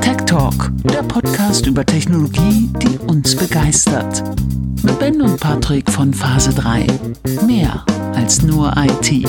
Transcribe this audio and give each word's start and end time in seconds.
Tech 0.00 0.16
Talk, 0.26 0.70
der 0.84 1.02
Podcast 1.02 1.66
über 1.66 1.86
Technologie, 1.86 2.70
die 2.82 2.98
uns 2.98 3.34
begeistert. 3.36 4.22
Mit 4.82 4.98
Ben 4.98 5.22
und 5.22 5.40
Patrick 5.40 5.90
von 5.90 6.12
Phase 6.12 6.52
3. 6.54 6.86
Mehr 7.46 7.84
als 8.14 8.42
nur 8.42 8.74
IT. 8.76 9.26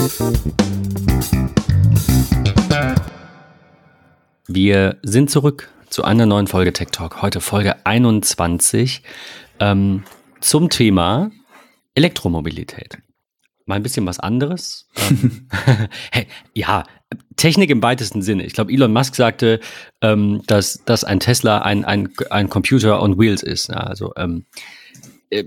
Wir 4.47 4.97
sind 5.03 5.29
zurück 5.29 5.69
zu 5.89 6.03
einer 6.03 6.25
neuen 6.25 6.47
Folge 6.47 6.73
Tech 6.73 6.89
Talk. 6.91 7.21
Heute 7.21 7.39
Folge 7.41 7.85
21 7.85 9.03
ähm, 9.59 10.03
zum 10.41 10.69
Thema 10.69 11.31
Elektromobilität. 11.95 12.97
Mal 13.65 13.75
ein 13.75 13.83
bisschen 13.83 14.05
was 14.05 14.19
anderes. 14.19 14.87
ähm, 15.09 15.47
hey, 16.11 16.27
ja, 16.53 16.83
Technik 17.35 17.69
im 17.69 17.81
weitesten 17.83 18.21
Sinne. 18.21 18.45
Ich 18.45 18.53
glaube, 18.53 18.73
Elon 18.73 18.91
Musk 18.91 19.15
sagte, 19.15 19.59
ähm, 20.01 20.41
dass, 20.47 20.83
dass 20.85 21.03
ein 21.03 21.19
Tesla 21.19 21.59
ein, 21.59 21.85
ein, 21.85 22.09
ein 22.29 22.49
Computer 22.49 23.01
on 23.01 23.17
Wheels 23.19 23.43
ist. 23.43 23.69
Ja, 23.69 23.77
also 23.77 24.13
ähm, 24.17 24.45
äh, 25.29 25.45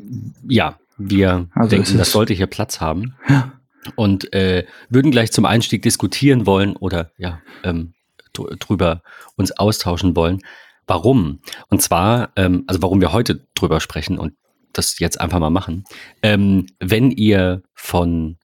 ja, 0.48 0.78
wir 0.96 1.48
also 1.54 1.70
denken, 1.70 1.98
das 1.98 2.12
sollte 2.12 2.34
hier 2.34 2.46
Platz 2.46 2.80
haben. 2.80 3.14
Ja. 3.28 3.52
Und 3.96 4.32
äh, 4.34 4.66
würden 4.88 5.10
gleich 5.10 5.32
zum 5.32 5.46
Einstieg 5.46 5.82
diskutieren 5.82 6.46
wollen 6.46 6.76
oder 6.76 7.12
ja, 7.16 7.40
ähm, 7.64 7.94
drüber 8.32 9.02
uns 9.36 9.52
austauschen 9.52 10.14
wollen. 10.14 10.40
Warum? 10.86 11.40
Und 11.68 11.80
zwar, 11.80 12.30
ähm, 12.36 12.64
also 12.66 12.82
warum 12.82 13.00
wir 13.00 13.12
heute 13.12 13.46
drüber 13.54 13.80
sprechen 13.80 14.18
und 14.18 14.34
das 14.72 14.98
jetzt 14.98 15.20
einfach 15.20 15.38
mal 15.38 15.50
machen. 15.50 15.84
Ähm, 16.22 16.66
wenn 16.78 17.10
ihr 17.10 17.62
von 17.74 18.36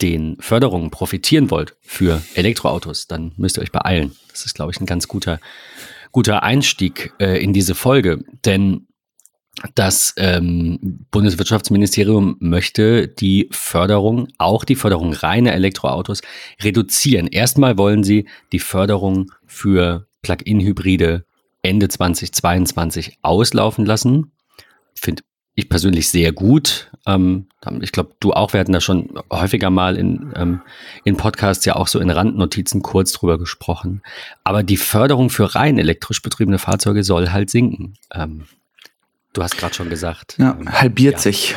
den 0.00 0.36
Förderungen 0.40 0.90
profitieren 0.90 1.50
wollt 1.50 1.76
für 1.80 2.22
Elektroautos, 2.34 3.06
dann 3.06 3.32
müsst 3.36 3.58
ihr 3.58 3.62
euch 3.62 3.72
beeilen. 3.72 4.16
Das 4.30 4.44
ist, 4.44 4.54
glaube 4.54 4.72
ich, 4.72 4.80
ein 4.80 4.86
ganz 4.86 5.08
guter, 5.08 5.40
guter 6.12 6.42
Einstieg 6.42 7.12
äh, 7.18 7.42
in 7.42 7.52
diese 7.52 7.74
Folge. 7.74 8.24
Denn 8.44 8.86
das 9.74 10.14
ähm, 10.16 10.78
Bundeswirtschaftsministerium 11.10 12.36
möchte 12.38 13.08
die 13.08 13.48
Förderung, 13.50 14.28
auch 14.38 14.64
die 14.64 14.76
Förderung 14.76 15.12
reiner 15.12 15.52
Elektroautos, 15.52 16.20
reduzieren. 16.62 17.26
Erstmal 17.26 17.76
wollen 17.76 18.04
sie 18.04 18.28
die 18.52 18.60
Förderung 18.60 19.32
für 19.46 20.06
Plug-in-Hybride 20.22 21.24
Ende 21.62 21.88
2022 21.88 23.18
auslaufen 23.22 23.84
lassen. 23.84 24.32
Finde 24.94 25.22
ich 25.58 25.68
persönlich 25.68 26.08
sehr 26.08 26.30
gut. 26.30 26.88
Ähm, 27.04 27.46
ich 27.80 27.90
glaube, 27.90 28.14
du 28.20 28.32
auch, 28.32 28.52
wir 28.52 28.60
hatten 28.60 28.72
da 28.72 28.80
schon 28.80 29.20
häufiger 29.28 29.70
mal 29.70 29.96
in, 29.96 30.32
ähm, 30.36 30.60
in 31.02 31.16
Podcasts 31.16 31.64
ja 31.64 31.74
auch 31.74 31.88
so 31.88 31.98
in 31.98 32.10
Randnotizen 32.10 32.80
kurz 32.80 33.10
drüber 33.10 33.40
gesprochen. 33.40 34.02
Aber 34.44 34.62
die 34.62 34.76
Förderung 34.76 35.30
für 35.30 35.56
rein 35.56 35.76
elektrisch 35.76 36.22
betriebene 36.22 36.60
Fahrzeuge 36.60 37.02
soll 37.02 37.30
halt 37.30 37.50
sinken. 37.50 37.94
Ähm, 38.14 38.44
du 39.32 39.42
hast 39.42 39.58
gerade 39.58 39.74
schon 39.74 39.90
gesagt. 39.90 40.36
Ja, 40.38 40.56
ähm, 40.60 40.70
halbiert 40.70 41.14
ja, 41.14 41.20
sich. 41.20 41.56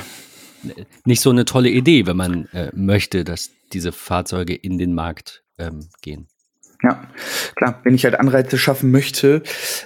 Nicht 1.05 1.21
so 1.21 1.29
eine 1.29 1.45
tolle 1.45 1.69
Idee, 1.69 2.07
wenn 2.07 2.17
man 2.17 2.45
äh, 2.53 2.71
möchte, 2.73 3.23
dass 3.23 3.51
diese 3.71 3.91
Fahrzeuge 3.91 4.55
in 4.55 4.79
den 4.79 4.95
Markt 4.95 5.43
ähm, 5.59 5.89
gehen. 6.01 6.27
Ja, 6.83 7.03
klar, 7.55 7.79
wenn 7.83 7.93
ich 7.93 8.05
halt 8.05 8.19
Anreize 8.19 8.57
schaffen 8.57 8.89
möchte, 8.89 9.43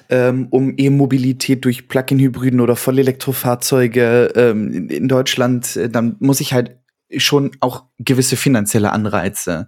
ähm, 0.10 0.48
um 0.50 0.74
E-Mobilität 0.78 1.66
durch 1.66 1.90
Plug-in-Hybriden 1.90 2.62
oder 2.62 2.78
Vollelektrofahrzeuge 2.78 4.32
ähm, 4.36 4.90
in 4.90 5.10
Deutschland, 5.10 5.76
äh, 5.76 5.90
dann 5.90 6.16
muss 6.20 6.40
ich 6.40 6.54
halt 6.54 6.78
schon 7.18 7.52
auch 7.60 7.86
gewisse 8.00 8.36
finanzielle 8.36 8.92
Anreize 8.92 9.68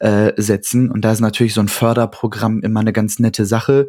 äh, 0.00 0.32
setzen. 0.36 0.90
Und 0.90 1.04
da 1.04 1.12
ist 1.12 1.20
natürlich 1.20 1.54
so 1.54 1.60
ein 1.60 1.68
Förderprogramm 1.68 2.60
immer 2.60 2.80
eine 2.80 2.92
ganz 2.92 3.18
nette 3.18 3.46
Sache. 3.46 3.88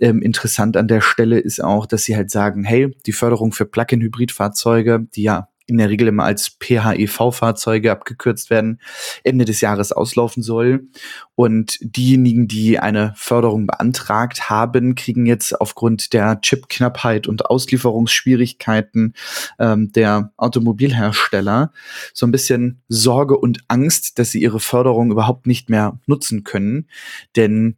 Ähm, 0.00 0.22
interessant 0.22 0.76
an 0.76 0.88
der 0.88 1.00
Stelle 1.02 1.38
ist 1.38 1.62
auch, 1.62 1.86
dass 1.86 2.04
sie 2.04 2.16
halt 2.16 2.30
sagen, 2.30 2.64
hey, 2.64 2.96
die 3.06 3.12
Förderung 3.12 3.52
für 3.52 3.66
Plug-in-Hybridfahrzeuge, 3.66 5.06
die 5.14 5.24
ja 5.24 5.48
in 5.66 5.78
der 5.78 5.90
Regel 5.90 6.08
immer 6.08 6.24
als 6.24 6.56
PHEV-Fahrzeuge 6.60 7.90
abgekürzt 7.90 8.50
werden, 8.50 8.80
Ende 9.24 9.44
des 9.44 9.60
Jahres 9.60 9.92
auslaufen 9.92 10.42
soll. 10.42 10.88
Und 11.34 11.78
diejenigen, 11.80 12.48
die 12.48 12.78
eine 12.78 13.12
Förderung 13.16 13.66
beantragt 13.66 14.50
haben, 14.50 14.94
kriegen 14.94 15.26
jetzt 15.26 15.60
aufgrund 15.60 16.12
der 16.12 16.40
Chipknappheit 16.40 17.26
und 17.26 17.46
Auslieferungsschwierigkeiten 17.46 19.14
ähm, 19.58 19.92
der 19.92 20.32
Automobilhersteller 20.36 21.72
so 22.12 22.26
ein 22.26 22.32
bisschen 22.32 22.82
Sorge 22.88 23.36
und 23.36 23.60
Angst, 23.68 24.18
dass 24.18 24.30
sie 24.30 24.42
ihre 24.42 24.60
Förderung 24.60 25.10
überhaupt 25.10 25.46
nicht 25.46 25.70
mehr 25.70 25.98
nutzen 26.06 26.44
können. 26.44 26.88
Denn 27.36 27.76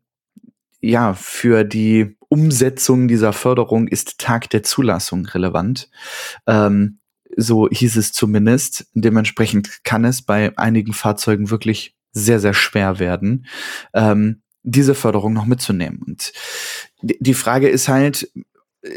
ja, 0.81 1.15
für 1.15 1.65
die 1.65 2.17
Umsetzung 2.29 3.09
dieser 3.09 3.33
Förderung 3.33 3.89
ist 3.89 4.19
Tag 4.19 4.51
der 4.51 4.63
Zulassung 4.63 5.25
relevant. 5.27 5.89
Ähm, 6.47 6.99
so 7.37 7.69
hieß 7.69 7.97
es 7.97 8.13
zumindest. 8.13 8.87
Dementsprechend 8.95 9.85
kann 9.85 10.05
es 10.05 10.23
bei 10.23 10.57
einigen 10.57 10.93
Fahrzeugen 10.93 11.51
wirklich 11.51 11.97
sehr, 12.13 12.41
sehr 12.41 12.55
schwer 12.55 12.99
werden, 12.99 13.47
ähm, 13.93 14.43
diese 14.63 14.95
Förderung 14.95 15.33
noch 15.33 15.47
mitzunehmen. 15.47 16.01
Und 16.07 16.33
die 17.03 17.35
Frage 17.35 17.69
ist 17.69 17.89
halt, 17.89 18.31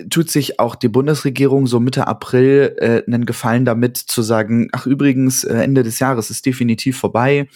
tut 0.10 0.30
sich 0.30 0.60
auch 0.60 0.76
die 0.76 0.90
Bundesregierung 0.90 1.68
so 1.68 1.80
Mitte 1.80 2.08
April 2.08 2.76
äh, 2.78 3.04
einen 3.08 3.26
Gefallen 3.26 3.66
damit 3.66 3.98
zu 3.98 4.22
sagen, 4.22 4.70
ach 4.74 4.86
übrigens, 4.86 5.44
äh, 5.44 5.58
Ende 5.58 5.84
des 5.84 6.00
Jahres 6.00 6.30
ist 6.30 6.46
definitiv 6.46 6.98
vorbei 6.98 7.48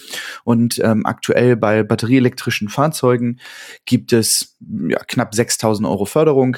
und 0.44 0.80
ähm, 0.84 1.06
aktuell 1.06 1.58
bei 1.58 1.84
batterieelektrischen 1.84 2.70
Fahrzeugen 2.70 3.40
gibt 3.86 4.14
es 4.14 4.58
ja, 4.88 5.00
knapp 5.00 5.36
6000 5.36 5.88
Euro 5.88 6.06
Förderung. 6.06 6.58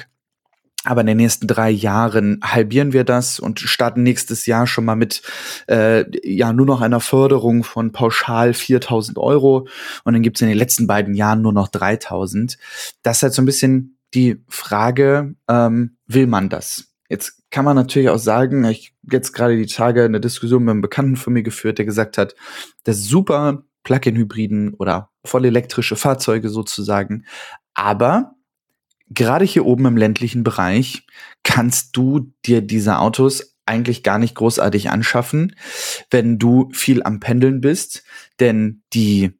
Aber 0.84 1.00
in 1.00 1.06
den 1.06 1.16
nächsten 1.16 1.46
drei 1.46 1.70
Jahren 1.70 2.40
halbieren 2.42 2.92
wir 2.92 3.04
das 3.04 3.40
und 3.40 3.60
starten 3.60 4.02
nächstes 4.02 4.46
Jahr 4.46 4.66
schon 4.66 4.84
mal 4.84 4.96
mit 4.96 5.22
äh, 5.66 6.04
ja 6.22 6.52
nur 6.52 6.66
noch 6.66 6.82
einer 6.82 7.00
Förderung 7.00 7.64
von 7.64 7.92
pauschal 7.92 8.50
4.000 8.50 9.18
Euro 9.18 9.66
und 10.04 10.12
dann 10.12 10.22
gibt's 10.22 10.42
in 10.42 10.48
den 10.48 10.58
letzten 10.58 10.86
beiden 10.86 11.14
Jahren 11.14 11.42
nur 11.42 11.52
noch 11.52 11.68
3.000. 11.68 12.58
Das 13.02 13.18
ist 13.18 13.22
halt 13.22 13.32
so 13.32 13.42
ein 13.42 13.46
bisschen 13.46 13.98
die 14.14 14.42
Frage, 14.48 15.34
ähm, 15.48 15.96
will 16.06 16.26
man 16.26 16.48
das? 16.48 16.92
Jetzt 17.08 17.42
kann 17.50 17.64
man 17.64 17.76
natürlich 17.76 18.08
auch 18.08 18.18
sagen, 18.18 18.64
ich 18.64 18.94
jetzt 19.10 19.32
gerade 19.32 19.56
die 19.56 19.66
Tage 19.66 20.04
eine 20.04 20.20
Diskussion 20.20 20.64
mit 20.64 20.72
einem 20.72 20.80
Bekannten 20.80 21.16
von 21.16 21.32
mir 21.32 21.42
geführt, 21.42 21.78
der 21.78 21.84
gesagt 21.84 22.18
hat, 22.18 22.34
das 22.84 22.98
ist 22.98 23.08
super 23.08 23.64
Plug-in-Hybriden 23.84 24.74
oder 24.74 25.10
vollelektrische 25.24 25.96
Fahrzeuge 25.96 26.48
sozusagen, 26.48 27.24
aber 27.74 28.34
gerade 29.14 29.44
hier 29.44 29.64
oben 29.64 29.86
im 29.86 29.96
ländlichen 29.96 30.44
Bereich 30.44 31.06
kannst 31.42 31.96
du 31.96 32.32
dir 32.44 32.60
diese 32.60 32.98
Autos 32.98 33.56
eigentlich 33.66 34.02
gar 34.02 34.18
nicht 34.18 34.34
großartig 34.34 34.90
anschaffen, 34.90 35.56
wenn 36.10 36.38
du 36.38 36.68
viel 36.72 37.02
am 37.02 37.20
Pendeln 37.20 37.60
bist, 37.60 38.04
denn 38.40 38.82
die 38.92 39.38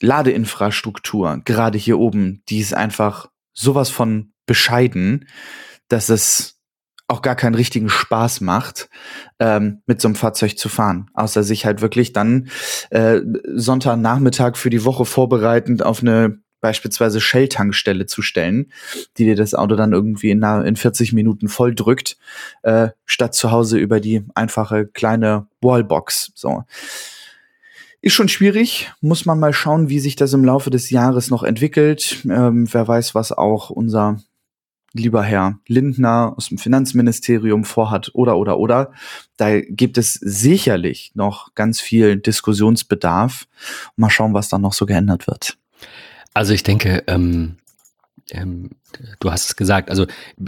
Ladeinfrastruktur, 0.00 1.40
gerade 1.44 1.78
hier 1.78 1.98
oben, 1.98 2.42
die 2.48 2.60
ist 2.60 2.74
einfach 2.74 3.30
sowas 3.52 3.90
von 3.90 4.32
bescheiden, 4.46 5.28
dass 5.88 6.08
es 6.08 6.60
auch 7.06 7.22
gar 7.22 7.36
keinen 7.36 7.54
richtigen 7.54 7.90
Spaß 7.90 8.40
macht, 8.40 8.88
ähm, 9.38 9.82
mit 9.86 10.00
so 10.00 10.08
einem 10.08 10.14
Fahrzeug 10.14 10.58
zu 10.58 10.68
fahren. 10.68 11.10
Außer 11.14 11.42
sich 11.42 11.66
halt 11.66 11.82
wirklich 11.82 12.12
dann 12.12 12.48
äh, 12.90 13.20
Sonntagnachmittag 13.54 14.56
für 14.56 14.70
die 14.70 14.84
Woche 14.84 15.04
vorbereitend 15.04 15.84
auf 15.84 16.00
eine 16.00 16.42
beispielsweise 16.64 17.20
Shell-Tankstelle 17.20 18.06
zu 18.06 18.22
stellen, 18.22 18.72
die 19.18 19.26
dir 19.26 19.36
das 19.36 19.54
Auto 19.54 19.76
dann 19.76 19.92
irgendwie 19.92 20.30
in, 20.30 20.42
in 20.42 20.76
40 20.76 21.12
Minuten 21.12 21.48
voll 21.48 21.74
drückt, 21.74 22.16
äh, 22.62 22.88
statt 23.04 23.34
zu 23.34 23.50
Hause 23.50 23.76
über 23.76 24.00
die 24.00 24.24
einfache 24.34 24.86
kleine 24.86 25.46
Wallbox. 25.60 26.32
So. 26.34 26.64
Ist 28.00 28.14
schon 28.14 28.30
schwierig, 28.30 28.90
muss 29.02 29.26
man 29.26 29.38
mal 29.38 29.52
schauen, 29.52 29.90
wie 29.90 30.00
sich 30.00 30.16
das 30.16 30.32
im 30.32 30.42
Laufe 30.42 30.70
des 30.70 30.88
Jahres 30.88 31.28
noch 31.28 31.42
entwickelt. 31.42 32.22
Ähm, 32.24 32.66
wer 32.72 32.88
weiß, 32.88 33.14
was 33.14 33.30
auch 33.30 33.68
unser 33.68 34.16
lieber 34.94 35.22
Herr 35.22 35.58
Lindner 35.68 36.32
aus 36.34 36.48
dem 36.48 36.56
Finanzministerium 36.56 37.64
vorhat 37.64 38.10
oder 38.14 38.38
oder 38.38 38.58
oder. 38.58 38.92
Da 39.36 39.60
gibt 39.60 39.98
es 39.98 40.14
sicherlich 40.14 41.12
noch 41.14 41.54
ganz 41.54 41.82
viel 41.82 42.16
Diskussionsbedarf. 42.16 43.48
Mal 43.96 44.08
schauen, 44.08 44.32
was 44.32 44.48
da 44.48 44.56
noch 44.56 44.72
so 44.72 44.86
geändert 44.86 45.26
wird. 45.26 45.58
Also 46.34 46.52
ich 46.52 46.64
denke, 46.64 47.04
ähm, 47.06 47.56
ähm, 48.30 48.70
du 49.20 49.30
hast 49.30 49.46
es 49.46 49.56
gesagt, 49.56 49.90
also 49.90 50.06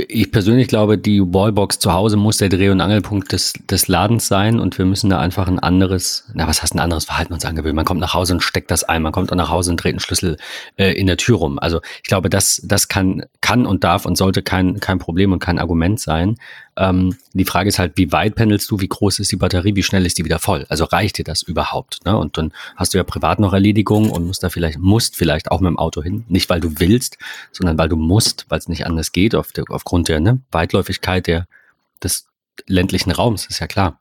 ich 0.09 0.31
persönlich 0.31 0.69
glaube, 0.69 0.99
die 0.99 1.21
Wallbox 1.21 1.79
zu 1.79 1.93
Hause 1.93 2.17
muss 2.17 2.39
der 2.39 2.49
Dreh- 2.49 2.71
und 2.71 2.81
Angelpunkt 2.81 3.33
des, 3.33 3.55
des 3.71 3.89
Ladens 3.89 4.29
sein 4.29 4.59
und 4.61 4.79
wir 4.79 4.85
müssen 4.85 5.11
da 5.11 5.19
einfach 5.19 5.49
ein 5.49 5.59
anderes, 5.59 6.25
na 6.35 6.47
was 6.47 6.63
heißt 6.63 6.75
ein 6.75 6.81
anderes 6.81 7.05
Verhalten 7.05 7.33
uns 7.33 7.45
angewöhnen? 7.45 7.77
Man 7.77 7.85
kommt 7.85 8.01
nach 8.01 8.15
Hause 8.15 8.35
und 8.35 8.41
steckt 8.43 8.71
das 8.71 8.85
ein, 8.85 9.03
man 9.03 9.13
kommt 9.13 9.33
auch 9.33 9.37
nach 9.37 9.51
Hause 9.51 9.71
und 9.71 9.83
dreht 9.83 9.93
einen 9.93 10.01
Schlüssel 10.01 10.37
äh, 10.77 10.93
in 10.93 11.07
der 11.07 11.17
Tür 11.17 11.39
rum. 11.39 11.59
Also 11.59 11.81
ich 12.03 12.09
glaube, 12.09 12.31
das, 12.31 12.61
das 12.65 12.89
kann, 12.89 13.25
kann 13.41 13.67
und 13.67 13.85
darf 13.85 14.07
und 14.07 14.17
sollte 14.17 14.43
kein, 14.43 14.81
kein 14.81 14.99
Problem 14.99 15.33
und 15.33 15.39
kein 15.39 15.59
Argument 15.59 16.01
sein. 16.01 16.37
Ähm, 16.77 17.17
die 17.33 17.45
Frage 17.45 17.69
ist 17.69 17.79
halt, 17.79 17.93
wie 17.97 18.13
weit 18.13 18.35
pendelst 18.35 18.71
du, 18.71 18.81
wie 18.81 18.89
groß 18.89 19.19
ist 19.19 19.33
die 19.33 19.37
Batterie, 19.37 19.75
wie 19.77 19.83
schnell 19.83 20.05
ist 20.05 20.19
die 20.19 20.25
wieder 20.25 20.39
voll? 20.39 20.67
Also 20.69 20.85
reicht 20.85 21.19
dir 21.19 21.25
das 21.25 21.43
überhaupt? 21.43 22.05
Ne? 22.05 22.17
Und 22.17 22.37
dann 22.37 22.53
hast 22.77 22.93
du 22.93 22.99
ja 22.99 23.05
privat 23.05 23.39
noch 23.41 23.53
Erledigungen 23.53 24.11
und 24.11 24.27
musst 24.27 24.43
da 24.43 24.51
vielleicht, 24.51 24.79
musst 24.79 25.17
vielleicht 25.17 25.51
auch 25.51 25.61
mit 25.61 25.69
dem 25.69 25.79
Auto 25.79 26.03
hin. 26.03 26.25
Nicht, 26.29 26.51
weil 26.51 26.61
du 26.61 26.79
willst, 26.79 27.17
sondern 27.51 27.79
weil 27.79 27.89
du 27.89 27.97
musst, 27.97 28.36
weil 28.49 28.59
es 28.59 28.69
nicht 28.69 28.87
anders 28.87 29.13
geht, 29.13 29.35
auf 29.35 29.53
der, 29.53 29.65
aufgrund 29.71 30.09
der 30.09 30.21
ne, 30.21 30.41
Weitläufigkeit 30.51 31.27
der, 31.27 31.47
des 32.03 32.27
ländlichen 32.67 33.11
Raums, 33.11 33.47
ist 33.47 33.61
ja 33.61 33.67
klar. 33.67 34.01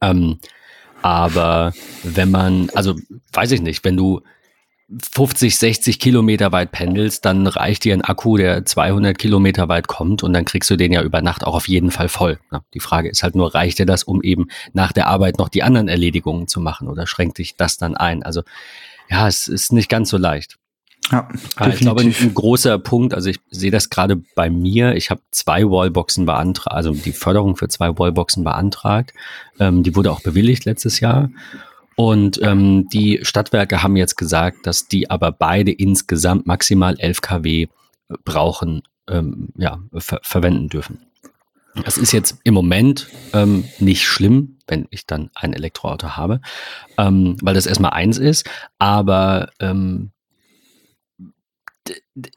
Ähm, 0.00 0.40
aber 1.02 1.72
wenn 2.02 2.30
man, 2.30 2.70
also 2.74 2.96
weiß 3.32 3.52
ich 3.52 3.60
nicht, 3.60 3.84
wenn 3.84 3.96
du 3.96 4.22
50, 5.12 5.56
60 5.56 5.98
Kilometer 5.98 6.52
weit 6.52 6.70
pendelst, 6.70 7.24
dann 7.24 7.46
reicht 7.48 7.84
dir 7.84 7.92
ein 7.92 8.02
Akku, 8.02 8.36
der 8.36 8.64
200 8.64 9.18
Kilometer 9.18 9.68
weit 9.68 9.88
kommt 9.88 10.22
und 10.22 10.32
dann 10.32 10.44
kriegst 10.44 10.70
du 10.70 10.76
den 10.76 10.92
ja 10.92 11.02
über 11.02 11.22
Nacht 11.22 11.44
auch 11.44 11.56
auf 11.56 11.66
jeden 11.66 11.90
Fall 11.90 12.08
voll. 12.08 12.38
Die 12.72 12.80
Frage 12.80 13.08
ist 13.08 13.24
halt 13.24 13.34
nur, 13.34 13.52
reicht 13.54 13.80
dir 13.80 13.86
das, 13.86 14.04
um 14.04 14.22
eben 14.22 14.46
nach 14.72 14.92
der 14.92 15.08
Arbeit 15.08 15.38
noch 15.38 15.48
die 15.48 15.64
anderen 15.64 15.88
Erledigungen 15.88 16.46
zu 16.46 16.60
machen 16.60 16.88
oder 16.88 17.06
schränkt 17.06 17.38
dich 17.38 17.56
das 17.56 17.78
dann 17.78 17.96
ein? 17.96 18.22
Also 18.22 18.42
ja, 19.10 19.26
es 19.26 19.48
ist 19.48 19.72
nicht 19.72 19.88
ganz 19.88 20.08
so 20.08 20.18
leicht. 20.18 20.56
Ja, 21.10 21.22
definitiv. 21.22 21.74
ich 21.74 21.80
glaube, 21.80 22.00
ein, 22.02 22.14
ein, 22.20 22.34
großer 22.34 22.78
Punkt, 22.78 23.14
also 23.14 23.30
ich 23.30 23.38
sehe 23.50 23.70
das 23.70 23.90
gerade 23.90 24.16
bei 24.34 24.50
mir, 24.50 24.96
ich 24.96 25.10
habe 25.10 25.20
zwei 25.30 25.64
Wallboxen 25.64 26.26
beantragt, 26.26 26.74
also 26.74 26.92
die 26.92 27.12
Förderung 27.12 27.56
für 27.56 27.68
zwei 27.68 27.96
Wallboxen 27.96 28.42
beantragt. 28.42 29.12
Ähm, 29.60 29.82
die 29.82 29.94
wurde 29.94 30.10
auch 30.10 30.20
bewilligt 30.22 30.64
letztes 30.64 31.00
Jahr. 31.00 31.30
Und 31.94 32.40
ähm, 32.42 32.88
die 32.88 33.20
Stadtwerke 33.22 33.82
haben 33.82 33.96
jetzt 33.96 34.16
gesagt, 34.16 34.66
dass 34.66 34.88
die 34.88 35.08
aber 35.08 35.32
beide 35.32 35.72
insgesamt 35.72 36.46
maximal 36.46 36.98
11 36.98 37.20
kW 37.22 37.68
brauchen, 38.24 38.82
ähm, 39.08 39.48
ja, 39.56 39.78
ver 39.96 40.20
verwenden 40.22 40.68
dürfen. 40.68 41.06
Das 41.84 41.98
ist 41.98 42.12
jetzt 42.12 42.38
im 42.44 42.54
Moment 42.54 43.08
ähm, 43.32 43.64
nicht 43.78 44.06
schlimm, 44.06 44.58
wenn 44.66 44.86
ich 44.90 45.06
dann 45.06 45.30
ein 45.34 45.52
Elektroauto 45.52 46.16
habe, 46.16 46.40
ähm, 46.96 47.36
weil 47.42 47.54
das 47.54 47.66
erstmal 47.66 47.92
eins 47.92 48.18
ist. 48.18 48.48
Aber 48.78 49.50
ähm, 49.60 50.10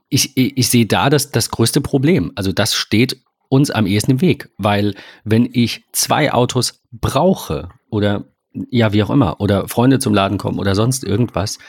ich, 0.10 0.38
ich, 0.38 0.58
ich 0.58 0.70
sehe 0.70 0.86
da 0.86 1.10
das, 1.10 1.32
das 1.32 1.50
größte 1.50 1.82
Problem. 1.82 2.32
Also 2.36 2.52
das 2.52 2.74
steht 2.74 3.22
uns 3.50 3.72
am 3.72 3.88
ehesten 3.88 4.12
im 4.12 4.22
Weg, 4.22 4.50
weil 4.58 4.96
wenn 5.24 5.50
ich 5.52 5.84
zwei 5.92 6.32
Autos 6.32 6.82
brauche 6.92 7.70
oder 7.90 8.26
ja, 8.70 8.94
wie 8.94 9.04
auch 9.04 9.10
immer, 9.10 9.40
oder 9.40 9.68
Freunde 9.68 10.00
zum 10.00 10.14
Laden 10.14 10.38
kommen 10.38 10.60
oder 10.60 10.76
sonst 10.76 11.04
irgendwas, 11.04 11.60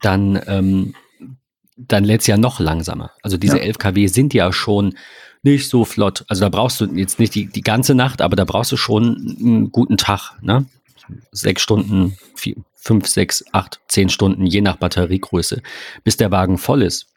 dann, 0.00 0.40
ähm, 0.46 0.94
dann 1.76 2.04
lädt 2.04 2.22
es 2.22 2.26
ja 2.26 2.36
noch 2.36 2.60
langsamer. 2.60 3.12
Also 3.22 3.36
diese 3.36 3.58
ja. 3.58 3.64
11 3.64 3.78
kW 3.78 4.06
sind 4.06 4.34
ja 4.34 4.52
schon 4.52 4.94
nicht 5.42 5.68
so 5.68 5.84
flott. 5.84 6.24
Also 6.28 6.42
da 6.42 6.48
brauchst 6.48 6.80
du 6.80 6.86
jetzt 6.86 7.18
nicht 7.18 7.34
die, 7.34 7.46
die 7.46 7.62
ganze 7.62 7.94
Nacht, 7.94 8.20
aber 8.20 8.36
da 8.36 8.44
brauchst 8.44 8.72
du 8.72 8.76
schon 8.76 9.36
einen 9.40 9.72
guten 9.72 9.96
Tag, 9.96 10.32
ne? 10.42 10.66
Sechs 11.32 11.62
Stunden, 11.62 12.16
vier, 12.36 12.56
fünf, 12.76 13.08
sechs, 13.08 13.44
acht, 13.52 13.80
zehn 13.88 14.08
Stunden, 14.10 14.46
je 14.46 14.60
nach 14.60 14.76
Batteriegröße, 14.76 15.62
bis 16.04 16.16
der 16.16 16.30
Wagen 16.30 16.56
voll 16.56 16.82
ist. 16.82 17.09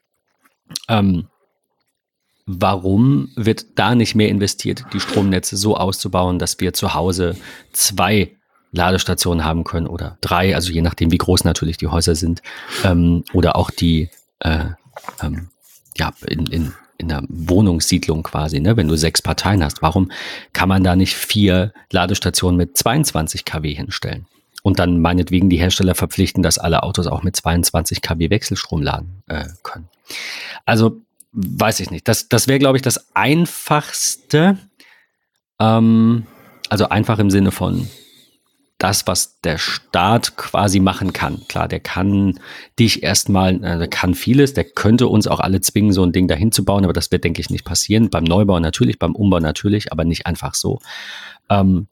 Ähm, 0.89 1.27
warum 2.45 3.29
wird 3.35 3.79
da 3.79 3.95
nicht 3.95 4.15
mehr 4.15 4.29
investiert, 4.29 4.85
die 4.93 4.99
Stromnetze 4.99 5.57
so 5.57 5.77
auszubauen, 5.77 6.39
dass 6.39 6.59
wir 6.59 6.73
zu 6.73 6.93
Hause 6.93 7.37
zwei 7.71 8.35
Ladestationen 8.71 9.45
haben 9.45 9.63
können 9.63 9.87
oder 9.87 10.17
drei, 10.21 10.55
also 10.55 10.71
je 10.71 10.81
nachdem, 10.81 11.11
wie 11.11 11.17
groß 11.17 11.43
natürlich 11.43 11.77
die 11.77 11.87
Häuser 11.87 12.15
sind, 12.15 12.41
ähm, 12.83 13.23
oder 13.33 13.55
auch 13.55 13.69
die 13.69 14.09
äh, 14.39 14.65
ähm, 15.21 15.49
ja, 15.95 16.11
in, 16.27 16.47
in, 16.47 16.73
in 16.97 17.07
der 17.07 17.23
Wohnungssiedlung 17.29 18.23
quasi, 18.23 18.59
ne? 18.59 18.75
wenn 18.75 18.87
du 18.87 18.97
sechs 18.97 19.21
Parteien 19.21 19.63
hast, 19.63 19.81
warum 19.81 20.11
kann 20.53 20.69
man 20.69 20.83
da 20.83 20.95
nicht 20.95 21.13
vier 21.13 21.71
Ladestationen 21.91 22.57
mit 22.57 22.75
22 22.77 23.45
kW 23.45 23.73
hinstellen? 23.73 24.25
Und 24.63 24.79
dann 24.79 24.99
meinetwegen 25.01 25.49
die 25.49 25.57
Hersteller 25.57 25.93
verpflichten, 25.93 26.41
dass 26.41 26.57
alle 26.57 26.83
Autos 26.83 27.05
auch 27.05 27.21
mit 27.21 27.35
22 27.35 28.01
kW 28.01 28.29
Wechselstrom 28.29 28.81
laden 28.81 29.21
äh, 29.27 29.45
können. 29.61 29.89
Also 30.65 31.01
weiß 31.33 31.81
ich 31.81 31.91
nicht. 31.91 32.07
Das, 32.07 32.29
das 32.29 32.47
wäre, 32.47 32.59
glaube 32.59 32.77
ich, 32.77 32.81
das 32.81 33.13
Einfachste. 33.13 34.57
Ähm, 35.59 36.25
also 36.69 36.89
einfach 36.89 37.19
im 37.19 37.29
Sinne 37.29 37.51
von 37.51 37.87
das, 38.83 39.07
was 39.07 39.39
der 39.41 39.57
Staat 39.57 40.35
quasi 40.35 40.79
machen 40.79 41.13
kann. 41.13 41.41
Klar, 41.47 41.67
der 41.67 41.79
kann 41.79 42.39
dich 42.79 43.01
erstmal, 43.01 43.55
äh, 43.63 43.77
der 43.77 43.87
kann 43.87 44.13
vieles, 44.13 44.53
der 44.53 44.65
könnte 44.65 45.07
uns 45.07 45.27
auch 45.27 45.39
alle 45.39 45.61
zwingen, 45.61 45.93
so 45.93 46.03
ein 46.03 46.11
Ding 46.11 46.27
dahin 46.27 46.51
zu 46.51 46.65
bauen, 46.65 46.83
aber 46.83 46.93
das 46.93 47.11
wird, 47.11 47.23
denke 47.23 47.39
ich, 47.39 47.49
nicht 47.49 47.63
passieren. 47.63 48.09
Beim 48.09 48.25
Neubau 48.25 48.59
natürlich, 48.59 48.99
beim 48.99 49.15
Umbau 49.15 49.39
natürlich, 49.39 49.91
aber 49.91 50.03
nicht 50.03 50.25
einfach 50.25 50.53
so. 50.53 50.79
Ähm, 51.49 51.87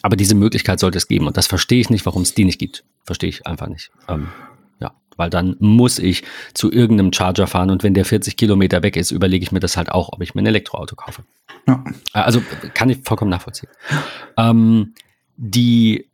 aber 0.00 0.16
diese 0.16 0.34
Möglichkeit 0.34 0.80
sollte 0.80 0.98
es 0.98 1.08
geben 1.08 1.26
und 1.26 1.36
das 1.36 1.46
verstehe 1.46 1.80
ich 1.80 1.90
nicht, 1.90 2.06
warum 2.06 2.22
es 2.22 2.34
die 2.34 2.44
nicht 2.44 2.58
gibt. 2.58 2.84
Verstehe 3.04 3.28
ich 3.28 3.46
einfach 3.46 3.68
nicht. 3.68 3.90
Ähm, 4.08 4.28
ja, 4.80 4.92
weil 5.16 5.28
dann 5.28 5.56
muss 5.58 5.98
ich 5.98 6.24
zu 6.54 6.72
irgendeinem 6.72 7.12
Charger 7.12 7.46
fahren 7.46 7.70
und 7.70 7.82
wenn 7.82 7.94
der 7.94 8.04
40 8.04 8.36
Kilometer 8.36 8.82
weg 8.82 8.96
ist, 8.96 9.10
überlege 9.10 9.42
ich 9.42 9.52
mir 9.52 9.60
das 9.60 9.76
halt 9.76 9.90
auch, 9.90 10.10
ob 10.12 10.22
ich 10.22 10.34
mir 10.34 10.42
ein 10.42 10.46
Elektroauto 10.46 10.96
kaufe. 10.96 11.24
Ja. 11.68 11.84
Also 12.12 12.42
kann 12.74 12.90
ich 12.90 13.00
vollkommen 13.04 13.30
nachvollziehen. 13.30 13.70
Ähm, 14.36 14.94
die 15.36 16.08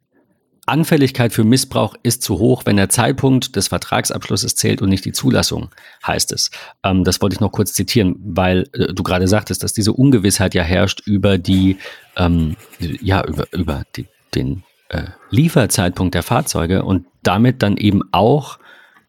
Anfälligkeit 0.69 1.33
für 1.33 1.45
Missbrauch 1.45 1.95
ist 2.03 2.23
zu 2.23 2.39
hoch, 2.39 2.63
wenn 2.65 2.77
der 2.77 2.89
Zeitpunkt 2.89 3.57
des 3.57 3.69
Vertragsabschlusses 3.69 4.55
zählt 4.55 4.83
und 4.83 4.89
nicht 4.89 5.05
die 5.05 5.13
Zulassung, 5.13 5.71
heißt 6.07 6.33
es. 6.33 6.51
Ähm, 6.83 7.05
das 7.05 7.21
wollte 7.21 7.35
ich 7.35 7.41
noch 7.41 7.53
kurz 7.53 7.73
zitieren, 7.73 8.17
weil 8.21 8.69
äh, 8.73 8.93
du 8.93 9.03
gerade 9.03 9.29
sagtest, 9.29 9.63
dass 9.63 9.73
diese 9.73 9.93
Ungewissheit 9.93 10.55
ja 10.55 10.63
herrscht 10.63 11.03
über 11.07 11.39
die, 11.39 11.79
ähm, 12.17 12.57
ja, 12.79 13.25
über, 13.25 13.47
über 13.53 13.83
die, 13.97 14.07
den 14.35 14.63
äh, 14.89 15.05
Lieferzeitpunkt 15.31 16.15
der 16.15 16.23
Fahrzeuge 16.23 16.85
und 16.85 17.07
damit 17.23 17.63
dann 17.63 17.77
eben 17.77 18.03
auch 18.13 18.59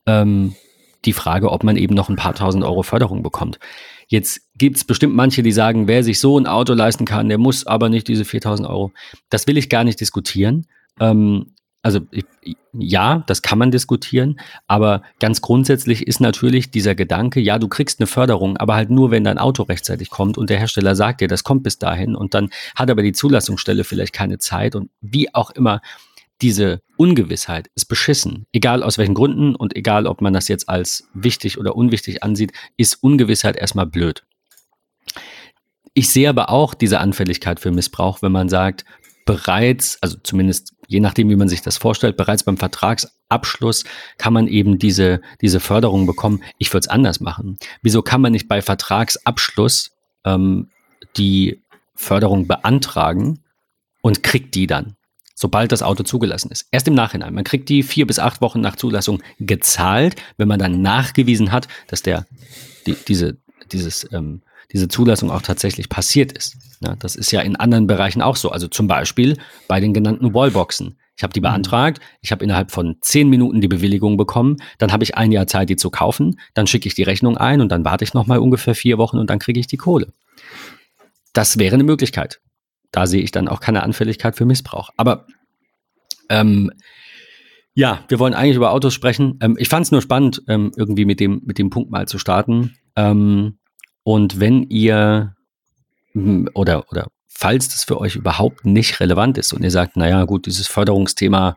ähm, 0.05 0.55
die 1.05 1.13
Frage, 1.13 1.51
ob 1.51 1.63
man 1.63 1.77
eben 1.77 1.95
noch 1.95 2.09
ein 2.09 2.15
paar 2.15 2.35
tausend 2.35 2.63
Euro 2.63 2.83
Förderung 2.83 3.23
bekommt. 3.23 3.59
Jetzt 4.07 4.41
gibt 4.55 4.77
es 4.77 4.83
bestimmt 4.83 5.15
manche, 5.15 5.43
die 5.43 5.51
sagen, 5.51 5.87
wer 5.87 6.03
sich 6.03 6.19
so 6.19 6.37
ein 6.37 6.47
Auto 6.47 6.73
leisten 6.73 7.05
kann, 7.05 7.29
der 7.29 7.37
muss 7.37 7.67
aber 7.67 7.89
nicht 7.89 8.07
diese 8.07 8.25
4000 8.25 8.67
Euro. 8.67 8.91
Das 9.29 9.47
will 9.47 9.57
ich 9.57 9.69
gar 9.69 9.83
nicht 9.83 10.01
diskutieren. 10.01 10.65
Ähm, 10.99 11.53
also 11.81 12.01
ja, 12.73 13.23
das 13.25 13.41
kann 13.41 13.57
man 13.57 13.71
diskutieren, 13.71 14.39
aber 14.67 15.01
ganz 15.19 15.41
grundsätzlich 15.41 16.05
ist 16.05 16.19
natürlich 16.19 16.71
dieser 16.71 16.93
Gedanke, 16.93 17.39
ja, 17.39 17.57
du 17.57 17.69
kriegst 17.69 17.99
eine 17.99 18.07
Förderung, 18.07 18.57
aber 18.57 18.75
halt 18.75 18.89
nur, 18.89 19.11
wenn 19.11 19.23
dein 19.23 19.37
Auto 19.37 19.63
rechtzeitig 19.63 20.09
kommt 20.09 20.37
und 20.37 20.49
der 20.49 20.59
Hersteller 20.59 20.95
sagt 20.95 21.21
dir, 21.21 21.29
das 21.29 21.45
kommt 21.45 21.63
bis 21.63 21.79
dahin 21.79 22.15
und 22.15 22.33
dann 22.33 22.49
hat 22.75 22.89
aber 22.89 23.01
die 23.01 23.13
Zulassungsstelle 23.13 23.85
vielleicht 23.85 24.13
keine 24.13 24.39
Zeit 24.39 24.75
und 24.75 24.89
wie 24.99 25.33
auch 25.33 25.51
immer, 25.51 25.81
diese 26.41 26.81
Ungewissheit 26.97 27.69
ist 27.75 27.85
beschissen. 27.85 28.45
Egal 28.51 28.83
aus 28.83 28.97
welchen 28.97 29.13
Gründen 29.13 29.55
und 29.55 29.75
egal, 29.75 30.05
ob 30.05 30.21
man 30.21 30.33
das 30.33 30.47
jetzt 30.47 30.69
als 30.69 31.07
wichtig 31.13 31.57
oder 31.57 31.75
unwichtig 31.75 32.23
ansieht, 32.23 32.51
ist 32.77 33.03
Ungewissheit 33.03 33.55
erstmal 33.55 33.85
blöd. 33.85 34.23
Ich 35.93 36.09
sehe 36.09 36.29
aber 36.29 36.49
auch 36.49 36.73
diese 36.73 36.99
Anfälligkeit 36.99 37.59
für 37.59 37.71
Missbrauch, 37.71 38.21
wenn 38.21 38.31
man 38.31 38.47
sagt, 38.47 38.85
bereits, 39.25 39.97
also 40.01 40.17
zumindest 40.23 40.73
je 40.89 40.99
nachdem, 40.99 41.29
wie 41.29 41.35
man 41.35 41.47
sich 41.47 41.61
das 41.61 41.77
vorstellt, 41.77 42.17
bereits 42.17 42.43
beim 42.43 42.57
Vertragsabschluss 42.57 43.85
kann 44.17 44.33
man 44.33 44.47
eben 44.47 44.79
diese, 44.79 45.21
diese 45.39 45.59
Förderung 45.59 46.07
bekommen. 46.07 46.43
Ich 46.57 46.73
würde 46.73 46.85
es 46.85 46.87
anders 46.87 47.19
machen. 47.19 47.59
Wieso 47.83 48.01
kann 48.01 48.21
man 48.21 48.31
nicht 48.31 48.47
bei 48.47 48.61
Vertragsabschluss 48.61 49.91
ähm, 50.25 50.69
die 51.15 51.61
Förderung 51.93 52.47
beantragen 52.47 53.39
und 54.01 54.23
kriegt 54.23 54.55
die 54.55 54.67
dann? 54.67 54.95
sobald 55.35 55.71
das 55.71 55.83
Auto 55.83 56.03
zugelassen 56.03 56.51
ist. 56.51 56.67
Erst 56.69 56.89
im 56.89 56.95
Nachhinein. 56.95 57.33
Man 57.33 57.45
kriegt 57.45 57.69
die 57.69 57.81
vier 57.81 58.05
bis 58.05 58.19
acht 58.19 58.41
Wochen 58.41 58.59
nach 58.59 58.75
Zulassung 58.75 59.23
gezahlt, 59.39 60.17
wenn 60.35 60.49
man 60.49 60.59
dann 60.59 60.81
nachgewiesen 60.81 61.53
hat, 61.53 61.69
dass 61.87 62.01
der, 62.01 62.25
die, 62.85 62.93
diese, 63.07 63.37
dieses, 63.71 64.05
ähm, 64.11 64.41
diese 64.71 64.87
Zulassung 64.87 65.31
auch 65.31 65.41
tatsächlich 65.41 65.89
passiert 65.89 66.31
ist. 66.31 66.57
Ja, 66.81 66.95
das 66.95 67.15
ist 67.15 67.31
ja 67.31 67.41
in 67.41 67.55
anderen 67.55 67.87
Bereichen 67.87 68.21
auch 68.21 68.35
so. 68.35 68.51
Also 68.51 68.67
zum 68.67 68.87
Beispiel 68.87 69.37
bei 69.67 69.79
den 69.79 69.93
genannten 69.93 70.33
Wallboxen. 70.33 70.97
Ich 71.17 71.23
habe 71.23 71.33
die 71.33 71.41
mhm. 71.41 71.43
beantragt, 71.43 71.99
ich 72.21 72.31
habe 72.31 72.43
innerhalb 72.43 72.71
von 72.71 72.97
zehn 73.01 73.29
Minuten 73.29 73.61
die 73.61 73.67
Bewilligung 73.67 74.15
bekommen, 74.15 74.57
dann 74.77 74.91
habe 74.91 75.03
ich 75.03 75.15
ein 75.15 75.31
Jahr 75.31 75.47
Zeit, 75.47 75.69
die 75.69 75.75
zu 75.75 75.89
kaufen, 75.89 76.39
dann 76.53 76.67
schicke 76.67 76.87
ich 76.87 76.95
die 76.95 77.03
Rechnung 77.03 77.37
ein 77.37 77.59
und 77.59 77.69
dann 77.69 77.83
warte 77.83 78.03
ich 78.03 78.13
nochmal 78.13 78.39
ungefähr 78.39 78.75
vier 78.75 78.97
Wochen 78.97 79.17
und 79.17 79.29
dann 79.29 79.39
kriege 79.39 79.59
ich 79.59 79.67
die 79.67 79.77
Kohle. 79.77 80.13
Das 81.33 81.57
wäre 81.57 81.75
eine 81.75 81.83
Möglichkeit 81.83 82.39
da 82.91 83.07
sehe 83.07 83.21
ich 83.21 83.31
dann 83.31 83.47
auch 83.47 83.59
keine 83.59 83.83
Anfälligkeit 83.83 84.35
für 84.35 84.45
Missbrauch. 84.45 84.89
Aber 84.97 85.27
ähm, 86.29 86.71
ja, 87.73 88.03
wir 88.07 88.19
wollen 88.19 88.33
eigentlich 88.33 88.55
über 88.55 88.71
Autos 88.71 88.93
sprechen. 88.93 89.37
Ähm, 89.41 89.55
ich 89.59 89.69
fand 89.69 89.85
es 89.85 89.91
nur 89.91 90.01
spannend, 90.01 90.43
ähm, 90.47 90.71
irgendwie 90.75 91.05
mit 91.05 91.19
dem, 91.19 91.41
mit 91.45 91.57
dem 91.57 91.69
Punkt 91.69 91.91
mal 91.91 92.07
zu 92.07 92.17
starten. 92.17 92.75
Ähm, 92.95 93.58
und 94.09 94.39
wenn 94.39 94.63
ihr 94.63 95.35
hm, 96.13 96.49
oder, 96.55 96.89
oder 96.89 97.11
falls 97.27 97.69
das 97.69 97.83
für 97.83 98.01
euch 98.01 98.15
überhaupt 98.15 98.65
nicht 98.65 98.99
relevant 98.99 99.37
ist 99.37 99.53
und 99.53 99.61
ihr 99.61 99.69
sagt, 99.69 99.97
naja, 99.97 100.23
gut, 100.23 100.47
dieses 100.47 100.67
Förderungsthema 100.67 101.55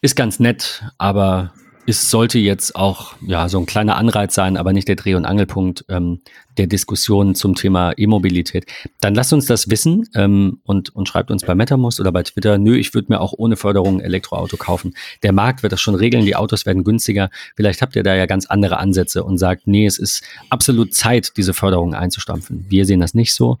ist 0.00 0.16
ganz 0.16 0.40
nett, 0.40 0.82
aber 0.98 1.54
es 1.86 2.10
sollte 2.10 2.38
jetzt 2.38 2.76
auch 2.76 3.14
ja 3.20 3.48
so 3.48 3.58
ein 3.58 3.66
kleiner 3.66 3.96
Anreiz 3.96 4.34
sein, 4.34 4.56
aber 4.56 4.72
nicht 4.72 4.88
der 4.88 4.96
Dreh- 4.96 5.14
und 5.14 5.26
Angelpunkt 5.26 5.84
ähm, 5.88 6.20
der 6.56 6.66
Diskussion 6.66 7.34
zum 7.34 7.54
Thema 7.54 7.92
E-Mobilität. 7.96 8.66
Dann 9.00 9.14
lasst 9.14 9.32
uns 9.32 9.46
das 9.46 9.68
wissen 9.68 10.08
ähm, 10.14 10.60
und, 10.64 10.94
und 10.94 11.08
schreibt 11.08 11.30
uns 11.30 11.44
bei 11.44 11.54
MetaMost 11.54 12.00
oder 12.00 12.12
bei 12.12 12.22
Twitter, 12.22 12.58
nö, 12.58 12.76
ich 12.76 12.94
würde 12.94 13.12
mir 13.12 13.20
auch 13.20 13.34
ohne 13.36 13.56
Förderung 13.56 13.98
ein 13.98 14.04
Elektroauto 14.04 14.56
kaufen. 14.56 14.94
Der 15.22 15.32
Markt 15.32 15.62
wird 15.62 15.72
das 15.72 15.80
schon 15.80 15.94
regeln, 15.94 16.24
die 16.24 16.36
Autos 16.36 16.64
werden 16.64 16.84
günstiger. 16.84 17.28
Vielleicht 17.54 17.82
habt 17.82 17.96
ihr 17.96 18.02
da 18.02 18.14
ja 18.14 18.26
ganz 18.26 18.46
andere 18.46 18.78
Ansätze 18.78 19.22
und 19.22 19.36
sagt, 19.36 19.66
nee, 19.66 19.86
es 19.86 19.98
ist 19.98 20.24
absolut 20.48 20.94
Zeit, 20.94 21.36
diese 21.36 21.52
Förderung 21.52 21.94
einzustampfen. 21.94 22.64
Wir 22.68 22.86
sehen 22.86 23.00
das 23.00 23.14
nicht 23.14 23.34
so. 23.34 23.58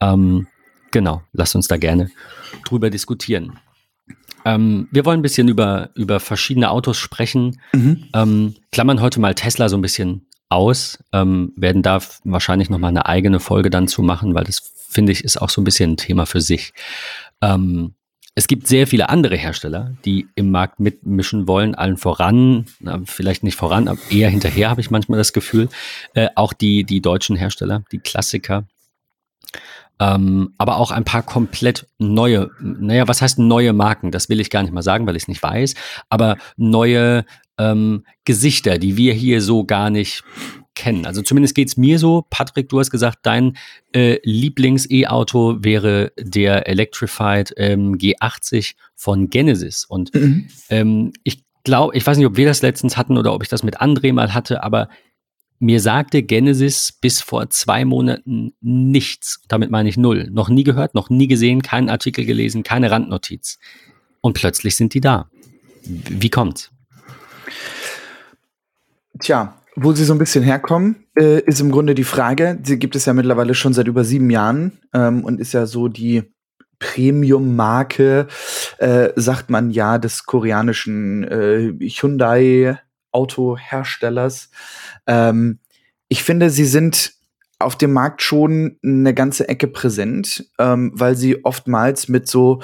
Ähm, 0.00 0.46
genau, 0.92 1.22
lasst 1.32 1.56
uns 1.56 1.66
da 1.66 1.76
gerne 1.76 2.10
drüber 2.64 2.90
diskutieren. 2.90 3.58
Ähm, 4.44 4.88
wir 4.90 5.04
wollen 5.04 5.20
ein 5.20 5.22
bisschen 5.22 5.48
über, 5.48 5.90
über 5.94 6.20
verschiedene 6.20 6.70
Autos 6.70 6.98
sprechen. 6.98 7.60
Mhm. 7.72 8.04
Ähm, 8.14 8.54
klammern 8.72 9.00
heute 9.00 9.20
mal 9.20 9.34
Tesla 9.34 9.68
so 9.68 9.76
ein 9.76 9.82
bisschen 9.82 10.26
aus, 10.48 10.98
ähm, 11.12 11.52
werden 11.56 11.82
da 11.82 12.00
wahrscheinlich 12.24 12.70
nochmal 12.70 12.90
eine 12.90 13.06
eigene 13.06 13.40
Folge 13.40 13.70
dann 13.70 13.88
zu 13.88 14.02
machen, 14.02 14.34
weil 14.34 14.44
das 14.44 14.72
finde 14.88 15.12
ich 15.12 15.24
ist 15.24 15.40
auch 15.40 15.50
so 15.50 15.60
ein 15.60 15.64
bisschen 15.64 15.92
ein 15.92 15.96
Thema 15.96 16.26
für 16.26 16.40
sich. 16.40 16.72
Ähm, 17.42 17.94
es 18.36 18.48
gibt 18.48 18.66
sehr 18.66 18.86
viele 18.86 19.10
andere 19.10 19.36
Hersteller, 19.36 19.96
die 20.04 20.26
im 20.34 20.50
Markt 20.50 20.80
mitmischen 20.80 21.46
wollen, 21.46 21.74
allen 21.74 21.96
voran, 21.96 22.66
na, 22.80 23.00
vielleicht 23.04 23.44
nicht 23.44 23.56
voran, 23.56 23.86
aber 23.86 23.98
eher 24.10 24.28
hinterher 24.28 24.70
habe 24.70 24.80
ich 24.80 24.90
manchmal 24.90 25.18
das 25.18 25.32
Gefühl. 25.32 25.68
Äh, 26.14 26.28
auch 26.34 26.52
die, 26.52 26.84
die 26.84 27.00
deutschen 27.00 27.36
Hersteller, 27.36 27.84
die 27.92 27.98
Klassiker, 27.98 28.64
ähm, 30.00 30.54
aber 30.58 30.78
auch 30.78 30.90
ein 30.90 31.04
paar 31.04 31.22
komplett 31.22 31.86
neue, 31.98 32.50
naja, 32.60 33.06
was 33.08 33.22
heißt 33.22 33.38
neue 33.38 33.72
Marken? 33.72 34.10
Das 34.10 34.28
will 34.28 34.40
ich 34.40 34.50
gar 34.50 34.62
nicht 34.62 34.72
mal 34.72 34.82
sagen, 34.82 35.06
weil 35.06 35.16
ich 35.16 35.24
es 35.24 35.28
nicht 35.28 35.42
weiß, 35.42 35.74
aber 36.08 36.36
neue 36.56 37.24
ähm, 37.58 38.04
Gesichter, 38.24 38.78
die 38.78 38.96
wir 38.96 39.12
hier 39.14 39.40
so 39.40 39.64
gar 39.64 39.90
nicht 39.90 40.24
kennen. 40.74 41.06
Also 41.06 41.22
zumindest 41.22 41.54
geht 41.54 41.68
es 41.68 41.76
mir 41.76 41.98
so. 41.98 42.24
Patrick, 42.30 42.68
du 42.68 42.80
hast 42.80 42.90
gesagt, 42.90 43.20
dein 43.22 43.56
äh, 43.92 44.18
Lieblings-E-Auto 44.24 45.58
wäre 45.60 46.12
der 46.18 46.68
Electrified 46.68 47.54
ähm, 47.56 47.96
G80 47.96 48.74
von 48.96 49.30
Genesis. 49.30 49.84
Und 49.84 50.12
mhm. 50.14 50.48
ähm, 50.70 51.12
ich 51.22 51.44
glaube, 51.62 51.96
ich 51.96 52.06
weiß 52.06 52.18
nicht, 52.18 52.26
ob 52.26 52.36
wir 52.36 52.46
das 52.46 52.62
letztens 52.62 52.96
hatten 52.96 53.16
oder 53.16 53.32
ob 53.32 53.42
ich 53.42 53.48
das 53.48 53.62
mit 53.62 53.80
André 53.80 54.12
mal 54.12 54.34
hatte, 54.34 54.62
aber 54.62 54.88
mir 55.64 55.80
sagte 55.80 56.22
Genesis 56.22 56.92
bis 56.92 57.22
vor 57.22 57.48
zwei 57.48 57.84
Monaten 57.84 58.52
nichts. 58.60 59.40
Damit 59.48 59.70
meine 59.70 59.88
ich 59.88 59.96
null. 59.96 60.28
Noch 60.30 60.48
nie 60.48 60.62
gehört, 60.62 60.94
noch 60.94 61.08
nie 61.08 61.26
gesehen, 61.26 61.62
keinen 61.62 61.88
Artikel 61.88 62.26
gelesen, 62.26 62.62
keine 62.62 62.90
Randnotiz. 62.90 63.58
Und 64.20 64.34
plötzlich 64.34 64.76
sind 64.76 64.94
die 64.94 65.00
da. 65.00 65.30
Wie 65.84 66.30
kommt's? 66.30 66.70
Tja, 69.20 69.60
wo 69.76 69.92
sie 69.92 70.04
so 70.04 70.12
ein 70.12 70.18
bisschen 70.18 70.44
herkommen, 70.44 71.06
äh, 71.18 71.40
ist 71.40 71.60
im 71.60 71.70
Grunde 71.70 71.94
die 71.94 72.04
Frage. 72.04 72.58
Sie 72.62 72.78
gibt 72.78 72.94
es 72.94 73.06
ja 73.06 73.14
mittlerweile 73.14 73.54
schon 73.54 73.72
seit 73.72 73.86
über 73.86 74.04
sieben 74.04 74.28
Jahren 74.30 74.78
ähm, 74.92 75.24
und 75.24 75.40
ist 75.40 75.54
ja 75.54 75.66
so 75.66 75.88
die 75.88 76.24
Premium-Marke, 76.78 78.26
äh, 78.78 79.08
sagt 79.16 79.48
man 79.48 79.70
ja, 79.70 79.96
des 79.96 80.24
koreanischen 80.26 81.24
äh, 81.24 81.72
Hyundai 81.88 82.78
Autoherstellers. 83.14 84.50
Ähm, 85.06 85.58
ich 86.08 86.22
finde, 86.22 86.50
sie 86.50 86.66
sind 86.66 87.12
auf 87.58 87.76
dem 87.76 87.92
Markt 87.92 88.22
schon 88.22 88.78
eine 88.84 89.14
ganze 89.14 89.48
Ecke 89.48 89.68
präsent, 89.68 90.50
ähm, 90.58 90.92
weil 90.94 91.16
sie 91.16 91.44
oftmals 91.44 92.08
mit 92.08 92.28
so 92.28 92.60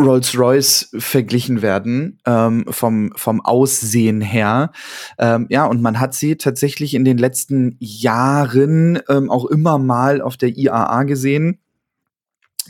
Rolls-Royce 0.00 0.90
verglichen 0.98 1.60
werden 1.60 2.20
ähm, 2.24 2.64
vom, 2.68 3.12
vom 3.16 3.40
Aussehen 3.40 4.20
her. 4.20 4.70
Ähm, 5.18 5.46
ja, 5.50 5.66
und 5.66 5.82
man 5.82 5.98
hat 5.98 6.14
sie 6.14 6.36
tatsächlich 6.36 6.94
in 6.94 7.04
den 7.04 7.18
letzten 7.18 7.76
Jahren 7.80 9.00
ähm, 9.08 9.30
auch 9.30 9.46
immer 9.46 9.78
mal 9.78 10.20
auf 10.20 10.36
der 10.36 10.56
IAA 10.56 11.02
gesehen. 11.02 11.58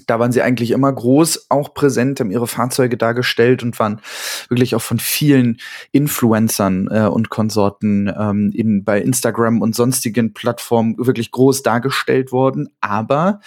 Da 0.06 0.18
waren 0.18 0.32
sie 0.32 0.42
eigentlich 0.42 0.70
immer 0.70 0.92
groß, 0.92 1.46
auch 1.50 1.74
präsent, 1.74 2.20
haben 2.20 2.30
ihre 2.30 2.46
Fahrzeuge 2.46 2.96
dargestellt 2.96 3.62
und 3.62 3.78
waren 3.78 4.00
wirklich 4.48 4.74
auch 4.74 4.82
von 4.82 4.98
vielen 4.98 5.58
Influencern 5.92 6.88
äh, 6.90 7.06
und 7.06 7.30
Konsorten 7.30 8.12
ähm, 8.16 8.52
in, 8.54 8.84
bei 8.84 9.00
Instagram 9.00 9.62
und 9.62 9.74
sonstigen 9.74 10.32
Plattformen 10.32 10.96
wirklich 10.98 11.30
groß 11.30 11.62
dargestellt 11.62 12.32
worden. 12.32 12.68
Aber 12.80 13.40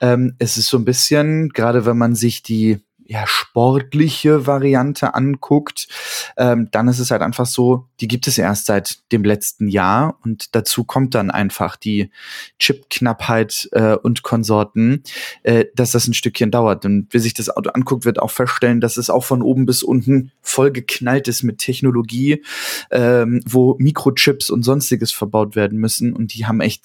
ähm, 0.00 0.34
es 0.38 0.56
ist 0.56 0.68
so 0.68 0.78
ein 0.78 0.84
bisschen, 0.84 1.50
gerade 1.50 1.86
wenn 1.86 1.98
man 1.98 2.14
sich 2.14 2.42
die 2.42 2.80
ja, 3.06 3.26
sportliche 3.26 4.46
Variante 4.46 5.14
anguckt, 5.14 5.88
ähm, 6.36 6.68
dann 6.70 6.88
ist 6.88 6.98
es 6.98 7.10
halt 7.10 7.22
einfach 7.22 7.46
so, 7.46 7.86
die 8.00 8.08
gibt 8.08 8.26
es 8.26 8.38
erst 8.38 8.66
seit 8.66 8.98
dem 9.12 9.24
letzten 9.24 9.68
Jahr 9.68 10.18
und 10.24 10.54
dazu 10.54 10.84
kommt 10.84 11.14
dann 11.14 11.30
einfach 11.30 11.76
die 11.76 12.10
Chipknappheit 12.58 13.68
äh, 13.72 13.94
und 13.96 14.22
Konsorten, 14.22 15.02
äh, 15.42 15.66
dass 15.74 15.90
das 15.90 16.08
ein 16.08 16.14
Stückchen 16.14 16.50
dauert. 16.50 16.84
Und 16.84 17.08
wer 17.10 17.20
sich 17.20 17.34
das 17.34 17.50
Auto 17.50 17.70
anguckt, 17.70 18.04
wird 18.04 18.20
auch 18.20 18.30
feststellen, 18.30 18.80
dass 18.80 18.96
es 18.96 19.10
auch 19.10 19.24
von 19.24 19.42
oben 19.42 19.66
bis 19.66 19.82
unten 19.82 20.32
vollgeknallt 20.40 21.28
ist 21.28 21.42
mit 21.42 21.58
Technologie, 21.58 22.42
ähm, 22.90 23.42
wo 23.46 23.76
Mikrochips 23.78 24.50
und 24.50 24.62
sonstiges 24.62 25.12
verbaut 25.12 25.56
werden 25.56 25.78
müssen 25.78 26.14
und 26.14 26.34
die 26.34 26.46
haben 26.46 26.60
echt 26.60 26.82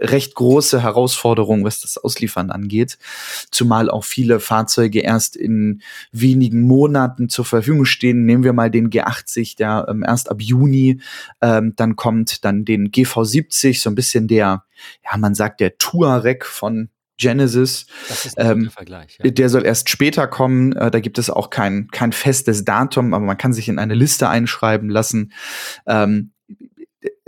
recht 0.00 0.34
große 0.34 0.82
Herausforderung, 0.82 1.64
was 1.64 1.80
das 1.80 1.98
Ausliefern 1.98 2.50
angeht. 2.50 2.98
Zumal 3.50 3.90
auch 3.90 4.04
viele 4.04 4.40
Fahrzeuge 4.40 5.00
erst 5.00 5.36
in 5.36 5.82
wenigen 6.12 6.62
Monaten 6.62 7.28
zur 7.28 7.44
Verfügung 7.44 7.84
stehen. 7.84 8.24
Nehmen 8.24 8.44
wir 8.44 8.52
mal 8.52 8.70
den 8.70 8.90
G80, 8.90 9.56
der 9.56 9.86
ähm, 9.88 10.04
erst 10.06 10.30
ab 10.30 10.40
Juni 10.40 11.00
ähm, 11.40 11.74
dann 11.76 11.96
kommt, 11.96 12.44
dann 12.44 12.64
den 12.64 12.90
GV70, 12.90 13.80
so 13.80 13.90
ein 13.90 13.94
bisschen 13.94 14.28
der, 14.28 14.64
ja, 15.04 15.16
man 15.16 15.34
sagt 15.34 15.60
der 15.60 15.78
Touareg 15.78 16.44
von 16.44 16.90
Genesis. 17.18 17.86
Das 18.08 18.26
ist 18.26 18.38
ein 18.38 18.62
ähm, 18.62 18.70
Vergleich. 18.70 19.18
Ja. 19.22 19.30
Der 19.30 19.48
soll 19.48 19.66
erst 19.66 19.90
später 19.90 20.26
kommen. 20.26 20.72
Äh, 20.72 20.90
da 20.90 21.00
gibt 21.00 21.18
es 21.18 21.28
auch 21.28 21.50
kein, 21.50 21.88
kein 21.88 22.12
festes 22.12 22.64
Datum, 22.64 23.12
aber 23.12 23.24
man 23.24 23.36
kann 23.36 23.52
sich 23.52 23.68
in 23.68 23.78
eine 23.78 23.94
Liste 23.94 24.28
einschreiben 24.28 24.88
lassen. 24.88 25.32
Ähm, 25.86 26.32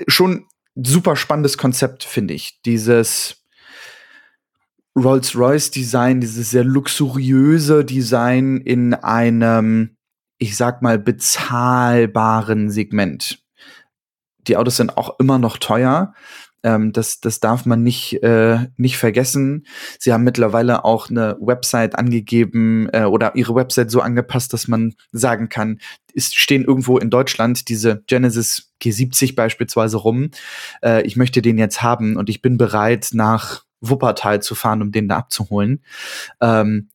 schon 0.07 0.47
super 0.75 1.17
spannendes 1.17 1.59
Konzept, 1.59 2.05
finde 2.05 2.35
ich. 2.35 2.61
Dieses 2.62 3.45
Rolls-Royce-Design, 4.97 6.21
dieses 6.21 6.50
sehr 6.50 6.65
luxuriöse 6.65 7.85
Design 7.85 8.59
in 8.59 8.95
einem, 8.95 9.97
ich 10.39 10.57
sag 10.57 10.83
mal, 10.83 10.99
bezahlbaren 10.99 12.71
Segment. 12.71 13.43
Die 14.49 14.57
Autos 14.57 14.77
sind 14.77 14.97
auch 14.97 15.19
immer 15.21 15.39
noch 15.39 15.59
teuer. 15.59 16.15
Ähm, 16.62 16.93
das, 16.93 17.21
das 17.21 17.40
darf 17.40 17.67
man 17.67 17.83
nicht, 17.83 18.23
äh, 18.23 18.67
nicht 18.76 18.99
vergessen. 18.99 19.67
Sie 19.99 20.12
haben 20.12 20.25
mittlerweile 20.25 20.85
auch 20.85 21.11
eine 21.11 21.37
Website 21.40 21.97
angegeben 21.97 22.88
äh, 22.93 23.05
oder 23.05 23.35
ihre 23.37 23.55
Website 23.55 23.90
so 23.90 24.00
angepasst, 24.00 24.52
dass 24.52 24.69
man 24.69 24.95
sagen 25.12 25.49
kann, 25.49 25.81
es 26.14 26.35
stehen 26.35 26.64
irgendwo 26.64 26.99
in 26.99 27.11
Deutschland 27.11 27.69
diese 27.69 28.02
Genesis 28.07 28.73
G70 28.83 29.35
beispielsweise 29.35 29.97
rum. 29.97 30.31
Äh, 30.83 31.02
ich 31.02 31.17
möchte 31.17 31.43
den 31.43 31.59
jetzt 31.59 31.83
haben 31.83 32.17
und 32.17 32.29
ich 32.29 32.43
bin 32.43 32.57
bereit, 32.57 33.11
nach 33.12 33.64
Wuppertal 33.81 34.43
zu 34.43 34.55
fahren, 34.55 34.83
um 34.83 34.93
den 34.93 35.09
da 35.09 35.17
abzuholen. 35.17 35.83
Ähm, 36.40 36.90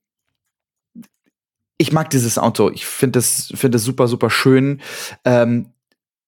ich 1.77 1.91
mag 1.91 2.09
dieses 2.09 2.37
Auto. 2.37 2.69
Ich 2.69 2.85
finde 2.85 3.19
es 3.19 3.51
finde 3.55 3.79
super, 3.79 4.07
super 4.07 4.29
schön. 4.29 4.81
Ähm, 5.25 5.73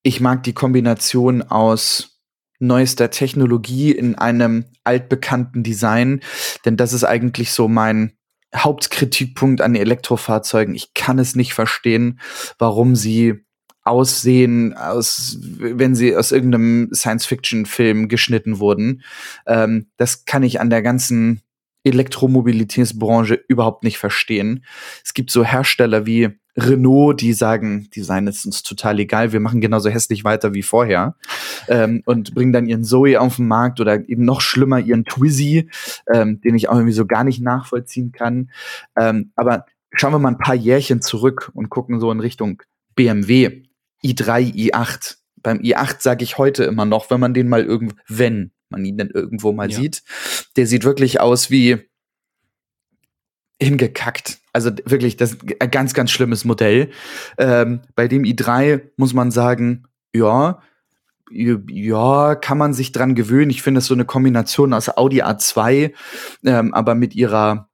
ich 0.03 0.19
mag 0.19 0.43
die 0.43 0.53
Kombination 0.53 1.41
aus 1.41 2.16
neuester 2.59 3.09
Technologie 3.09 3.91
in 3.91 4.15
einem 4.15 4.65
altbekannten 4.83 5.63
Design. 5.63 6.21
Denn 6.65 6.77
das 6.77 6.93
ist 6.93 7.03
eigentlich 7.03 7.51
so 7.51 7.67
mein 7.67 8.13
Hauptkritikpunkt 8.55 9.61
an 9.61 9.75
Elektrofahrzeugen. 9.75 10.75
Ich 10.75 10.93
kann 10.93 11.19
es 11.19 11.35
nicht 11.35 11.53
verstehen, 11.53 12.19
warum 12.57 12.95
sie 12.95 13.45
aussehen, 13.83 14.73
aus, 14.73 15.37
wenn 15.41 15.95
sie 15.95 16.15
aus 16.15 16.31
irgendeinem 16.31 16.89
Science-Fiction-Film 16.93 18.09
geschnitten 18.09 18.59
wurden. 18.59 19.01
Ähm, 19.45 19.87
das 19.97 20.25
kann 20.25 20.43
ich 20.43 20.59
an 20.59 20.69
der 20.69 20.81
ganzen 20.81 21.41
Elektromobilitätsbranche 21.87 23.39
überhaupt 23.47 23.83
nicht 23.83 23.97
verstehen. 23.97 24.63
Es 25.03 25.13
gibt 25.13 25.31
so 25.31 25.43
Hersteller 25.43 26.05
wie 26.05 26.37
Renault, 26.57 27.21
die 27.21 27.33
sagen, 27.33 27.87
Design 27.95 28.25
ist 28.25 28.45
uns 28.45 28.63
total 28.63 28.99
egal, 28.99 29.31
wir 29.31 29.39
machen 29.39 29.61
genauso 29.61 29.89
hässlich 29.89 30.23
weiter 30.23 30.53
wie 30.53 30.63
vorher 30.63 31.15
ähm, 31.67 32.01
und 32.05 32.33
bringen 32.33 32.51
dann 32.51 32.65
ihren 32.65 32.83
Zoe 32.83 33.21
auf 33.21 33.35
den 33.35 33.47
Markt 33.47 33.79
oder 33.79 34.09
eben 34.09 34.25
noch 34.25 34.41
schlimmer 34.41 34.79
ihren 34.79 35.05
Twizy, 35.05 35.69
ähm, 36.11 36.41
den 36.41 36.55
ich 36.55 36.69
auch 36.69 36.75
irgendwie 36.75 36.93
so 36.93 37.05
gar 37.05 37.23
nicht 37.23 37.41
nachvollziehen 37.41 38.11
kann. 38.11 38.49
Ähm, 38.97 39.31
aber 39.35 39.65
schauen 39.91 40.13
wir 40.13 40.19
mal 40.19 40.29
ein 40.29 40.39
paar 40.39 40.55
Jährchen 40.55 41.01
zurück 41.01 41.51
und 41.53 41.69
gucken 41.69 41.99
so 41.99 42.11
in 42.11 42.19
Richtung 42.19 42.63
BMW, 42.95 43.63
i3, 44.03 44.71
i8. 44.71 45.17
Beim 45.43 45.59
i8 45.59 45.97
sage 45.99 46.23
ich 46.23 46.39
heute 46.39 46.63
immer 46.63 46.85
noch, 46.85 47.11
wenn 47.11 47.19
man 47.19 47.35
den 47.35 47.49
mal 47.49 47.63
irgendwo, 47.63 47.95
wenn 48.07 48.51
man 48.69 48.83
ihn 48.85 48.97
dann 48.97 49.09
irgendwo 49.09 49.51
mal 49.53 49.71
ja. 49.71 49.77
sieht, 49.77 50.03
der 50.55 50.67
sieht 50.67 50.83
wirklich 50.83 51.19
aus 51.19 51.49
wie 51.51 51.89
hingekackt. 53.61 54.39
Also 54.53 54.71
wirklich, 54.85 55.17
das 55.17 55.33
ist 55.33 55.61
ein 55.61 55.71
ganz, 55.71 55.93
ganz 55.93 56.11
schlimmes 56.11 56.45
Modell. 56.45 56.91
Ähm, 57.37 57.81
bei 57.95 58.07
dem 58.07 58.23
i3 58.23 58.81
muss 58.97 59.13
man 59.13 59.31
sagen, 59.31 59.85
ja, 60.13 60.61
ja, 61.29 62.35
kann 62.35 62.57
man 62.57 62.73
sich 62.73 62.91
dran 62.91 63.15
gewöhnen. 63.15 63.51
Ich 63.51 63.61
finde 63.61 63.79
es 63.79 63.87
so 63.87 63.93
eine 63.93 64.05
Kombination 64.05 64.73
aus 64.73 64.95
Audi 64.95 65.21
A2, 65.23 65.91
ähm, 66.45 66.73
aber 66.73 66.95
mit 66.95 67.15
ihrer 67.15 67.69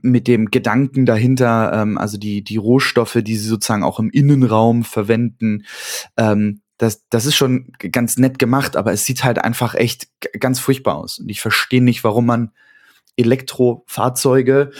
mit 0.00 0.26
dem 0.26 0.50
Gedanken 0.50 1.04
dahinter, 1.04 1.72
ähm, 1.74 1.98
also 1.98 2.16
die, 2.16 2.42
die 2.42 2.56
Rohstoffe, 2.56 3.18
die 3.22 3.36
sie 3.36 3.48
sozusagen 3.48 3.82
auch 3.82 3.98
im 3.98 4.10
Innenraum 4.10 4.84
verwenden, 4.84 5.64
ähm, 6.16 6.61
das, 6.82 7.08
das 7.10 7.26
ist 7.26 7.36
schon 7.36 7.72
ganz 7.78 8.16
nett 8.16 8.40
gemacht, 8.40 8.76
aber 8.76 8.92
es 8.92 9.04
sieht 9.04 9.22
halt 9.22 9.38
einfach 9.38 9.76
echt 9.76 10.08
ganz 10.40 10.58
furchtbar 10.58 10.96
aus. 10.96 11.20
Und 11.20 11.28
ich 11.28 11.40
verstehe 11.40 11.82
nicht, 11.82 12.02
warum 12.02 12.26
man 12.26 12.50
Elektrofahrzeuge 13.16 14.72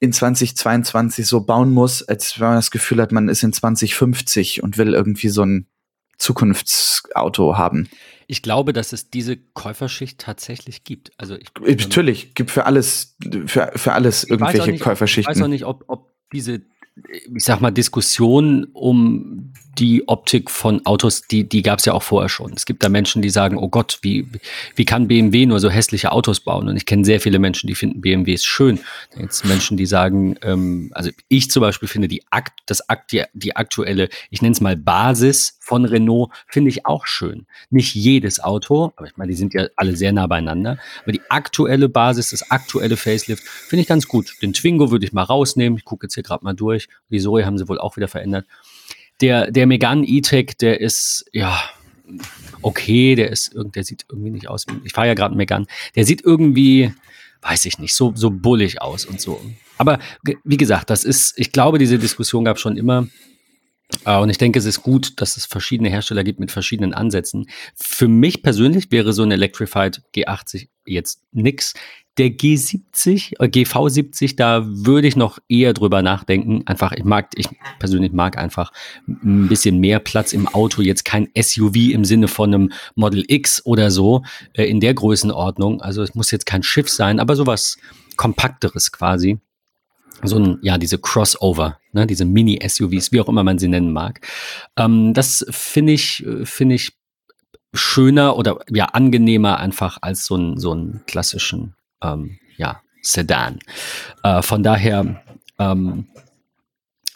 in 0.00 0.12
2022 0.12 1.24
so 1.24 1.42
bauen 1.44 1.70
muss, 1.72 2.02
als 2.02 2.40
wenn 2.40 2.48
man 2.48 2.56
das 2.56 2.72
Gefühl 2.72 3.00
hat, 3.00 3.12
man 3.12 3.28
ist 3.28 3.44
in 3.44 3.52
2050 3.52 4.64
und 4.64 4.78
will 4.78 4.94
irgendwie 4.94 5.28
so 5.28 5.42
ein 5.44 5.68
Zukunftsauto 6.18 7.56
haben. 7.56 7.88
Ich 8.26 8.42
glaube, 8.42 8.72
dass 8.72 8.92
es 8.92 9.10
diese 9.10 9.36
Käuferschicht 9.36 10.18
tatsächlich 10.18 10.82
gibt. 10.82 11.12
Also 11.18 11.36
ich, 11.36 11.48
ähm, 11.64 11.76
Natürlich, 11.78 12.34
gibt 12.34 12.50
für 12.50 12.66
alles, 12.66 13.16
für, 13.46 13.70
für 13.76 13.92
alles 13.92 14.24
irgendwelche 14.24 14.72
nicht, 14.72 14.82
Käuferschichten. 14.82 15.30
Ich 15.32 15.38
weiß 15.38 15.44
auch 15.44 15.48
nicht, 15.48 15.66
ob, 15.66 15.84
ob 15.86 16.10
diese 16.32 16.62
ich 17.34 17.44
sag 17.44 17.60
mal, 17.60 17.70
Diskussion 17.70 18.66
um 18.72 19.52
die 19.78 20.08
Optik 20.08 20.50
von 20.50 20.84
Autos, 20.86 21.22
die, 21.22 21.48
die 21.48 21.62
gab 21.62 21.78
es 21.78 21.84
ja 21.84 21.92
auch 21.92 22.02
vorher 22.02 22.28
schon. 22.28 22.52
Es 22.54 22.66
gibt 22.66 22.82
da 22.82 22.88
Menschen, 22.88 23.22
die 23.22 23.30
sagen, 23.30 23.56
oh 23.58 23.68
Gott, 23.68 23.98
wie, 24.02 24.26
wie 24.76 24.84
kann 24.84 25.08
BMW 25.08 25.46
nur 25.46 25.60
so 25.60 25.70
hässliche 25.70 26.12
Autos 26.12 26.40
bauen? 26.40 26.68
Und 26.68 26.76
ich 26.76 26.86
kenne 26.86 27.04
sehr 27.04 27.20
viele 27.20 27.38
Menschen, 27.38 27.66
die 27.66 27.74
finden 27.74 28.00
BMWs 28.00 28.44
schön. 28.44 28.80
Da 29.12 29.20
gibt 29.20 29.44
Menschen, 29.44 29.76
die 29.76 29.86
sagen, 29.86 30.36
ähm, 30.42 30.90
also 30.94 31.10
ich 31.28 31.50
zum 31.50 31.60
Beispiel 31.60 31.88
finde 31.88 32.08
die, 32.08 32.22
Akt, 32.30 32.60
das 32.66 32.88
Akt, 32.88 33.12
die, 33.12 33.24
die 33.32 33.56
aktuelle, 33.56 34.08
ich 34.30 34.42
nenne 34.42 34.52
es 34.52 34.60
mal 34.60 34.76
Basis 34.76 35.58
von 35.60 35.84
Renault, 35.84 36.30
finde 36.46 36.70
ich 36.70 36.86
auch 36.86 37.06
schön. 37.06 37.46
Nicht 37.70 37.94
jedes 37.94 38.40
Auto, 38.42 38.92
aber 38.96 39.06
ich 39.06 39.16
meine, 39.16 39.30
die 39.30 39.36
sind 39.36 39.54
ja 39.54 39.66
alle 39.76 39.96
sehr 39.96 40.12
nah 40.12 40.26
beieinander. 40.26 40.78
Aber 41.02 41.12
die 41.12 41.22
aktuelle 41.28 41.88
Basis, 41.88 42.30
das 42.30 42.50
aktuelle 42.50 42.96
Facelift, 42.96 43.42
finde 43.42 43.82
ich 43.82 43.88
ganz 43.88 44.06
gut. 44.06 44.34
Den 44.42 44.52
Twingo 44.52 44.90
würde 44.90 45.06
ich 45.06 45.12
mal 45.12 45.22
rausnehmen. 45.22 45.78
Ich 45.78 45.84
gucke 45.84 46.06
jetzt 46.06 46.14
hier 46.14 46.22
gerade 46.22 46.44
mal 46.44 46.54
durch. 46.54 46.88
Die 47.10 47.20
Zoe 47.20 47.46
haben 47.46 47.58
sie 47.58 47.68
wohl 47.68 47.78
auch 47.78 47.96
wieder 47.96 48.08
verändert. 48.08 48.46
Der, 49.20 49.50
der 49.50 49.66
Megane 49.66 50.06
E-Tech, 50.06 50.56
der 50.60 50.80
ist, 50.80 51.24
ja, 51.32 51.58
okay, 52.62 53.14
der 53.14 53.30
ist, 53.30 53.54
der 53.54 53.84
sieht 53.84 54.04
irgendwie 54.10 54.30
nicht 54.30 54.48
aus. 54.48 54.66
Ich 54.84 54.92
fahre 54.92 55.06
ja 55.08 55.14
gerade 55.14 55.32
einen 55.32 55.38
Megane. 55.38 55.66
Der 55.94 56.04
sieht 56.04 56.22
irgendwie, 56.24 56.92
weiß 57.42 57.64
ich 57.66 57.78
nicht, 57.78 57.94
so, 57.94 58.12
so 58.14 58.30
bullig 58.30 58.82
aus 58.82 59.04
und 59.04 59.20
so. 59.20 59.40
Aber 59.78 59.98
wie 60.44 60.56
gesagt, 60.56 60.90
das 60.90 61.04
ist, 61.04 61.34
ich 61.36 61.52
glaube, 61.52 61.78
diese 61.78 61.98
Diskussion 61.98 62.44
gab 62.44 62.58
schon 62.58 62.76
immer. 62.76 63.08
Äh, 64.04 64.18
und 64.18 64.30
ich 64.30 64.38
denke, 64.38 64.58
es 64.58 64.64
ist 64.64 64.82
gut, 64.82 65.20
dass 65.20 65.36
es 65.36 65.46
verschiedene 65.46 65.88
Hersteller 65.88 66.24
gibt 66.24 66.40
mit 66.40 66.50
verschiedenen 66.50 66.94
Ansätzen. 66.94 67.46
Für 67.74 68.08
mich 68.08 68.42
persönlich 68.42 68.90
wäre 68.90 69.12
so 69.12 69.22
ein 69.22 69.30
Electrified 69.30 70.02
G80 70.14 70.68
jetzt 70.86 71.22
nix. 71.32 71.74
Der 72.16 72.28
G70, 72.28 73.40
äh, 73.40 73.46
GV70, 73.46 74.36
da 74.36 74.64
würde 74.64 75.08
ich 75.08 75.16
noch 75.16 75.38
eher 75.48 75.72
drüber 75.72 76.00
nachdenken. 76.00 76.62
Einfach, 76.66 76.92
ich 76.92 77.04
mag, 77.04 77.30
ich 77.34 77.48
persönlich 77.80 78.12
mag 78.12 78.38
einfach 78.38 78.72
ein 79.08 79.48
bisschen 79.48 79.78
mehr 79.78 79.98
Platz 79.98 80.32
im 80.32 80.46
Auto. 80.46 80.80
Jetzt 80.80 81.04
kein 81.04 81.28
SUV 81.36 81.74
im 81.90 82.04
Sinne 82.04 82.28
von 82.28 82.54
einem 82.54 82.72
Model 82.94 83.24
X 83.26 83.66
oder 83.66 83.90
so 83.90 84.22
äh, 84.52 84.64
in 84.64 84.78
der 84.78 84.94
Größenordnung. 84.94 85.80
Also 85.80 86.02
es 86.02 86.14
muss 86.14 86.30
jetzt 86.30 86.46
kein 86.46 86.62
Schiff 86.62 86.88
sein, 86.88 87.18
aber 87.18 87.34
sowas 87.34 87.78
kompakteres 88.16 88.92
quasi 88.92 89.40
so 90.22 90.38
ein, 90.38 90.58
ja, 90.62 90.78
diese 90.78 90.98
Crossover, 90.98 91.78
ne, 91.92 92.06
diese 92.06 92.24
Mini-SUVs, 92.24 93.12
wie 93.12 93.20
auch 93.20 93.28
immer 93.28 93.44
man 93.44 93.58
sie 93.58 93.68
nennen 93.68 93.92
mag. 93.92 94.20
Ähm, 94.76 95.14
das 95.14 95.44
finde 95.50 95.92
ich, 95.92 96.24
finde 96.44 96.76
ich 96.76 96.92
schöner 97.74 98.36
oder 98.36 98.60
ja, 98.70 98.86
angenehmer 98.86 99.58
einfach 99.58 99.98
als 100.00 100.26
so 100.26 100.36
ein, 100.36 100.58
so 100.58 100.72
einen 100.72 101.02
klassischen, 101.06 101.74
ähm, 102.02 102.38
ja, 102.56 102.80
Sedan. 103.02 103.58
Äh, 104.22 104.40
von 104.42 104.62
daher, 104.62 105.22
ähm, 105.58 106.06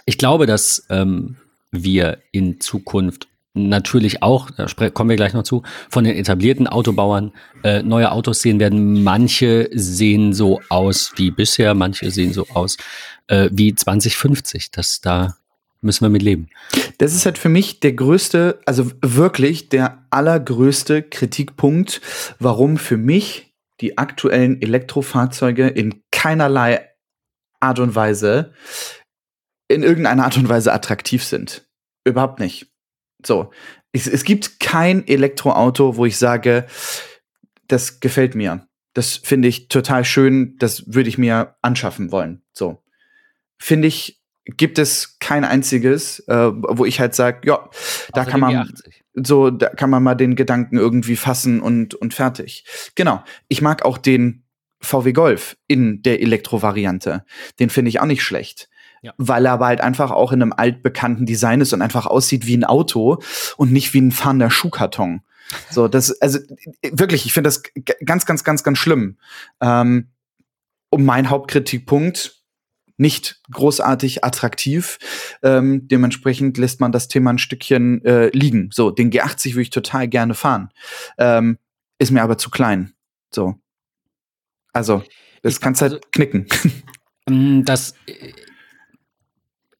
ich 0.05 0.19
glaube, 0.19 0.47
dass 0.47 0.87
ähm, 0.91 1.37
wir 1.71 2.19
in 2.33 2.61
Zukunft 2.61 3.29
natürlich 3.59 4.23
auch, 4.23 4.51
da 4.51 4.67
kommen 4.91 5.11
wir 5.11 5.17
gleich 5.17 5.35
noch 5.35 5.43
zu, 5.43 5.63
von 5.91 6.05
den 6.05 6.17
etablierten 6.17 6.67
Autobauern 6.67 7.33
äh, 7.65 7.83
neue 7.83 8.13
Autos 8.13 8.41
sehen 8.41 8.61
werden. 8.61 9.03
Manche 9.03 9.69
sehen 9.73 10.33
so 10.33 10.61
aus 10.69 11.13
wie 11.17 11.31
bisher, 11.31 11.75
manche 11.75 12.11
sehen 12.11 12.33
so 12.33 12.47
aus 12.55 12.77
äh, 13.27 13.49
wie 13.53 13.75
2050. 13.75 14.71
Das 14.71 15.01
da 15.01 15.37
müssen 15.81 16.05
wir 16.05 16.11
mit 16.11 16.23
leben. 16.23 16.49
Das 16.99 17.15
ist 17.15 17.25
halt 17.25 17.39
für 17.39 17.49
mich 17.49 17.81
der 17.81 17.93
größte, 17.93 18.61
also 18.67 18.91
wirklich 19.03 19.69
der 19.69 20.07
allergrößte 20.11 21.03
Kritikpunkt, 21.03 22.01
warum 22.39 22.79
für 22.79 22.97
mich 22.97 23.55
die 23.81 23.97
aktuellen 23.97 24.61
Elektrofahrzeuge 24.61 25.69
in 25.69 26.03
keinerlei 26.11 26.89
Art 27.61 27.79
und 27.79 27.95
Weise 27.95 28.53
in 29.69 29.83
irgendeiner 29.83 30.25
Art 30.25 30.37
und 30.37 30.49
Weise 30.49 30.73
attraktiv 30.73 31.23
sind. 31.23 31.69
Überhaupt 32.05 32.41
nicht. 32.41 32.68
So, 33.25 33.51
es, 33.93 34.07
es 34.07 34.25
gibt 34.25 34.61
kein 34.61 35.07
Elektroauto, 35.07 35.97
wo 35.97 36.07
ich 36.07 36.17
sage, 36.17 36.67
das 37.67 38.01
gefällt 38.01 38.35
mir. 38.35 38.67
Das 38.95 39.17
finde 39.17 39.49
ich 39.49 39.69
total 39.69 40.05
schön, 40.05 40.57
das 40.59 40.93
würde 40.93 41.09
ich 41.09 41.19
mir 41.19 41.57
anschaffen 41.63 42.11
wollen. 42.11 42.43
So. 42.53 42.83
Finde 43.59 43.89
ich, 43.89 44.21
gibt 44.45 44.79
es 44.79 45.19
kein 45.19 45.45
einziges, 45.45 46.21
äh, 46.29 46.51
wo 46.53 46.85
ich 46.85 47.01
halt 47.01 47.15
sage, 47.15 47.47
ja, 47.47 47.69
da 48.15 48.25
kann 48.25 48.41
man 48.41 48.73
so, 49.15 49.51
da 49.51 49.69
kann 49.69 49.91
man 49.91 50.03
mal 50.03 50.15
den 50.15 50.37
Gedanken 50.37 50.79
irgendwie 50.79 51.17
fassen 51.17 51.61
und, 51.61 51.95
und 51.95 52.15
fertig. 52.15 52.65
Genau. 52.95 53.23
Ich 53.49 53.61
mag 53.61 53.85
auch 53.85 53.99
den 53.99 54.45
VW 54.81 55.13
Golf 55.13 55.57
in 55.67 56.03
der 56.03 56.23
Elektrovariante. 56.23 57.25
Den 57.59 57.69
finde 57.69 57.89
ich 57.89 58.01
auch 58.01 58.07
nicht 58.07 58.23
schlecht. 58.23 58.69
Ja. 59.03 59.15
Weil 59.17 59.47
er 59.47 59.53
aber 59.53 59.67
halt 59.67 59.81
einfach 59.81 60.11
auch 60.11 60.33
in 60.33 60.43
einem 60.43 60.53
altbekannten 60.53 61.27
Design 61.27 61.61
ist 61.61 61.73
und 61.73 61.83
einfach 61.83 62.07
aussieht 62.07 62.47
wie 62.47 62.57
ein 62.57 62.65
Auto 62.65 63.19
und 63.57 63.73
nicht 63.73 63.95
wie 63.95 64.01
ein 64.01 64.13
fahrender 64.13 64.51
Schuhkarton. 64.51 65.23
So, 65.71 65.89
das, 65.89 66.21
also 66.21 66.39
wirklich, 66.83 67.25
ich 67.27 67.33
finde 67.33 67.49
das 67.49 67.63
ganz, 68.05 68.27
ganz, 68.27 68.45
ganz, 68.45 68.63
ganz 68.63 68.79
schlimm. 68.79 69.19
Ähm, 69.61 70.09
um 70.91 71.05
mein 71.05 71.31
Hauptkritikpunkt, 71.31 72.39
nicht 72.99 73.41
großartig 73.51 74.25
attraktiv. 74.25 74.99
Ähm, 75.43 75.87
dementsprechend 75.89 76.59
lässt 76.59 76.81
man 76.81 76.93
das 76.93 77.09
Thema 77.09 77.31
ein 77.33 77.39
Stückchen 77.39 78.05
äh, 78.05 78.29
liegen. 78.31 78.71
So, 78.73 78.91
den 78.91 79.11
G80 79.11 79.53
würde 79.53 79.63
ich 79.63 79.71
total 79.71 80.09
gerne 80.09 80.35
fahren. 80.35 80.71
Ähm, 81.17 81.59
ist 81.99 82.11
mir 82.11 82.23
aber 82.23 82.39
zu 82.39 82.51
klein. 82.51 82.93
So. 83.31 83.55
Also, 84.73 85.05
das 85.43 85.55
ich, 85.55 85.61
kannst 85.61 85.81
halt 85.81 85.95
also, 85.95 86.05
knicken. 86.13 86.47
Mm, 87.31 87.63
das 87.63 87.93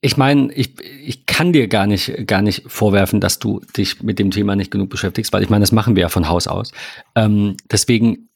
ich 0.01 0.17
meine, 0.17 0.53
ich, 0.53 0.81
ich 0.81 1.27
kann 1.27 1.53
dir 1.53 1.67
gar 1.67 1.87
nicht, 1.87 2.27
gar 2.27 2.43
nicht 2.43 2.65
vorwerfen, 2.67 3.21
dass 3.21 3.39
du 3.39 3.61
dich 3.77 4.03
mit 4.03 4.19
dem 4.19 4.31
Thema 4.31 4.55
nicht 4.55 4.71
genug 4.71 4.91
beschäftigst, 4.91 5.33
weil 5.33 5.43
ich 5.43 5.51
meine, 5.51 5.63
das 5.63 5.73
machen 5.73 5.97
wir 5.97 6.03
ja 6.03 6.09
von 6.09 6.29
Haus 6.29 6.47
aus. 6.47 6.73
Ähm, 7.17 7.57
deswegen 7.71 8.29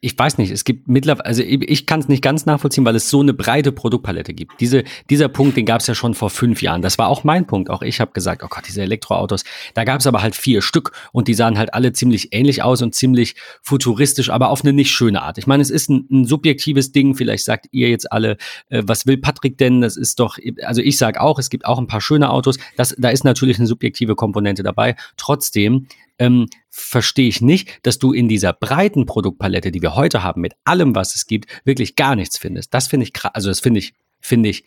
ich 0.00 0.16
weiß 0.16 0.38
nicht, 0.38 0.52
es 0.52 0.62
gibt 0.62 0.86
mittlerweile, 0.86 1.26
also 1.26 1.42
ich 1.42 1.86
kann 1.86 1.98
es 1.98 2.08
nicht 2.08 2.22
ganz 2.22 2.46
nachvollziehen, 2.46 2.84
weil 2.84 2.94
es 2.94 3.10
so 3.10 3.20
eine 3.20 3.34
breite 3.34 3.72
Produktpalette 3.72 4.32
gibt. 4.32 4.60
Diese, 4.60 4.84
dieser 5.10 5.28
Punkt, 5.28 5.56
den 5.56 5.66
gab 5.66 5.80
es 5.80 5.88
ja 5.88 5.96
schon 5.96 6.14
vor 6.14 6.30
fünf 6.30 6.62
Jahren. 6.62 6.82
Das 6.82 6.98
war 6.98 7.08
auch 7.08 7.24
mein 7.24 7.48
Punkt. 7.48 7.68
Auch 7.68 7.82
ich 7.82 8.00
habe 8.00 8.12
gesagt, 8.12 8.44
oh 8.44 8.48
Gott, 8.48 8.62
diese 8.68 8.82
Elektroautos. 8.82 9.42
Da 9.74 9.82
gab 9.82 9.98
es 9.98 10.06
aber 10.06 10.22
halt 10.22 10.36
vier 10.36 10.62
Stück 10.62 10.92
und 11.10 11.26
die 11.26 11.34
sahen 11.34 11.58
halt 11.58 11.74
alle 11.74 11.92
ziemlich 11.92 12.32
ähnlich 12.32 12.62
aus 12.62 12.80
und 12.80 12.94
ziemlich 12.94 13.34
futuristisch, 13.60 14.30
aber 14.30 14.50
auf 14.50 14.62
eine 14.62 14.72
nicht 14.72 14.92
schöne 14.92 15.22
Art. 15.22 15.38
Ich 15.38 15.48
meine, 15.48 15.62
es 15.62 15.70
ist 15.70 15.90
ein, 15.90 16.06
ein 16.12 16.26
subjektives 16.26 16.92
Ding. 16.92 17.16
Vielleicht 17.16 17.44
sagt 17.44 17.66
ihr 17.72 17.88
jetzt 17.88 18.12
alle, 18.12 18.36
äh, 18.68 18.82
was 18.86 19.06
will 19.06 19.18
Patrick 19.18 19.58
denn? 19.58 19.80
Das 19.80 19.96
ist 19.96 20.20
doch, 20.20 20.38
also 20.62 20.80
ich 20.80 20.96
sage 20.96 21.20
auch, 21.20 21.40
es 21.40 21.50
gibt 21.50 21.64
auch 21.64 21.78
ein 21.78 21.88
paar 21.88 22.00
schöne 22.00 22.30
Autos. 22.30 22.56
Das, 22.76 22.94
da 22.96 23.08
ist 23.08 23.24
natürlich 23.24 23.58
eine 23.58 23.66
subjektive 23.66 24.14
Komponente 24.14 24.62
dabei. 24.62 24.94
Trotzdem 25.16 25.88
ähm, 26.18 26.48
verstehe 26.70 27.28
ich 27.28 27.40
nicht, 27.40 27.84
dass 27.86 27.98
du 27.98 28.12
in 28.12 28.28
dieser 28.28 28.52
breiten 28.52 29.06
Produktpalette, 29.06 29.70
die 29.70 29.82
wir 29.82 29.94
heute 29.94 30.22
haben, 30.22 30.40
mit 30.40 30.54
allem, 30.64 30.94
was 30.94 31.14
es 31.14 31.26
gibt, 31.26 31.46
wirklich 31.64 31.96
gar 31.96 32.16
nichts 32.16 32.38
findest. 32.38 32.72
Das 32.74 32.88
finde 32.88 33.04
ich 33.04 33.12
krass. 33.12 33.34
Also 33.34 33.48
das 33.48 33.60
finde 33.60 33.80
ich, 33.80 33.94
finde 34.20 34.48
ich 34.48 34.64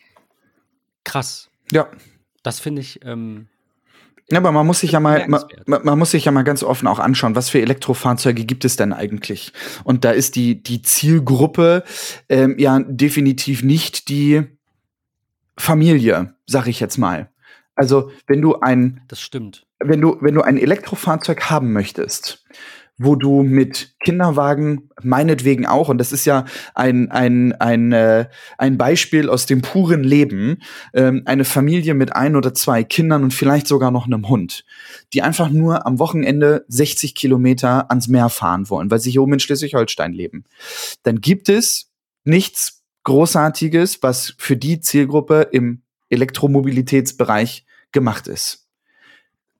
krass. 1.04 1.50
Ja. 1.72 1.88
Das 2.42 2.60
finde 2.60 2.80
ich. 2.80 3.00
Ähm, 3.04 3.48
ja, 4.30 4.38
aber 4.38 4.52
man 4.52 4.66
muss 4.66 4.80
sich 4.80 4.92
ja 4.92 5.00
mal, 5.00 5.26
man, 5.28 5.44
man, 5.66 5.98
muss 5.98 6.12
sich 6.12 6.24
ja 6.24 6.32
mal 6.32 6.42
ganz 6.42 6.62
offen 6.62 6.86
auch 6.86 7.00
anschauen, 7.00 7.34
was 7.34 7.50
für 7.50 7.60
Elektrofahrzeuge 7.60 8.44
gibt 8.44 8.64
es 8.64 8.76
denn 8.76 8.92
eigentlich? 8.92 9.52
Und 9.82 10.04
da 10.04 10.10
ist 10.10 10.36
die, 10.36 10.62
die 10.62 10.82
Zielgruppe 10.82 11.82
ähm, 12.28 12.56
ja 12.58 12.78
definitiv 12.80 13.64
nicht 13.64 14.08
die 14.08 14.44
Familie, 15.56 16.34
sag 16.46 16.68
ich 16.68 16.78
jetzt 16.78 16.98
mal. 16.98 17.30
Also, 17.74 18.10
wenn 18.26 18.42
du 18.42 18.60
ein. 18.60 19.00
Das 19.08 19.20
stimmt 19.20 19.65
wenn 19.78 20.00
du, 20.00 20.16
wenn 20.20 20.34
du 20.34 20.42
ein 20.42 20.58
Elektrofahrzeug 20.58 21.50
haben 21.50 21.72
möchtest, 21.72 22.44
wo 22.98 23.14
du 23.14 23.42
mit 23.42 23.94
Kinderwagen, 24.00 24.88
meinetwegen 25.02 25.66
auch, 25.66 25.90
und 25.90 25.98
das 25.98 26.12
ist 26.12 26.24
ja 26.24 26.46
ein, 26.74 27.10
ein, 27.10 27.52
ein, 27.52 27.92
äh, 27.92 28.28
ein 28.56 28.78
Beispiel 28.78 29.28
aus 29.28 29.44
dem 29.44 29.60
puren 29.60 30.02
Leben, 30.02 30.62
ähm, 30.94 31.22
eine 31.26 31.44
Familie 31.44 31.94
mit 31.94 32.16
ein 32.16 32.36
oder 32.36 32.54
zwei 32.54 32.84
Kindern 32.84 33.22
und 33.22 33.34
vielleicht 33.34 33.66
sogar 33.66 33.90
noch 33.90 34.06
einem 34.06 34.28
Hund, 34.28 34.64
die 35.12 35.20
einfach 35.20 35.50
nur 35.50 35.86
am 35.86 35.98
Wochenende 35.98 36.64
60 36.68 37.14
Kilometer 37.14 37.90
ans 37.90 38.08
Meer 38.08 38.30
fahren 38.30 38.70
wollen, 38.70 38.90
weil 38.90 39.00
sie 39.00 39.10
hier 39.10 39.22
oben 39.22 39.34
in 39.34 39.40
Schleswig-Holstein 39.40 40.12
leben. 40.12 40.44
Dann 41.02 41.20
gibt 41.20 41.50
es 41.50 41.90
nichts 42.24 42.82
Großartiges, 43.04 44.02
was 44.02 44.34
für 44.38 44.56
die 44.56 44.80
Zielgruppe 44.80 45.48
im 45.52 45.82
Elektromobilitätsbereich 46.08 47.66
gemacht 47.92 48.26
ist. 48.26 48.65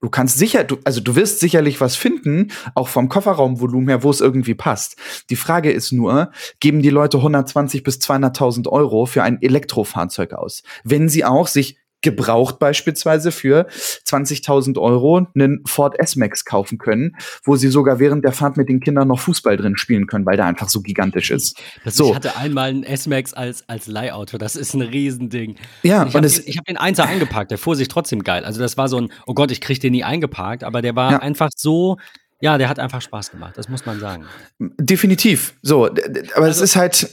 Du 0.01 0.11
kannst 0.11 0.37
sicher, 0.39 0.63
du, 0.63 0.77
also 0.85 1.01
du 1.01 1.17
wirst 1.17 1.41
sicherlich 1.41 1.81
was 1.81 1.97
finden, 1.97 2.53
auch 2.75 2.89
vom 2.89 3.09
Kofferraumvolumen 3.09 3.89
her, 3.89 4.03
wo 4.03 4.11
es 4.11 4.21
irgendwie 4.21 4.55
passt. 4.55 4.97
Die 5.31 5.37
Frage 5.37 5.73
ist 5.73 5.91
nur, 5.93 6.31
geben 6.61 6.83
die 6.83 6.91
Leute 6.91 7.17
120 7.17 7.83
bis 7.83 7.97
200.000 7.99 8.69
Euro 8.69 9.07
für 9.07 9.23
ein 9.23 9.41
Elektrofahrzeug 9.41 10.35
aus? 10.35 10.63
Wenn 10.85 11.09
sie 11.09 11.25
auch 11.25 11.47
sich 11.47 11.79
gebraucht 12.03 12.59
beispielsweise 12.59 13.33
für 13.33 13.67
20.000 13.69 14.79
Euro 14.79 15.27
einen 15.35 15.63
Ford 15.67 15.99
S-Max 15.99 16.45
kaufen 16.45 16.79
können, 16.79 17.17
wo 17.45 17.57
sie 17.57 17.69
sogar 17.69 17.99
während 17.99 18.25
der 18.25 18.33
Fahrt 18.33 18.57
mit 18.57 18.69
den 18.69 18.81
Kindern 18.81 19.09
noch 19.09 19.19
Fußball 19.21 19.57
drin 19.57 19.77
spielen 19.77 20.07
können, 20.07 20.27
weil 20.27 20.37
der 20.37 20.47
einfach 20.47 20.69
so 20.69 20.83
gigantisch 20.83 21.31
ist. 21.31 21.61
Das, 21.85 21.97
so. 21.97 22.11
Ich 22.11 22.15
hatte 22.15 22.37
einmal 22.37 22.71
einen 22.71 22.85
S-Max 22.85 23.35
als, 23.35 23.69
als 23.69 23.87
Leihauto, 23.87 24.39
das 24.39 24.57
ist 24.57 24.75
ein 24.75 24.83
Riesending. 24.83 25.57
Ja, 25.83 26.07
ich 26.07 26.15
habe 26.15 26.29
hab 26.29 26.65
den 26.65 26.77
Einser 26.77 27.07
eingeparkt, 27.07 27.51
der 27.51 27.59
fuhr 27.59 27.77
sich 27.77 27.89
trotzdem 27.89 28.23
geil. 28.23 28.45
Also 28.45 28.61
das 28.61 28.77
war 28.77 28.89
so 28.89 28.99
ein, 28.99 29.13
oh 29.27 29.35
Gott, 29.35 29.51
ich 29.51 29.61
krieg 29.61 29.81
den 29.81 29.93
nie 29.93 30.05
eingeparkt, 30.05 30.65
aber 30.65 30.83
der 30.83 30.95
war 30.97 31.13
ja. 31.13 31.19
einfach 31.19 31.51
so 31.57 31.97
ja, 32.41 32.59
der 32.59 32.69
hat 32.69 32.79
einfach 32.79 33.01
Spaß 33.01 33.31
gemacht, 33.31 33.57
das 33.57 33.69
muss 33.69 33.87
man 33.87 33.99
sagen. 33.99 34.27
Definitiv. 34.59 35.55
So, 35.63 35.87
aber 35.87 35.97
es 35.99 36.61
also, 36.61 36.65
ist 36.65 36.77
halt, 36.77 37.11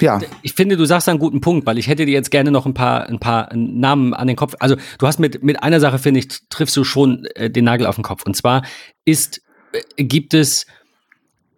ja. 0.00 0.20
Ich 0.42 0.54
finde, 0.54 0.76
du 0.76 0.84
sagst 0.84 1.08
einen 1.08 1.20
guten 1.20 1.40
Punkt, 1.40 1.64
weil 1.66 1.78
ich 1.78 1.86
hätte 1.86 2.06
dir 2.06 2.12
jetzt 2.12 2.32
gerne 2.32 2.50
noch 2.50 2.66
ein 2.66 2.74
paar, 2.74 3.08
ein 3.08 3.20
paar 3.20 3.54
Namen 3.54 4.14
an 4.14 4.26
den 4.26 4.36
Kopf. 4.36 4.54
Also, 4.58 4.76
du 4.98 5.06
hast 5.06 5.20
mit, 5.20 5.44
mit 5.44 5.62
einer 5.62 5.78
Sache, 5.78 5.98
finde 5.98 6.20
ich, 6.20 6.28
triffst 6.48 6.76
du 6.76 6.82
schon 6.82 7.24
äh, 7.36 7.50
den 7.50 7.64
Nagel 7.64 7.86
auf 7.86 7.94
den 7.94 8.02
Kopf. 8.02 8.24
Und 8.26 8.34
zwar 8.36 8.64
ist, 9.04 9.42
äh, 9.96 10.04
gibt 10.04 10.34
es 10.34 10.66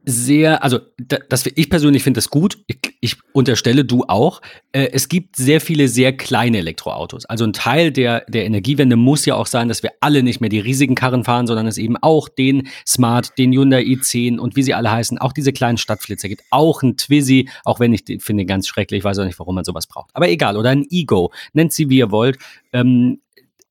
sehr, 0.09 0.62
also 0.62 0.79
das, 0.99 1.47
ich 1.47 1.69
persönlich 1.69 2.05
finde 2.05 2.19
das 2.19 2.31
gut. 2.31 2.59
Ich, 2.69 2.79
ich, 3.01 3.16
unterstelle 3.33 3.85
du 3.85 4.05
auch. 4.05 4.40
Äh, 4.71 4.90
es 4.92 5.09
gibt 5.09 5.35
sehr 5.35 5.61
viele 5.61 5.88
sehr 5.88 6.16
kleine 6.16 6.59
Elektroautos. 6.59 7.27
Also 7.27 7.45
ein 7.45 7.53
Teil 7.53 7.90
der, 7.90 8.25
der 8.29 8.47
Energiewende 8.47 8.95
muss 8.95 9.27
ja 9.27 9.35
auch 9.35 9.49
sein, 9.49 9.69
dass 9.69 9.83
wir 9.83 9.90
alle 10.01 10.23
nicht 10.23 10.40
mehr 10.40 10.49
die 10.49 10.61
riesigen 10.61 10.95
Karren 10.95 11.25
fahren, 11.25 11.49
sondern 11.49 11.66
es 11.66 11.77
eben 11.77 11.97
auch 11.97 12.29
den 12.29 12.69
Smart, 12.87 13.37
den 13.37 13.53
Hyundai 13.53 13.83
i10 13.83 14.38
und 14.38 14.55
wie 14.55 14.62
sie 14.62 14.75
alle 14.75 14.92
heißen, 14.92 15.19
auch 15.19 15.33
diese 15.33 15.53
kleinen 15.53 15.77
Stadtflitzer 15.77 16.29
gibt. 16.29 16.45
Auch 16.51 16.83
ein 16.83 16.97
Twizy, 16.97 17.49
auch 17.64 17.81
wenn 17.81 17.92
ich 17.92 18.05
den 18.05 18.21
finde 18.21 18.47
ganz 18.47 18.69
schrecklich, 18.69 19.03
weiß 19.03 19.19
auch 19.19 19.25
nicht, 19.25 19.40
warum 19.40 19.57
man 19.57 19.64
sowas 19.64 19.88
braucht. 19.88 20.11
Aber 20.14 20.29
egal, 20.29 20.57
oder 20.57 20.71
ein 20.71 20.87
Ego, 20.88 21.33
nennt 21.53 21.73
sie 21.73 21.90
wie 21.90 21.99
ihr 21.99 22.12
wollt. 22.12 22.38
Ähm, 22.73 23.19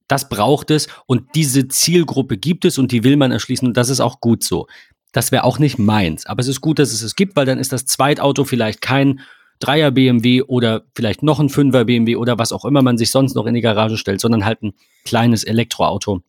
das 0.07 0.29
braucht 0.29 0.69
es 0.69 0.87
und 1.07 1.33
diese 1.33 1.67
Zielgruppe 1.67 2.37
gibt 2.37 2.65
es 2.65 2.77
und 2.77 2.91
die 2.91 3.03
will 3.03 3.17
man 3.17 3.31
erschließen 3.31 3.67
und 3.67 3.77
das 3.77 3.89
ist 3.89 4.01
auch 4.01 4.19
gut 4.19 4.43
so. 4.43 4.67
Das 5.15 5.31
wäre 5.31 5.45
auch 5.45 5.59
nicht 5.59 5.79
meins. 5.79 6.25
Aber 6.25 6.41
es 6.41 6.49
ist 6.49 6.59
gut, 6.59 6.77
dass 6.77 6.91
es 6.91 7.01
es 7.01 7.15
gibt, 7.15 7.37
weil 7.37 7.45
dann 7.45 7.57
ist 7.57 7.71
das 7.71 7.85
Zweitauto 7.85 8.43
vielleicht 8.43 8.81
kein 8.81 9.21
Dreier 9.59 9.91
BMW 9.91 10.41
oder 10.41 10.83
vielleicht 10.93 11.23
noch 11.23 11.39
ein 11.39 11.47
Fünfer 11.47 11.85
BMW 11.85 12.17
oder 12.17 12.37
was 12.37 12.51
auch 12.51 12.65
immer 12.65 12.81
man 12.81 12.97
sich 12.97 13.11
sonst 13.11 13.33
noch 13.33 13.45
in 13.45 13.53
die 13.53 13.61
Garage 13.61 13.95
stellt, 13.95 14.19
sondern 14.19 14.43
halt 14.43 14.61
ein 14.61 14.73
kleines 15.05 15.45
Elektroauto, 15.45 16.19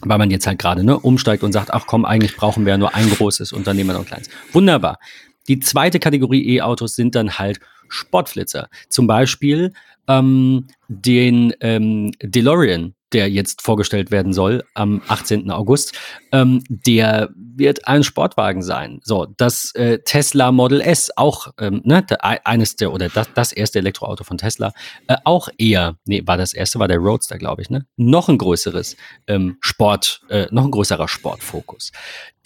weil 0.00 0.16
man 0.16 0.30
jetzt 0.30 0.46
halt 0.46 0.58
gerade 0.58 0.82
ne, 0.82 0.98
umsteigt 0.98 1.42
und 1.42 1.52
sagt, 1.52 1.74
ach 1.74 1.84
komm, 1.86 2.06
eigentlich 2.06 2.34
brauchen 2.34 2.64
wir 2.64 2.70
ja 2.70 2.78
nur 2.78 2.94
ein 2.94 3.10
großes 3.10 3.52
Unternehmen 3.52 3.90
und 3.90 4.02
ein 4.02 4.06
kleines. 4.06 4.30
Wunderbar. 4.52 4.98
Die 5.46 5.60
zweite 5.60 5.98
Kategorie 5.98 6.56
E-Autos 6.56 6.94
sind 6.94 7.14
dann 7.14 7.38
halt 7.38 7.60
Sportflitzer. 7.90 8.70
Zum 8.88 9.06
Beispiel 9.06 9.74
ähm, 10.08 10.68
den 10.88 11.52
ähm, 11.60 12.12
DeLorean, 12.22 12.94
der 13.12 13.30
jetzt 13.30 13.62
vorgestellt 13.62 14.10
werden 14.10 14.32
soll 14.32 14.64
am 14.74 15.02
18. 15.08 15.50
August, 15.50 15.98
ähm, 16.32 16.62
der 16.68 17.30
wird 17.34 17.86
ein 17.86 18.02
Sportwagen 18.02 18.62
sein. 18.62 19.00
So, 19.02 19.26
das 19.36 19.74
äh, 19.74 19.98
Tesla 20.04 20.52
Model 20.52 20.80
S, 20.80 21.10
auch 21.16 21.52
ähm, 21.58 21.82
ne, 21.84 22.02
der, 22.02 22.46
eines 22.46 22.76
der 22.76 22.92
oder 22.92 23.08
das, 23.08 23.28
das 23.34 23.52
erste 23.52 23.78
Elektroauto 23.78 24.24
von 24.24 24.38
Tesla, 24.38 24.72
äh, 25.06 25.16
auch 25.24 25.48
eher, 25.58 25.98
nee, 26.06 26.22
war 26.26 26.36
das 26.36 26.54
erste, 26.54 26.78
war 26.78 26.88
der 26.88 26.98
Roadster, 26.98 27.38
glaube 27.38 27.62
ich, 27.62 27.70
ne? 27.70 27.86
Noch 27.96 28.28
ein 28.28 28.38
größeres 28.38 28.96
ähm, 29.26 29.56
Sport, 29.60 30.22
äh, 30.28 30.46
noch 30.50 30.64
ein 30.64 30.70
größerer 30.70 31.08
Sportfokus. 31.08 31.92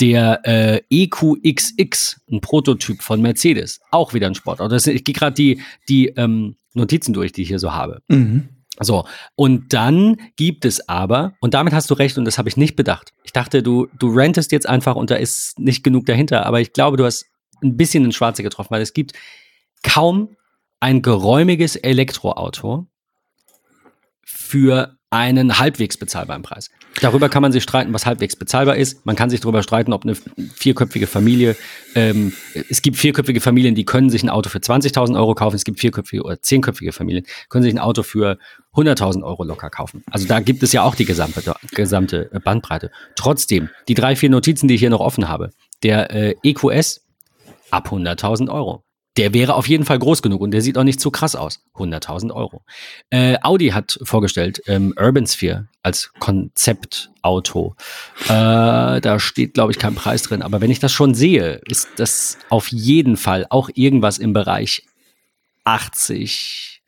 Der 0.00 0.40
äh, 0.44 0.80
EQXX, 0.90 2.20
ein 2.30 2.40
Prototyp 2.40 3.02
von 3.02 3.22
Mercedes, 3.22 3.80
auch 3.90 4.12
wieder 4.12 4.26
ein 4.26 4.34
Sportauto. 4.34 4.68
Das, 4.68 4.86
ich 4.86 5.04
gehe 5.04 5.14
gerade 5.14 5.34
die, 5.34 5.62
die 5.88 6.08
ähm, 6.08 6.56
Notizen 6.74 7.12
durch, 7.12 7.32
die 7.32 7.42
ich 7.42 7.48
hier 7.48 7.58
so 7.58 7.72
habe. 7.72 8.02
Mhm. 8.08 8.48
So, 8.80 9.06
und 9.34 9.72
dann 9.72 10.16
gibt 10.36 10.64
es 10.64 10.88
aber, 10.88 11.34
und 11.40 11.54
damit 11.54 11.72
hast 11.72 11.90
du 11.90 11.94
recht, 11.94 12.18
und 12.18 12.24
das 12.24 12.38
habe 12.38 12.48
ich 12.48 12.56
nicht 12.56 12.76
bedacht. 12.76 13.12
Ich 13.24 13.32
dachte, 13.32 13.62
du, 13.62 13.88
du 13.98 14.08
rentest 14.08 14.52
jetzt 14.52 14.68
einfach 14.68 14.96
und 14.96 15.10
da 15.10 15.16
ist 15.16 15.58
nicht 15.58 15.82
genug 15.82 16.06
dahinter, 16.06 16.46
aber 16.46 16.60
ich 16.60 16.72
glaube, 16.72 16.96
du 16.96 17.04
hast 17.04 17.26
ein 17.62 17.76
bisschen 17.76 18.04
ins 18.04 18.16
Schwarze 18.16 18.42
getroffen, 18.42 18.70
weil 18.70 18.82
es 18.82 18.92
gibt 18.92 19.12
kaum 19.82 20.36
ein 20.80 21.02
geräumiges 21.02 21.76
Elektroauto 21.76 22.86
für 24.24 24.96
einen 25.10 25.58
halbwegs 25.58 25.96
bezahlbaren 25.96 26.42
Preis. 26.42 26.70
Darüber 27.00 27.28
kann 27.28 27.42
man 27.42 27.52
sich 27.52 27.62
streiten, 27.62 27.92
was 27.92 28.06
halbwegs 28.06 28.36
bezahlbar 28.36 28.76
ist. 28.76 29.04
Man 29.04 29.16
kann 29.16 29.28
sich 29.28 29.40
darüber 29.40 29.62
streiten, 29.62 29.92
ob 29.92 30.04
eine 30.04 30.16
vierköpfige 30.54 31.06
Familie, 31.06 31.56
ähm, 31.94 32.32
es 32.70 32.80
gibt 32.80 32.96
vierköpfige 32.96 33.40
Familien, 33.40 33.74
die 33.74 33.84
können 33.84 34.08
sich 34.08 34.22
ein 34.22 34.30
Auto 34.30 34.48
für 34.48 34.58
20.000 34.58 35.16
Euro 35.16 35.34
kaufen. 35.34 35.56
Es 35.56 35.64
gibt 35.64 35.78
vierköpfige 35.78 36.22
oder 36.22 36.40
zehnköpfige 36.40 36.92
Familien, 36.92 37.26
können 37.50 37.64
sich 37.64 37.74
ein 37.74 37.78
Auto 37.78 38.02
für 38.02 38.38
100.000 38.74 39.22
Euro 39.24 39.44
locker 39.44 39.68
kaufen. 39.68 40.04
Also 40.10 40.26
da 40.26 40.40
gibt 40.40 40.62
es 40.62 40.72
ja 40.72 40.82
auch 40.82 40.94
die 40.94 41.04
gesamte, 41.04 41.54
gesamte 41.72 42.30
Bandbreite. 42.42 42.90
Trotzdem, 43.14 43.68
die 43.88 43.94
drei, 43.94 44.16
vier 44.16 44.30
Notizen, 44.30 44.66
die 44.66 44.74
ich 44.74 44.80
hier 44.80 44.90
noch 44.90 45.00
offen 45.00 45.28
habe, 45.28 45.50
der 45.82 46.10
äh, 46.10 46.34
EQS 46.42 47.02
ab 47.70 47.88
100.000 47.92 48.48
Euro 48.48 48.85
der 49.16 49.32
wäre 49.32 49.54
auf 49.54 49.68
jeden 49.68 49.84
Fall 49.84 49.98
groß 49.98 50.22
genug 50.22 50.40
und 50.40 50.50
der 50.50 50.62
sieht 50.62 50.76
auch 50.76 50.84
nicht 50.84 51.00
zu 51.00 51.10
krass 51.10 51.34
aus. 51.34 51.60
100.000 51.74 52.32
Euro. 52.32 52.62
Äh, 53.10 53.38
Audi 53.42 53.68
hat 53.68 53.98
vorgestellt 54.02 54.62
ähm, 54.66 54.94
Urban 54.98 55.26
Sphere 55.26 55.68
als 55.82 56.12
Konzeptauto. 56.18 57.76
Äh, 58.24 58.28
da 59.00 59.18
steht, 59.18 59.54
glaube 59.54 59.72
ich, 59.72 59.78
kein 59.78 59.94
Preis 59.94 60.22
drin. 60.22 60.42
Aber 60.42 60.60
wenn 60.60 60.70
ich 60.70 60.80
das 60.80 60.92
schon 60.92 61.14
sehe, 61.14 61.60
ist 61.66 61.88
das 61.96 62.38
auf 62.50 62.68
jeden 62.68 63.16
Fall 63.16 63.46
auch 63.48 63.70
irgendwas 63.74 64.18
im 64.18 64.32
Bereich 64.32 64.82
80 65.64 66.82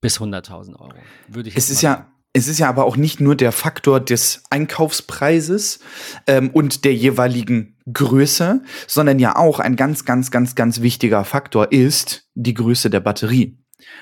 bis 0.00 0.20
100.000 0.20 0.78
Euro. 0.78 0.94
Würde 1.28 1.48
ich 1.48 1.56
es 1.56 1.70
ist 1.70 1.82
ja 1.82 2.06
es 2.32 2.46
ist 2.46 2.58
ja 2.58 2.68
aber 2.68 2.84
auch 2.84 2.96
nicht 2.96 3.20
nur 3.20 3.36
der 3.36 3.52
Faktor 3.52 4.00
des 4.00 4.42
Einkaufspreises 4.50 5.80
ähm, 6.26 6.50
und 6.50 6.84
der 6.84 6.94
jeweiligen 6.94 7.76
Größe, 7.92 8.62
sondern 8.86 9.18
ja 9.18 9.36
auch 9.36 9.60
ein 9.60 9.76
ganz, 9.76 10.04
ganz, 10.04 10.30
ganz, 10.30 10.54
ganz 10.54 10.80
wichtiger 10.80 11.24
Faktor 11.24 11.72
ist 11.72 12.28
die 12.34 12.54
Größe 12.54 12.90
der 12.90 13.00
Batterie. 13.00 13.58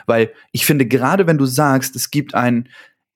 Weil 0.06 0.32
ich 0.52 0.66
finde, 0.66 0.86
gerade 0.86 1.26
wenn 1.26 1.38
du 1.38 1.46
sagst, 1.46 1.94
es 1.96 2.10
gibt 2.10 2.34
ein 2.34 2.68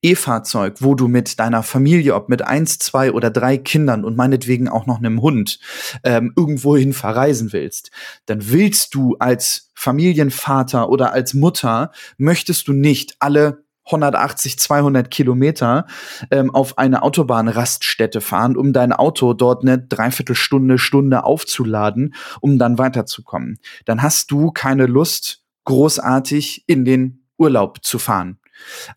E-Fahrzeug, 0.03 0.77
wo 0.81 0.95
du 0.95 1.09
mit 1.09 1.39
deiner 1.39 1.63
Familie, 1.63 2.15
ob 2.15 2.29
mit 2.29 2.43
eins, 2.43 2.79
zwei 2.79 3.13
oder 3.13 3.31
drei 3.31 3.59
Kindern 3.59 4.05
und 4.05 4.17
meinetwegen 4.17 4.69
auch 4.69 4.87
noch 4.87 4.99
einem 4.99 5.21
Hund 5.21 5.59
ähm, 6.05 6.33
irgendwohin 6.37 6.95
verreisen 6.95 7.53
willst, 7.53 7.91
dann 8.27 8.51
willst 8.51 8.95
du 8.95 9.17
als 9.19 9.71
Familienvater 9.75 10.89
oder 10.89 11.13
als 11.13 11.35
Mutter, 11.35 11.91
möchtest 12.17 12.69
du 12.69 12.73
nicht 12.73 13.17
alle 13.19 13.65
180, 13.93 14.59
200 14.59 15.11
Kilometer 15.11 15.87
ähm, 16.31 16.55
auf 16.55 16.79
eine 16.79 17.03
Autobahnraststätte 17.03 18.21
fahren, 18.21 18.57
um 18.57 18.73
dein 18.73 18.93
Auto 18.93 19.35
dort 19.35 19.63
eine 19.63 19.79
Dreiviertelstunde, 19.79 20.79
Stunde 20.79 21.25
aufzuladen, 21.25 22.15
um 22.41 22.59
dann 22.59 22.79
weiterzukommen. 22.79 23.59
Dann 23.85 24.03
hast 24.03 24.31
du 24.31 24.51
keine 24.51 24.87
Lust, 24.87 25.43
großartig 25.65 26.65
in 26.67 26.85
den 26.85 27.25
Urlaub 27.39 27.85
zu 27.85 27.99
fahren. 27.99 28.39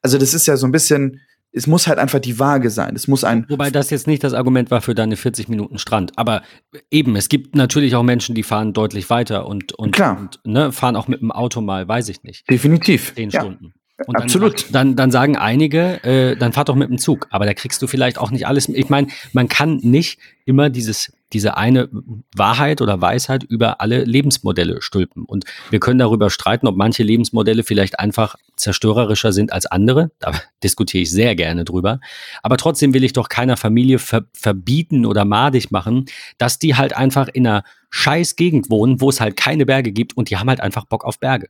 Also 0.02 0.18
das 0.18 0.34
ist 0.34 0.48
ja 0.48 0.58
so 0.58 0.68
ein 0.68 0.72
bisschen, 0.72 1.22
es 1.54 1.68
muss 1.68 1.88
halt 1.88 2.00
einfach 2.00 2.20
die 2.20 2.40
Waage 2.40 2.70
sein. 2.70 2.96
Es 2.96 3.08
muss 3.08 3.24
ein. 3.24 3.46
Wobei 3.48 3.70
das 3.70 3.90
jetzt 3.90 4.08
nicht 4.08 4.24
das 4.24 4.34
Argument 4.34 4.72
war 4.72 4.82
für 4.82 4.96
deine 4.96 5.16
40 5.16 5.48
Minuten 5.48 5.78
Strand. 5.78 6.12
Aber 6.18 6.42
eben, 6.90 7.16
es 7.16 7.30
gibt 7.30 7.56
natürlich 7.56 7.96
auch 7.96 8.04
Menschen, 8.04 8.36
die 8.36 8.44
fahren 8.44 8.74
deutlich 8.74 9.10
weiter 9.10 9.46
und, 9.46 9.74
und, 9.74 9.92
Klar. 9.92 10.18
und 10.18 10.40
ne, 10.46 10.72
fahren 10.72 10.96
auch 10.96 11.08
mit 11.08 11.22
dem 11.22 11.32
Auto 11.32 11.62
mal, 11.62 11.88
weiß 11.88 12.10
ich 12.10 12.24
nicht. 12.24 12.50
Definitiv. 12.50 13.14
Zehn 13.16 13.30
ja. 13.30 13.42
Stunden. 13.42 13.74
Und 14.08 14.18
Absolut. 14.18 14.66
Dann, 14.66 14.72
dann, 14.72 14.96
dann 14.96 15.12
sagen 15.12 15.38
einige, 15.38 16.04
äh, 16.04 16.36
dann 16.36 16.52
fahrt 16.52 16.70
doch 16.70 16.76
mit 16.76 16.90
dem 16.90 16.98
Zug. 16.98 17.28
Aber 17.30 17.46
da 17.46 17.54
kriegst 17.54 17.82
du 17.82 17.88
vielleicht 17.88 18.18
auch 18.18 18.32
nicht 18.32 18.48
alles. 18.48 18.68
Ich 18.68 18.90
meine, 18.90 19.08
man 19.34 19.48
kann 19.48 19.78
nicht 19.78 20.20
immer 20.46 20.70
dieses, 20.70 21.14
diese 21.32 21.58
eine 21.58 21.90
Wahrheit 22.36 22.82
oder 22.82 23.02
Weisheit 23.02 23.44
über 23.44 23.82
alle 23.82 24.04
Lebensmodelle 24.04 24.82
stülpen. 24.82 25.26
Und 25.26 25.46
wir 25.70 25.80
können 25.80 26.00
darüber 26.00 26.32
streiten, 26.32 26.68
ob 26.68 26.76
manche 26.76 27.04
Lebensmodelle 27.04 27.64
vielleicht 27.64 28.00
einfach 28.00 28.36
zerstörerischer 28.56 29.32
sind 29.32 29.54
als 29.54 29.68
andere. 29.68 30.12
Da 30.20 30.32
diskutiere 30.64 31.04
ich 31.04 31.12
sehr 31.12 31.36
gerne 31.36 31.64
drüber. 31.64 32.00
Aber 32.42 32.58
trotzdem 32.58 32.96
will 32.96 33.04
ich 33.04 33.14
doch 33.14 33.30
keiner 33.30 33.58
Familie 33.58 34.00
ver 34.00 34.26
verbieten 34.34 35.06
oder 35.06 35.24
madig 35.24 35.70
machen, 35.70 36.06
dass 36.40 36.58
die 36.58 36.76
halt 36.76 36.96
einfach 36.96 37.28
in 37.28 37.46
einer 37.46 37.64
scheiß 37.92 38.36
Gegend 38.36 38.72
wohnen, 38.72 39.02
wo 39.02 39.10
es 39.10 39.22
halt 39.22 39.38
keine 39.38 39.68
Berge 39.68 39.92
gibt 39.92 40.18
und 40.18 40.32
die 40.32 40.38
haben 40.38 40.50
halt 40.50 40.62
einfach 40.62 40.86
Bock 40.86 41.06
auf 41.06 41.20
Berge. 41.20 41.48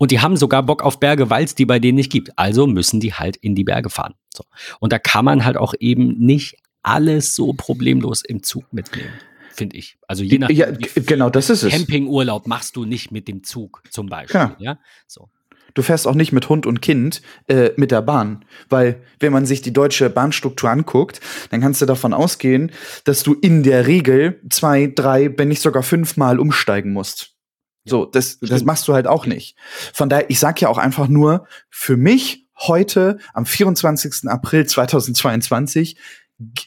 Und 0.00 0.12
die 0.12 0.20
haben 0.20 0.38
sogar 0.38 0.62
Bock 0.62 0.82
auf 0.82 0.98
Berge, 0.98 1.28
weil 1.28 1.44
es 1.44 1.54
die 1.54 1.66
bei 1.66 1.78
denen 1.78 1.96
nicht 1.96 2.10
gibt. 2.10 2.30
Also 2.38 2.66
müssen 2.66 3.00
die 3.00 3.12
halt 3.12 3.36
in 3.36 3.54
die 3.54 3.64
Berge 3.64 3.90
fahren. 3.90 4.14
So. 4.34 4.44
Und 4.80 4.94
da 4.94 4.98
kann 4.98 5.26
man 5.26 5.44
halt 5.44 5.58
auch 5.58 5.74
eben 5.78 6.18
nicht 6.18 6.56
alles 6.82 7.34
so 7.34 7.52
problemlos 7.52 8.22
im 8.24 8.42
Zug 8.42 8.72
mitnehmen, 8.72 9.12
finde 9.52 9.76
ich. 9.76 9.98
Also 10.08 10.22
je 10.22 10.38
nach 10.38 10.48
ja, 10.48 10.68
genau, 10.94 11.28
das 11.28 11.50
ist 11.50 11.64
es. 11.64 11.70
Campingurlaub 11.70 12.46
machst 12.46 12.76
du 12.76 12.86
nicht 12.86 13.10
mit 13.10 13.28
dem 13.28 13.44
Zug 13.44 13.82
zum 13.90 14.06
Beispiel. 14.06 14.40
Genau. 14.40 14.54
Ja, 14.58 14.78
so. 15.06 15.28
Du 15.74 15.82
fährst 15.82 16.08
auch 16.08 16.14
nicht 16.14 16.32
mit 16.32 16.48
Hund 16.48 16.64
und 16.64 16.80
Kind 16.80 17.20
äh, 17.48 17.72
mit 17.76 17.90
der 17.90 18.00
Bahn, 18.00 18.46
weil 18.70 19.02
wenn 19.18 19.34
man 19.34 19.44
sich 19.44 19.60
die 19.60 19.72
deutsche 19.74 20.08
Bahnstruktur 20.08 20.70
anguckt, 20.70 21.20
dann 21.50 21.60
kannst 21.60 21.82
du 21.82 21.86
davon 21.86 22.14
ausgehen, 22.14 22.72
dass 23.04 23.22
du 23.22 23.34
in 23.34 23.62
der 23.64 23.86
Regel 23.86 24.40
zwei, 24.48 24.86
drei, 24.86 25.30
wenn 25.36 25.48
nicht 25.48 25.60
sogar 25.60 25.82
fünfmal 25.82 26.40
umsteigen 26.40 26.94
musst. 26.94 27.36
So, 27.84 28.04
das, 28.04 28.38
das 28.40 28.64
machst 28.64 28.86
du 28.88 28.94
halt 28.94 29.06
auch 29.06 29.26
nicht. 29.26 29.56
Von 29.92 30.08
daher, 30.08 30.28
ich 30.28 30.38
sag 30.38 30.60
ja 30.60 30.68
auch 30.68 30.78
einfach 30.78 31.08
nur, 31.08 31.46
für 31.70 31.96
mich 31.96 32.46
heute 32.58 33.18
am 33.32 33.46
24. 33.46 34.28
April 34.28 34.66
2022 34.66 35.96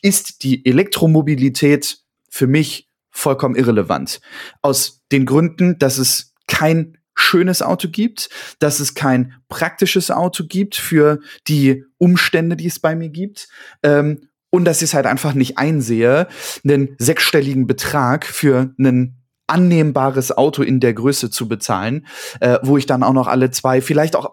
ist 0.02 0.44
die 0.44 0.66
Elektromobilität 0.66 2.00
für 2.30 2.48
mich 2.48 2.90
vollkommen 3.12 3.56
irrelevant. 3.56 4.22
Aus 4.62 5.02
den 5.12 5.26
Gründen, 5.26 5.78
dass 5.78 6.00
es 6.00 6.34
kein 6.48 6.98
schönes 7.16 7.62
Auto 7.62 7.90
gibt, 7.90 8.30
dass 8.58 8.80
es 8.80 8.96
kein 8.96 9.34
praktisches 9.50 10.10
Auto 10.10 10.46
gibt 10.48 10.76
für 10.76 11.20
die 11.48 11.86
Umstände, 12.00 12.56
die 12.56 12.68
es 12.68 12.80
bei 12.80 12.96
mir 12.96 13.10
gibt. 13.10 13.48
Ähm, 13.84 14.30
und 14.50 14.66
dass 14.66 14.82
ich 14.82 14.90
es 14.90 14.94
halt 14.94 15.06
einfach 15.06 15.34
nicht 15.34 15.58
einsehe, 15.58 16.28
einen 16.64 16.96
sechsstelligen 17.00 17.66
Betrag 17.66 18.26
für 18.26 18.74
einen 18.78 19.23
annehmbares 19.48 20.36
Auto 20.38 20.62
in 20.64 20.80
der 20.80 20.94
Größe 20.94 21.30
zu 21.30 21.48
bezahlen, 21.48 22.06
äh, 22.40 22.60
wo 22.64 22.78
ich 22.78 22.86
dann 22.86 23.04
auch 23.04 23.14
noch 23.14 23.28
alle 23.28 23.52
zwei, 23.52 23.82
vielleicht 23.82 24.16
auch 24.16 24.32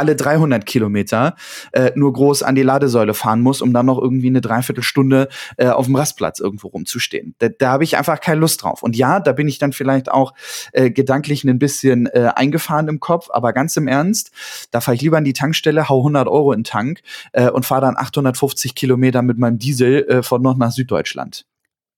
alle 0.00 0.16
300 0.16 0.64
Kilometer 0.64 1.36
äh, 1.72 1.92
nur 1.94 2.12
groß 2.12 2.42
an 2.42 2.54
die 2.54 2.62
Ladesäule 2.62 3.12
fahren 3.12 3.42
muss, 3.42 3.60
um 3.60 3.72
dann 3.72 3.86
noch 3.86 3.98
irgendwie 3.98 4.28
eine 4.28 4.40
Dreiviertelstunde 4.40 5.28
äh, 5.56 5.68
auf 5.68 5.86
dem 5.86 5.96
Rastplatz 5.96 6.40
irgendwo 6.40 6.68
rumzustehen. 6.68 7.34
Da, 7.38 7.48
da 7.48 7.72
habe 7.72 7.84
ich 7.84 7.98
einfach 7.98 8.20
keine 8.20 8.40
Lust 8.40 8.62
drauf. 8.62 8.82
Und 8.82 8.96
ja, 8.96 9.20
da 9.20 9.32
bin 9.32 9.46
ich 9.46 9.58
dann 9.58 9.72
vielleicht 9.72 10.10
auch 10.10 10.32
äh, 10.72 10.90
gedanklich 10.90 11.44
ein 11.44 11.58
bisschen 11.58 12.06
äh, 12.06 12.30
eingefahren 12.34 12.88
im 12.88 13.00
Kopf, 13.00 13.28
aber 13.30 13.52
ganz 13.52 13.76
im 13.76 13.88
Ernst, 13.88 14.30
da 14.70 14.80
fahre 14.80 14.94
ich 14.94 15.02
lieber 15.02 15.18
an 15.18 15.24
die 15.24 15.34
Tankstelle, 15.34 15.88
hau 15.88 15.98
100 15.98 16.28
Euro 16.28 16.52
in 16.52 16.60
den 16.60 16.64
Tank 16.64 17.02
äh, 17.32 17.50
und 17.50 17.66
fahre 17.66 17.82
dann 17.82 17.96
850 17.96 18.74
Kilometer 18.74 19.22
mit 19.22 19.38
meinem 19.38 19.58
Diesel 19.58 20.06
äh, 20.08 20.22
von 20.22 20.40
Nord 20.40 20.58
nach 20.58 20.70
Süddeutschland. 20.70 21.46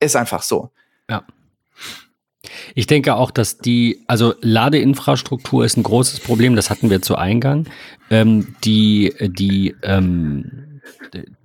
Ist 0.00 0.16
einfach 0.16 0.42
so. 0.42 0.70
Ja. 1.08 1.24
Ich 2.74 2.86
denke 2.86 3.14
auch, 3.14 3.30
dass 3.30 3.58
die, 3.58 4.02
also 4.06 4.34
Ladeinfrastruktur 4.40 5.64
ist 5.64 5.76
ein 5.76 5.84
großes 5.84 6.20
Problem, 6.20 6.56
das 6.56 6.70
hatten 6.70 6.90
wir 6.90 7.00
zu 7.02 7.16
Eingang. 7.16 7.68
Ähm, 8.10 8.56
die, 8.64 9.14
die, 9.20 9.76
ähm, 9.82 10.80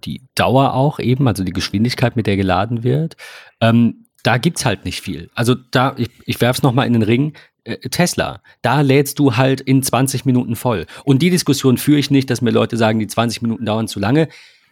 die 0.04 0.22
Dauer 0.36 0.74
auch 0.74 1.00
eben, 1.00 1.28
also 1.28 1.44
die 1.44 1.54
Geschwindigkeit, 1.54 2.16
mit 2.16 2.26
der 2.26 2.36
geladen 2.36 2.84
wird, 2.84 3.16
ähm, 3.62 4.06
da 4.24 4.38
gibt's 4.38 4.66
halt 4.66 4.86
nicht 4.86 5.02
viel. 5.02 5.30
Also 5.36 5.56
da, 5.72 5.94
ich, 5.98 6.10
ich 6.26 6.42
es 6.42 6.64
nochmal 6.64 6.88
in 6.88 6.94
den 6.94 7.04
Ring, 7.04 7.34
äh, 7.64 7.78
Tesla, 7.90 8.42
da 8.62 8.82
lädst 8.82 9.20
du 9.20 9.38
halt 9.38 9.62
in 9.62 9.84
20 9.84 10.26
Minuten 10.26 10.56
voll. 10.56 10.86
Und 11.06 11.22
die 11.22 11.30
Diskussion 11.30 11.78
führe 11.78 12.00
ich 12.00 12.10
nicht, 12.10 12.30
dass 12.30 12.42
mir 12.42 12.52
Leute 12.52 12.76
sagen, 12.76 13.00
die 13.00 13.08
20 13.08 13.42
Minuten 13.44 13.66
dauern 13.66 13.88
zu 13.88 14.00
lange. 14.00 14.30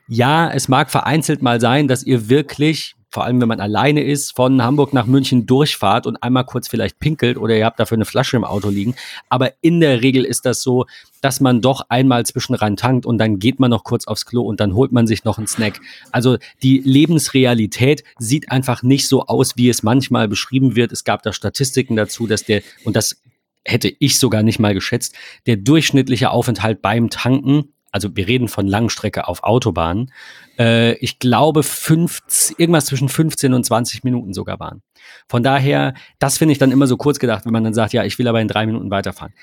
Ja, 0.07 0.51
es 0.51 0.67
mag 0.67 0.89
vereinzelt 0.89 1.41
mal 1.41 1.61
sein, 1.61 1.87
dass 1.87 2.03
ihr 2.03 2.29
wirklich 2.29 2.95
vor 3.15 3.23
allem 3.23 3.39
wenn 3.39 3.47
man 3.47 3.61
alleine 3.61 4.03
ist, 4.03 4.35
von 4.35 4.61
Hamburg 4.61 4.91
nach 4.91 5.05
München 5.05 5.45
durchfahrt 5.45 6.05
und 6.05 6.21
einmal 6.21 6.43
kurz 6.43 6.67
vielleicht 6.67 6.99
pinkelt 6.99 7.37
oder 7.37 7.55
ihr 7.55 7.63
habt 7.63 7.79
dafür 7.79 7.95
eine 7.95 8.03
Flasche 8.03 8.35
im 8.35 8.43
Auto 8.43 8.67
liegen. 8.67 8.93
Aber 9.29 9.53
in 9.61 9.79
der 9.79 10.01
Regel 10.01 10.25
ist 10.25 10.45
das 10.45 10.61
so, 10.61 10.85
dass 11.21 11.39
man 11.39 11.61
doch 11.61 11.85
einmal 11.87 12.25
zwischenrein 12.25 12.75
tankt 12.75 13.05
und 13.05 13.17
dann 13.17 13.39
geht 13.39 13.57
man 13.57 13.69
noch 13.69 13.85
kurz 13.85 14.05
aufs 14.05 14.25
Klo 14.25 14.41
und 14.41 14.59
dann 14.59 14.75
holt 14.75 14.91
man 14.91 15.07
sich 15.07 15.23
noch 15.23 15.37
einen 15.37 15.47
Snack. 15.47 15.79
Also 16.11 16.37
die 16.61 16.79
Lebensrealität 16.79 18.03
sieht 18.19 18.51
einfach 18.51 18.83
nicht 18.83 19.07
so 19.07 19.27
aus, 19.27 19.55
wie 19.55 19.69
es 19.69 19.81
manchmal 19.81 20.27
beschrieben 20.27 20.75
wird. 20.75 20.91
Es 20.91 21.05
gab 21.05 21.23
da 21.23 21.31
Statistiken 21.31 21.95
dazu, 21.95 22.27
dass 22.27 22.43
der, 22.43 22.63
und 22.83 22.97
das 22.97 23.21
hätte 23.63 23.93
ich 23.97 24.19
sogar 24.19 24.43
nicht 24.43 24.59
mal 24.59 24.73
geschätzt, 24.73 25.15
der 25.45 25.55
durchschnittliche 25.55 26.31
Aufenthalt 26.31 26.81
beim 26.81 27.09
Tanken 27.09 27.69
also 27.95 28.13
wir 28.13 28.27
reden 28.27 28.49
von 28.49 28.67
Langstrecke 28.67 29.25
auf 29.25 29.43
Autobahnen, 29.43 30.11
äh, 30.57 30.93
ich 30.95 31.19
glaube, 31.19 31.63
15, 31.63 32.55
irgendwas 32.57 32.85
zwischen 32.85 33.09
15 33.09 33.53
und 33.53 33.65
20 33.65 34.03
Minuten 34.03 34.33
sogar 34.33 34.59
waren. 34.59 34.81
Von 35.27 35.43
daher, 35.43 35.93
das 36.19 36.37
finde 36.37 36.53
ich 36.53 36.57
dann 36.57 36.71
immer 36.71 36.87
so 36.87 36.97
kurz 36.97 37.19
gedacht, 37.19 37.45
wenn 37.45 37.53
man 37.53 37.63
dann 37.63 37.73
sagt, 37.73 37.93
ja, 37.93 38.03
ich 38.03 38.17
will 38.17 38.27
aber 38.27 38.41
in 38.41 38.47
drei 38.47 38.65
Minuten 38.65 38.89
weiterfahren. 38.91 39.33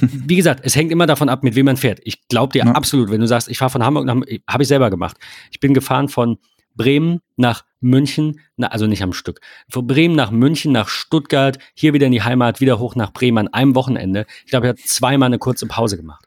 Wie 0.00 0.36
gesagt, 0.36 0.60
es 0.64 0.76
hängt 0.76 0.92
immer 0.92 1.06
davon 1.06 1.28
ab, 1.28 1.42
mit 1.42 1.54
wem 1.54 1.66
man 1.66 1.76
fährt. 1.76 2.00
Ich 2.04 2.26
glaube 2.28 2.52
dir 2.52 2.64
ja. 2.64 2.72
absolut, 2.72 3.10
wenn 3.10 3.20
du 3.20 3.26
sagst, 3.26 3.48
ich 3.48 3.58
fahre 3.58 3.70
von 3.70 3.84
Hamburg 3.84 4.06
nach, 4.06 4.16
habe 4.48 4.62
ich 4.62 4.68
selber 4.68 4.90
gemacht. 4.90 5.16
Ich 5.50 5.60
bin 5.60 5.74
gefahren 5.74 6.08
von 6.08 6.38
Bremen 6.76 7.20
nach 7.36 7.64
München, 7.80 8.40
na, 8.56 8.68
also 8.68 8.86
nicht 8.86 9.02
am 9.02 9.12
Stück. 9.12 9.40
Von 9.68 9.86
Bremen 9.86 10.16
nach 10.16 10.30
München, 10.30 10.72
nach 10.72 10.88
Stuttgart, 10.88 11.58
hier 11.74 11.92
wieder 11.92 12.06
in 12.06 12.12
die 12.12 12.22
Heimat, 12.22 12.60
wieder 12.60 12.78
hoch 12.78 12.96
nach 12.96 13.12
Bremen 13.12 13.38
an 13.38 13.48
einem 13.48 13.74
Wochenende. 13.74 14.26
Ich 14.44 14.50
glaube, 14.50 14.66
ich 14.66 14.68
habe 14.70 14.80
zweimal 14.80 15.26
eine 15.26 15.38
kurze 15.38 15.66
Pause 15.66 15.96
gemacht 15.96 16.26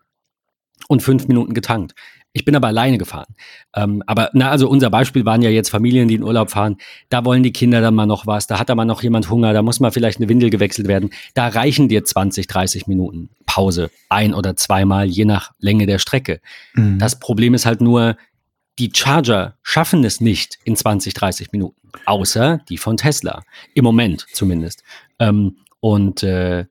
und 0.88 1.02
fünf 1.02 1.28
Minuten 1.28 1.54
getankt. 1.54 1.94
Ich 2.38 2.46
bin 2.46 2.56
aber 2.56 2.68
alleine 2.68 3.00
gefahren. 3.00 3.34
Ähm, 3.76 4.04
aber 4.06 4.30
na, 4.34 4.52
also 4.52 4.70
unser 4.70 4.92
Beispiel 4.92 5.26
waren 5.26 5.42
ja 5.42 5.50
jetzt 5.50 5.70
Familien, 5.70 6.08
die 6.08 6.14
in 6.14 6.22
Urlaub 6.22 6.52
fahren. 6.52 6.78
Da 7.10 7.26
wollen 7.26 7.42
die 7.42 7.52
Kinder 7.52 7.82
dann 7.82 7.96
mal 7.96 8.06
noch 8.06 8.28
was. 8.28 8.46
Da 8.46 8.60
hat 8.60 8.70
da 8.70 8.76
mal 8.76 8.86
noch 8.86 9.02
jemand 9.02 9.32
Hunger. 9.32 9.54
Da 9.54 9.64
muss 9.64 9.80
mal 9.80 9.90
vielleicht 9.90 10.20
eine 10.20 10.30
Windel 10.30 10.52
gewechselt 10.52 10.88
werden. 10.88 11.10
Da 11.34 11.48
reichen 11.48 11.90
dir 11.90 12.06
20, 12.06 12.46
30 12.46 12.86
Minuten 12.86 13.32
Pause. 13.48 13.90
Ein 14.10 14.36
oder 14.36 14.56
zweimal, 14.56 15.08
je 15.08 15.26
nach 15.26 15.52
Länge 15.58 15.88
der 15.88 15.98
Strecke. 15.98 16.40
Mhm. 16.76 17.00
Das 17.00 17.18
Problem 17.18 17.56
ist 17.56 17.66
halt 17.66 17.82
nur, 17.82 18.18
die 18.78 18.92
Charger 18.94 19.56
schaffen 19.64 20.04
es 20.04 20.22
nicht 20.22 20.60
in 20.64 20.76
20, 20.76 21.16
30 21.16 21.52
Minuten. 21.54 21.90
Außer 22.06 22.60
die 22.70 22.78
von 22.78 22.98
Tesla. 22.98 23.42
Im 23.74 23.84
Moment 23.84 24.28
zumindest. 24.32 24.84
Ähm, 25.18 25.58
und 25.80 26.22
äh, 26.22 26.66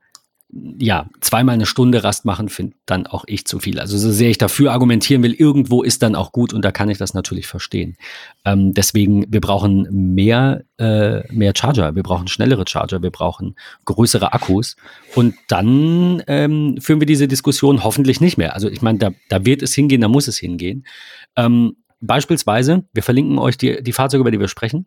ja, 0.49 1.09
zweimal 1.21 1.55
eine 1.55 1.67
Stunde 1.67 2.05
Rast 2.05 2.25
machen, 2.25 2.49
finde 2.49 2.77
dann 2.87 3.07
auch 3.07 3.25
ich 3.27 3.47
zu 3.47 3.59
viel. 3.59 3.81
Also 3.81 3.99
so 3.99 4.13
sehr 4.13 4.31
ich 4.31 4.39
dafür 4.39 4.73
argumentieren 4.73 5.23
will, 5.23 5.33
irgendwo 5.33 5.83
ist 5.83 6.03
dann 6.03 6.15
auch 6.15 6.31
gut 6.31 6.53
und 6.53 6.65
da 6.65 6.71
kann 6.71 6.89
ich 6.89 6.99
das 6.99 7.15
natürlich 7.15 7.47
verstehen. 7.47 7.97
Ähm, 8.45 8.73
deswegen, 8.73 9.27
wir 9.29 9.41
brauchen 9.41 10.15
mehr, 10.15 10.63
äh, 10.79 11.31
mehr 11.33 11.53
Charger, 11.57 11.97
wir 11.97 12.03
brauchen 12.03 12.29
schnellere 12.29 12.65
Charger, 12.67 13.03
wir 13.03 13.11
brauchen 13.11 13.57
größere 13.87 14.33
Akkus 14.33 14.77
und 15.17 15.35
dann 15.49 16.23
ähm, 16.29 16.79
führen 16.81 17.01
wir 17.01 17.07
diese 17.07 17.27
Diskussion 17.27 17.83
hoffentlich 17.83 18.21
nicht 18.21 18.39
mehr. 18.39 18.55
Also 18.55 18.69
ich 18.69 18.83
meine, 18.83 18.99
da, 18.99 19.11
da 19.29 19.45
wird 19.45 19.63
es 19.63 19.75
hingehen, 19.75 20.01
da 20.01 20.09
muss 20.09 20.29
es 20.29 20.39
hingehen. 20.39 20.87
Ähm, 21.35 21.77
beispielsweise, 22.01 22.85
wir 22.93 23.03
verlinken 23.03 23.39
euch 23.39 23.59
die, 23.59 23.83
die 23.83 23.93
Fahrzeuge, 23.93 24.21
über 24.21 24.31
die 24.31 24.41
wir 24.41 24.49
sprechen. 24.49 24.87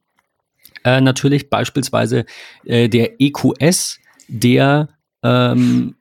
Äh, 0.86 1.02
natürlich 1.02 1.50
beispielsweise 1.50 2.26
äh, 2.64 2.88
der 2.88 3.20
EQS, 3.20 4.00
der 4.30 4.88
ähm, 5.24 5.96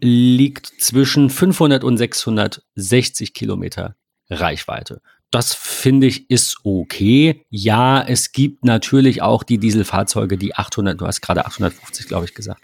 liegt 0.00 0.66
zwischen 0.66 1.30
500 1.30 1.84
und 1.84 1.96
660 1.96 3.34
Kilometer 3.34 3.96
Reichweite. 4.30 5.00
Das 5.30 5.54
finde 5.54 6.08
ich 6.08 6.28
ist 6.28 6.58
okay. 6.64 7.44
Ja, 7.50 8.02
es 8.02 8.32
gibt 8.32 8.64
natürlich 8.64 9.22
auch 9.22 9.44
die 9.44 9.58
Dieselfahrzeuge, 9.58 10.36
die 10.36 10.56
800, 10.56 11.00
du 11.00 11.06
hast 11.06 11.20
gerade 11.20 11.46
850, 11.46 12.08
glaube 12.08 12.24
ich, 12.24 12.34
gesagt, 12.34 12.60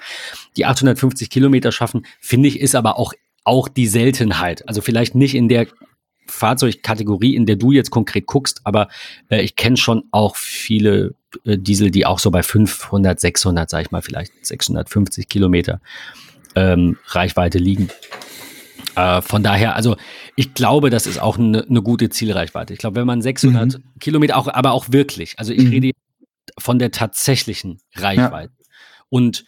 die 0.56 0.66
850 0.66 1.30
Kilometer 1.30 1.70
schaffen, 1.70 2.06
finde 2.20 2.48
ich, 2.48 2.58
ist 2.58 2.74
aber 2.74 2.98
auch, 2.98 3.12
auch 3.44 3.68
die 3.68 3.86
Seltenheit. 3.86 4.68
Also 4.68 4.80
vielleicht 4.80 5.14
nicht 5.14 5.36
in 5.36 5.48
der 5.48 5.68
Fahrzeugkategorie, 6.26 7.34
in 7.34 7.46
der 7.46 7.56
du 7.56 7.72
jetzt 7.72 7.90
konkret 7.90 8.26
guckst, 8.26 8.60
aber 8.64 8.88
äh, 9.28 9.42
ich 9.42 9.56
kenne 9.56 9.76
schon 9.76 10.04
auch 10.10 10.36
viele 10.36 11.14
äh, 11.44 11.58
Diesel, 11.58 11.90
die 11.90 12.06
auch 12.06 12.18
so 12.18 12.30
bei 12.30 12.42
500, 12.42 13.18
600, 13.18 13.70
sag 13.70 13.82
ich 13.82 13.90
mal, 13.90 14.02
vielleicht 14.02 14.32
650 14.44 15.28
Kilometer 15.28 15.80
ähm, 16.54 16.98
Reichweite 17.06 17.58
liegen. 17.58 17.88
Äh, 18.96 19.22
von 19.22 19.42
daher, 19.42 19.76
also 19.76 19.96
ich 20.36 20.54
glaube, 20.54 20.90
das 20.90 21.06
ist 21.06 21.20
auch 21.20 21.38
eine 21.38 21.64
ne 21.68 21.82
gute 21.82 22.08
Zielreichweite. 22.08 22.72
Ich 22.72 22.78
glaube, 22.78 22.96
wenn 22.96 23.06
man 23.06 23.22
600 23.22 23.74
mhm. 23.74 23.82
Kilometer, 24.00 24.36
auch, 24.36 24.48
aber 24.48 24.72
auch 24.72 24.86
wirklich, 24.90 25.38
also 25.38 25.52
ich 25.52 25.64
mhm. 25.64 25.70
rede 25.70 25.90
von 26.58 26.78
der 26.78 26.90
tatsächlichen 26.90 27.80
Reichweite. 27.94 28.52
Ja. 28.58 28.66
Und 29.08 29.44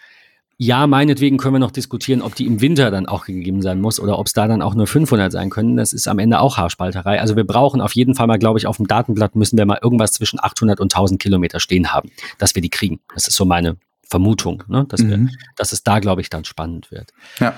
ja, 0.60 0.88
meinetwegen 0.88 1.36
können 1.36 1.54
wir 1.54 1.60
noch 1.60 1.70
diskutieren, 1.70 2.20
ob 2.20 2.34
die 2.34 2.44
im 2.44 2.60
Winter 2.60 2.90
dann 2.90 3.06
auch 3.06 3.26
gegeben 3.26 3.62
sein 3.62 3.80
muss 3.80 4.00
oder 4.00 4.18
ob 4.18 4.26
es 4.26 4.32
da 4.32 4.48
dann 4.48 4.60
auch 4.60 4.74
nur 4.74 4.88
500 4.88 5.30
sein 5.30 5.50
können. 5.50 5.76
Das 5.76 5.92
ist 5.92 6.08
am 6.08 6.18
Ende 6.18 6.40
auch 6.40 6.56
Haarspalterei. 6.56 7.20
Also 7.20 7.36
wir 7.36 7.44
brauchen 7.44 7.80
auf 7.80 7.92
jeden 7.92 8.16
Fall 8.16 8.26
mal, 8.26 8.40
glaube 8.40 8.58
ich, 8.58 8.66
auf 8.66 8.78
dem 8.78 8.88
Datenblatt 8.88 9.36
müssen 9.36 9.56
wir 9.56 9.66
mal 9.66 9.78
irgendwas 9.80 10.10
zwischen 10.10 10.40
800 10.42 10.80
und 10.80 10.92
1000 10.92 11.22
Kilometer 11.22 11.60
stehen 11.60 11.92
haben, 11.92 12.10
dass 12.38 12.56
wir 12.56 12.62
die 12.62 12.70
kriegen. 12.70 12.98
Das 13.14 13.28
ist 13.28 13.36
so 13.36 13.44
meine 13.44 13.76
Vermutung, 14.02 14.64
ne? 14.66 14.84
dass, 14.88 15.00
mhm. 15.00 15.10
wir, 15.10 15.28
dass 15.54 15.70
es 15.70 15.84
da, 15.84 16.00
glaube 16.00 16.22
ich, 16.22 16.28
dann 16.28 16.44
spannend 16.44 16.90
wird. 16.90 17.12
Ja. 17.38 17.54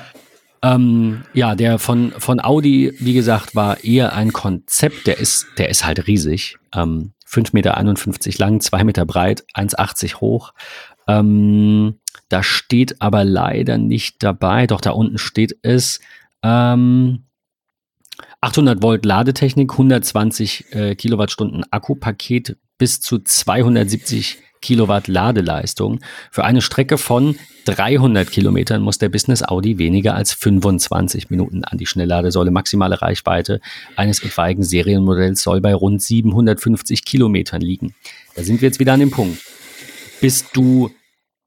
Ähm, 0.63 1.23
ja, 1.33 1.55
der 1.55 1.79
von, 1.79 2.13
von 2.19 2.39
Audi, 2.39 2.93
wie 2.99 3.15
gesagt, 3.15 3.55
war 3.55 3.83
eher 3.83 4.13
ein 4.13 4.35
Konzept. 4.35 5.07
Der 5.07 5.19
ist, 5.19 5.47
der 5.57 5.71
ist 5.71 5.87
halt 5.87 6.07
riesig. 6.07 6.59
Ähm, 6.75 7.13
5,51 7.27 7.55
Meter 7.55 8.45
lang, 8.45 8.61
2 8.61 8.85
Meter 8.85 9.07
breit, 9.07 9.45
1,80 9.55 10.17
hoch. 10.17 10.53
Ähm, 11.07 12.00
da 12.31 12.43
steht 12.43 13.03
aber 13.03 13.25
leider 13.25 13.77
nicht 13.77 14.23
dabei, 14.23 14.67
doch 14.67 14.81
da 14.81 14.93
unten 14.93 15.19
steht 15.19 15.59
es. 15.63 16.01
Ähm, 16.43 17.25
800 18.41 18.83
Volt 18.83 19.05
Ladetechnik, 19.05 19.73
120 19.73 20.73
äh, 20.73 20.95
Kilowattstunden 20.95 21.65
Akkupaket 21.71 22.57
bis 22.79 23.01
zu 23.01 23.19
270 23.19 24.39
Kilowatt 24.63 25.09
Ladeleistung. 25.09 26.01
Für 26.31 26.45
eine 26.45 26.63
Strecke 26.63 26.99
von 26.99 27.37
300 27.65 28.31
Kilometern 28.31 28.83
muss 28.83 28.99
der 28.99 29.09
Business 29.09 29.43
Audi 29.43 29.79
weniger 29.79 30.15
als 30.15 30.33
25 30.33 31.31
Minuten 31.31 31.65
an 31.65 31.79
die 31.79 31.87
Schnellladesäule. 31.87 32.51
Maximale 32.51 33.03
Reichweite 33.03 33.61
eines 33.97 34.23
etwaigen 34.23 34.63
Serienmodells 34.63 35.43
soll 35.43 35.61
bei 35.61 35.75
rund 35.75 36.01
750 36.01 37.05
Kilometern 37.05 37.61
liegen. 37.61 37.95
Da 38.37 38.43
sind 38.45 38.61
wir 38.61 38.69
jetzt 38.69 38.79
wieder 38.79 38.93
an 38.93 39.01
dem 39.01 39.11
Punkt. 39.11 39.41
Bist 40.21 40.49
du 40.53 40.91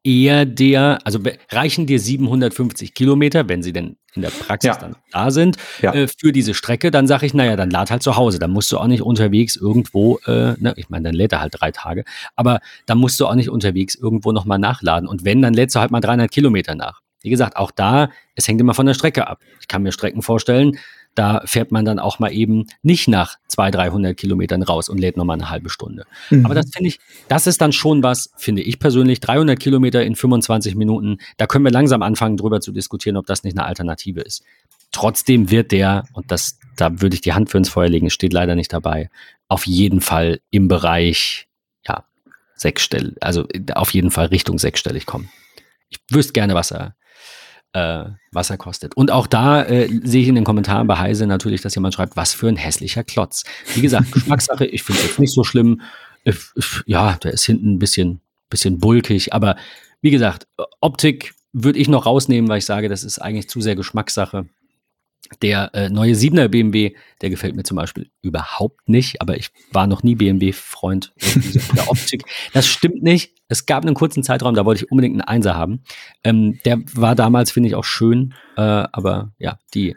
eher 0.04 0.46
der, 0.46 1.00
also 1.06 1.20
reichen 1.50 1.88
dir 1.88 2.00
750 2.00 2.94
Kilometer, 2.94 3.48
wenn 3.48 3.64
sie 3.64 3.74
denn 3.74 3.98
in 4.16 4.22
der 4.22 4.30
Praxis 4.30 4.68
ja. 4.68 4.78
dann 4.78 4.96
da 5.12 5.32
sind, 5.32 5.58
ja. 5.82 5.94
äh, 5.94 6.08
für 6.08 6.32
diese 6.32 6.54
Strecke, 6.54 6.92
dann 6.92 7.08
sage 7.08 7.26
ich, 7.26 7.34
naja, 7.34 7.56
dann 7.56 7.70
lad 7.70 7.90
halt 7.90 8.04
zu 8.04 8.16
Hause. 8.16 8.38
Dann 8.38 8.52
musst 8.52 8.72
du 8.72 8.78
auch 8.78 8.88
nicht 8.88 9.02
unterwegs 9.02 9.56
irgendwo, 9.56 10.20
äh, 10.26 10.54
ne, 10.60 10.74
ich 10.76 10.90
meine, 10.90 11.06
dann 11.10 11.16
lädt 11.16 11.32
er 11.32 11.42
halt 11.42 11.54
drei 11.60 11.72
Tage, 11.72 12.04
aber 12.36 12.60
dann 12.86 12.98
musst 12.98 13.20
du 13.20 13.26
auch 13.26 13.36
nicht 13.36 13.50
unterwegs 13.50 13.96
irgendwo 13.96 14.32
nochmal 14.32 14.60
nachladen. 14.60 15.08
Und 15.08 15.26
wenn, 15.26 15.42
dann 15.42 15.54
lädst 15.54 15.76
du 15.76 15.80
halt 15.80 15.92
mal 15.92 16.02
300 16.02 16.30
Kilometer 16.30 16.76
nach. 16.76 17.02
Wie 17.22 17.30
gesagt, 17.30 17.56
auch 17.56 17.72
da, 17.72 18.10
es 18.36 18.48
hängt 18.48 18.60
immer 18.60 18.74
von 18.74 18.86
der 18.86 18.94
Strecke 18.94 19.28
ab. 19.28 19.40
Ich 19.62 19.70
kann 19.70 19.82
mir 19.82 19.94
Strecken 19.94 20.22
vorstellen, 20.22 20.78
da 21.16 21.42
fährt 21.46 21.72
man 21.72 21.86
dann 21.86 22.00
auch 22.00 22.20
mal 22.20 22.32
eben 22.32 22.66
nicht 22.82 23.08
nach 23.08 23.38
200, 23.48 23.76
300 23.76 24.18
Kilometern 24.18 24.64
raus 24.64 24.90
und 24.90 24.98
lädt 24.98 25.18
nochmal 25.18 25.38
eine 25.38 25.50
halbe 25.50 25.70
Stunde. 25.70 26.06
Mhm. 26.30 26.46
Aber 26.46 26.56
das 26.56 26.72
finde 26.74 26.90
ich, 26.90 27.00
das 27.28 27.48
ist 27.48 27.62
dann 27.62 27.72
schon 27.72 28.04
was, 28.04 28.32
finde 28.38 28.62
ich 28.62 28.80
persönlich, 28.80 29.20
300 29.20 29.60
Kilometer 29.60 30.04
in 30.04 30.16
25 30.16 30.76
Minuten, 30.76 31.18
da 31.38 31.48
können 31.48 31.66
wir 31.66 31.72
langsam 31.72 32.02
anfangen, 32.02 32.38
drüber 32.38 32.62
zu 32.62 32.72
diskutieren, 32.72 33.18
ob 33.18 33.28
das 33.28 33.44
nicht 33.44 33.58
eine 33.58 33.68
Alternative 33.68 34.22
ist. 34.22 34.44
Trotzdem 34.92 35.50
wird 35.52 35.72
der, 35.72 36.06
und 36.14 36.32
das, 36.32 36.60
da 36.78 37.02
würde 37.02 37.16
ich 37.16 37.22
die 37.22 37.34
Hand 37.34 37.50
für 37.50 37.58
ins 37.58 37.70
Feuer 37.70 37.90
legen, 37.90 38.10
steht 38.10 38.34
leider 38.34 38.56
nicht 38.56 38.74
dabei, 38.74 39.10
auf 39.48 39.68
jeden 39.68 40.02
Fall 40.02 40.40
im 40.50 40.68
Bereich, 40.68 41.48
ja, 41.88 42.06
sechsstellig, 42.56 43.16
also 43.22 43.48
auf 43.74 43.94
jeden 43.94 44.12
Fall 44.12 44.28
Richtung 44.28 44.58
sechsstellig 44.58 45.06
kommen. 45.06 45.30
Ich 45.90 46.00
wüsste 46.10 46.34
gerne, 46.34 46.56
was 46.56 46.72
er, 46.72 46.96
äh, 47.74 48.06
was 48.32 48.50
er 48.50 48.58
kostet. 48.58 48.96
Und 48.96 49.12
auch 49.12 49.28
da 49.28 49.64
äh, 49.64 49.90
sehe 50.04 50.22
ich 50.22 50.28
in 50.28 50.36
den 50.36 50.44
Kommentaren 50.44 50.88
bei 50.88 50.98
Heise 50.98 51.28
natürlich, 51.28 51.62
dass 51.62 51.76
jemand 51.76 51.94
schreibt, 51.94 52.16
was 52.16 52.34
für 52.34 52.48
ein 52.48 52.56
hässlicher 52.56 53.04
Klotz. 53.04 53.44
Wie 53.74 53.82
gesagt, 53.82 54.12
Geschmackssache, 54.12 54.66
ich 54.66 54.84
finde 54.84 55.02
es 55.02 55.08
jetzt 55.08 55.20
nicht 55.20 55.34
so 55.34 55.44
schlimm. 55.44 55.82
Ja, 56.86 57.18
der 57.22 57.34
ist 57.34 57.46
hinten 57.46 57.74
ein 57.74 57.80
bisschen, 57.80 58.22
bisschen 58.50 58.80
bulkig, 58.80 59.34
aber 59.34 59.58
wie 60.02 60.12
gesagt, 60.12 60.48
Optik 60.80 61.34
würde 61.52 61.80
ich 61.80 61.90
noch 61.90 62.06
rausnehmen, 62.06 62.50
weil 62.50 62.60
ich 62.60 62.66
sage, 62.66 62.90
das 62.90 63.04
ist 63.04 63.20
eigentlich 63.20 63.50
zu 63.50 63.62
sehr 63.62 63.76
Geschmackssache. 63.76 64.46
Der 65.42 65.74
äh, 65.74 65.90
neue 65.90 66.14
7er 66.14 66.48
BMW, 66.48 66.94
der 67.22 67.30
gefällt 67.30 67.56
mir 67.56 67.64
zum 67.64 67.78
Beispiel 67.78 68.10
überhaupt 68.22 68.88
nicht, 68.88 69.22
aber 69.22 69.38
ich 69.38 69.50
war 69.72 69.88
noch 69.88 70.04
nie 70.04 70.16
BMW-Freund 70.16 71.14
der 71.76 71.90
Optik. 71.90 72.24
Das 72.54 72.68
stimmt 72.68 73.04
nicht. 73.04 73.34
Es 73.48 73.66
gab 73.66 73.84
einen 73.86 73.96
kurzen 73.96 74.24
Zeitraum, 74.24 74.56
da 74.56 74.66
wollte 74.66 74.84
ich 74.84 74.92
unbedingt 74.92 75.16
einen 75.16 75.22
Einser 75.22 75.56
haben. 75.56 75.84
Ähm, 76.24 76.60
der 76.66 76.80
war 76.94 77.16
damals, 77.16 77.52
finde 77.52 77.70
ich, 77.70 77.76
auch 77.76 77.84
schön, 77.84 78.34
äh, 78.58 78.62
aber 78.62 79.32
ja, 79.38 79.60
die, 79.74 79.96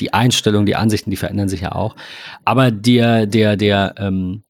die 0.00 0.12
Einstellung, 0.12 0.66
die 0.66 0.76
Ansichten, 0.76 1.10
die 1.10 1.16
verändern 1.16 1.48
sich 1.48 1.62
ja 1.62 1.72
auch. 1.72 1.96
Aber 2.44 2.70
der, 2.70 3.26
der, 3.26 3.56
der, 3.56 3.94
ähm, 3.98 4.44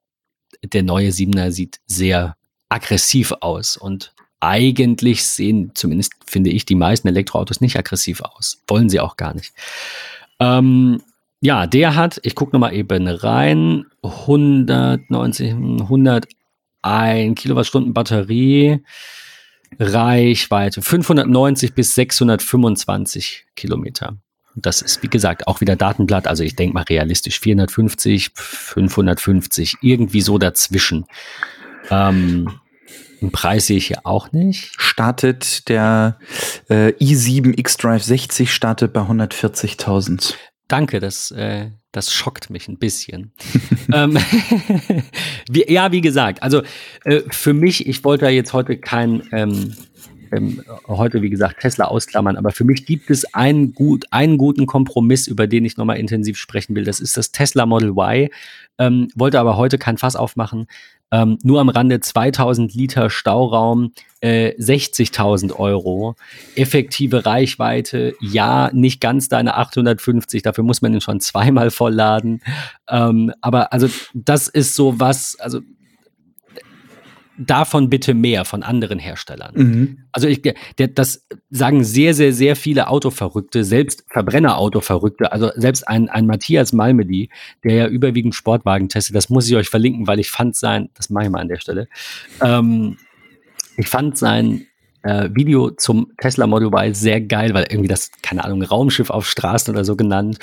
der 0.62 0.83
neue 0.83 1.11
7er 1.11 1.51
sieht 1.51 1.81
sehr 1.87 2.37
aggressiv 2.68 3.33
aus 3.40 3.77
und 3.77 4.12
eigentlich 4.40 5.24
sehen, 5.24 5.72
zumindest 5.74 6.12
finde 6.27 6.51
ich, 6.51 6.64
die 6.64 6.74
meisten 6.74 7.09
Elektroautos 7.09 7.61
nicht 7.61 7.77
aggressiv 7.77 8.20
aus. 8.20 8.62
Wollen 8.68 8.88
sie 8.88 9.01
auch 9.01 9.16
gar 9.16 9.35
nicht. 9.35 9.53
Ähm, 10.40 11.03
ja, 11.40 11.66
der 11.66 11.94
hat, 11.94 12.20
ich 12.24 12.35
gucke 12.35 12.53
nochmal 12.53 12.74
eben 12.74 13.07
rein, 13.07 13.87
190, 14.03 15.53
101 15.53 17.40
Kilowattstunden 17.40 17.94
Batterie, 17.94 18.83
Reichweite 19.79 20.83
590 20.83 21.74
bis 21.74 21.94
625 21.94 23.46
Kilometer. 23.55 24.16
Das 24.57 24.83
ist, 24.83 25.03
wie 25.03 25.09
gesagt, 25.09 25.46
auch 25.46 25.61
wieder 25.61 25.77
Datenblatt. 25.77 26.27
Also 26.27 26.42
ich 26.42 26.57
denke 26.57 26.74
mal 26.74 26.83
realistisch 26.83 27.38
450, 27.38 28.31
550, 28.35 29.77
irgendwie 29.83 30.20
so 30.20 30.38
dazwischen. 30.38 31.07
Ähm, 31.90 32.51
einen 33.20 33.33
Preis 33.33 33.66
sehe 33.66 33.78
ich 33.78 33.87
hier 33.88 34.07
auch 34.07 34.33
nicht. 34.33 34.72
Startet 34.78 35.68
der 35.68 36.18
äh, 36.68 36.92
i7 37.00 37.59
X-Drive 37.59 38.02
60 38.02 38.52
startet 38.52 38.92
bei 38.92 39.00
140.000. 39.00 40.35
Danke, 40.68 41.00
das, 41.00 41.31
äh, 41.31 41.70
das 41.92 42.12
schockt 42.12 42.50
mich 42.50 42.68
ein 42.68 42.78
bisschen. 42.78 43.33
ähm, 43.92 44.18
wie, 45.50 45.64
ja, 45.72 45.92
wie 45.92 46.02
gesagt, 46.02 46.42
also 46.42 46.62
äh, 47.04 47.22
für 47.31 47.54
mich, 47.54 47.87
ich 47.87 48.04
wollte 48.04 48.26
ja 48.26 48.31
jetzt 48.31 48.52
heute 48.52 48.76
kein, 48.76 49.22
ähm, 49.33 49.74
ähm, 50.31 50.62
heute 50.87 51.22
wie 51.22 51.31
gesagt 51.31 51.61
Tesla 51.61 51.87
ausklammern, 51.87 52.37
aber 52.37 52.50
für 52.50 52.64
mich 52.64 52.85
gibt 52.85 53.09
es 53.11 53.35
einen, 53.35 53.72
gut, 53.72 54.04
einen 54.11 54.37
guten 54.37 54.66
Kompromiss, 54.66 55.26
über 55.26 55.46
den 55.46 55.64
ich 55.64 55.78
nochmal 55.78 55.98
intensiv 55.98 56.37
sprechen 56.37 56.76
will. 56.76 56.85
Das 56.85 57.00
ist 57.00 57.16
das 57.16 57.33
Tesla 57.33 57.64
Model 57.64 57.90
Y. 57.90 58.28
Ähm, 58.78 59.09
wollte 59.14 59.40
aber 59.40 59.57
heute 59.57 59.78
kein 59.78 59.96
Fass 59.96 60.16
aufmachen. 60.16 60.66
Ähm, 61.10 61.38
nur 61.42 61.60
am 61.60 61.68
Rande 61.68 62.00
2000 62.00 62.74
Liter 62.74 63.08
Stauraum, 63.08 63.92
äh, 64.20 64.54
60.000 64.58 65.52
Euro. 65.58 66.16
Effektive 66.54 67.24
Reichweite, 67.24 68.14
ja, 68.20 68.70
nicht 68.72 69.00
ganz 69.00 69.28
deine 69.28 69.56
850, 69.56 70.42
dafür 70.42 70.64
muss 70.64 70.82
man 70.82 70.92
ihn 70.92 71.00
schon 71.00 71.20
zweimal 71.20 71.70
vollladen. 71.70 72.42
Ähm, 72.88 73.32
aber 73.40 73.72
also 73.72 73.88
das 74.14 74.48
ist 74.48 74.74
so 74.74 75.00
was, 75.00 75.38
also 75.40 75.60
davon 77.38 77.88
bitte 77.88 78.14
mehr 78.14 78.44
von 78.44 78.62
anderen 78.62 78.98
Herstellern. 78.98 79.53
Mhm. 79.55 79.98
Also 80.12 80.29
ich, 80.29 80.42
der, 80.42 80.88
das 80.88 81.27
sagen 81.51 81.85
sehr, 81.85 82.14
sehr, 82.14 82.33
sehr 82.33 82.57
viele 82.57 82.88
Autoverrückte, 82.88 83.64
selbst 83.64 84.05
Verbrenner-Autoverrückte, 84.11 85.33
also 85.33 85.51
selbst 85.55 85.87
ein, 85.87 86.09
ein 86.09 86.27
Matthias 86.27 86.72
Malmedy, 86.72 87.31
der 87.64 87.74
ja 87.74 87.87
überwiegend 87.87 88.35
Sportwagen 88.35 88.88
testet, 88.88 89.14
das 89.14 89.31
muss 89.31 89.48
ich 89.48 89.57
euch 89.57 89.68
verlinken, 89.68 90.07
weil 90.07 90.18
ich 90.18 90.31
fand 90.31 90.57
sein, 90.57 90.90
das 90.94 91.11
mache 91.11 91.24
ich 91.24 91.31
mal 91.31 91.40
an 91.40 91.48
der 91.48 91.61
Stelle, 91.61 91.88
ähm, 92.42 92.96
ich 93.77 93.88
fand 93.88 94.18
sein 94.18 94.66
äh, 95.03 95.29
Video 95.33 95.70
zum 95.70 96.12
Tesla 96.20 96.46
Model 96.46 96.68
Y 96.68 96.92
sehr 96.94 97.20
geil, 97.20 97.55
weil 97.55 97.66
irgendwie 97.70 97.88
das, 97.88 98.11
keine 98.22 98.44
Ahnung, 98.44 98.62
Raumschiff 98.62 99.11
auf 99.11 99.29
Straßen 99.29 99.72
oder 99.72 99.85
so 99.85 99.94
genannt. 99.94 100.38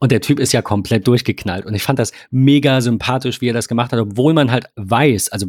Und 0.00 0.10
der 0.10 0.20
Typ 0.20 0.40
ist 0.40 0.52
ja 0.52 0.62
komplett 0.62 1.06
durchgeknallt. 1.06 1.64
Und 1.64 1.74
ich 1.74 1.82
fand 1.84 1.98
das 1.98 2.12
mega 2.30 2.80
sympathisch, 2.80 3.40
wie 3.40 3.48
er 3.48 3.54
das 3.54 3.68
gemacht 3.68 3.92
hat, 3.92 4.00
obwohl 4.00 4.34
man 4.34 4.50
halt 4.50 4.66
weiß, 4.74 5.28
also 5.30 5.46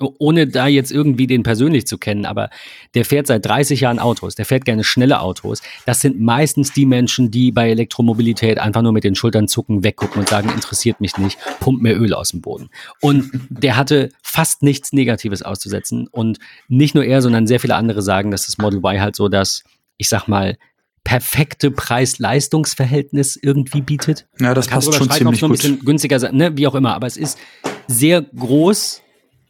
ohne 0.00 0.46
da 0.46 0.66
jetzt 0.66 0.90
irgendwie 0.90 1.26
den 1.26 1.42
persönlich 1.42 1.86
zu 1.86 1.98
kennen, 1.98 2.24
aber 2.24 2.50
der 2.94 3.04
fährt 3.04 3.26
seit 3.26 3.44
30 3.44 3.80
Jahren 3.80 3.98
Autos, 3.98 4.34
der 4.34 4.46
fährt 4.46 4.64
gerne 4.64 4.84
schnelle 4.84 5.20
Autos. 5.20 5.62
Das 5.86 6.00
sind 6.00 6.20
meistens 6.20 6.72
die 6.72 6.86
Menschen, 6.86 7.30
die 7.30 7.52
bei 7.52 7.70
Elektromobilität 7.70 8.58
einfach 8.58 8.82
nur 8.82 8.92
mit 8.92 9.04
den 9.04 9.14
Schultern 9.14 9.48
zucken, 9.48 9.84
weggucken 9.84 10.20
und 10.20 10.28
sagen, 10.28 10.50
interessiert 10.50 11.00
mich 11.00 11.16
nicht, 11.18 11.38
pumpt 11.60 11.82
mir 11.82 11.94
Öl 11.94 12.14
aus 12.14 12.30
dem 12.30 12.40
Boden. 12.40 12.70
Und 13.00 13.30
der 13.50 13.76
hatte 13.76 14.10
fast 14.22 14.62
nichts 14.62 14.92
Negatives 14.92 15.42
auszusetzen. 15.42 16.06
Und 16.08 16.38
nicht 16.68 16.94
nur 16.94 17.04
er, 17.04 17.22
sondern 17.22 17.46
sehr 17.46 17.60
viele 17.60 17.74
andere 17.74 18.02
sagen, 18.02 18.30
dass 18.30 18.46
das 18.46 18.58
Model 18.58 18.78
Y 18.78 19.00
halt 19.00 19.16
so 19.16 19.28
das, 19.28 19.64
ich 19.96 20.08
sag 20.08 20.28
mal, 20.28 20.56
perfekte 21.04 21.70
Preis-Leistungs-Verhältnis 21.70 23.36
irgendwie 23.36 23.80
bietet. 23.80 24.28
Ja, 24.38 24.54
das 24.54 24.68
passt 24.68 24.94
schon 24.94 25.10
ziemlich 25.10 25.40
gut. 25.40 25.50
Ein 25.50 25.52
bisschen 25.52 25.80
günstiger 25.80 26.20
sein, 26.20 26.36
ne? 26.36 26.56
wie 26.56 26.66
auch 26.66 26.74
immer. 26.74 26.94
Aber 26.94 27.06
es 27.06 27.16
ist 27.16 27.38
sehr 27.86 28.22
groß, 28.22 29.02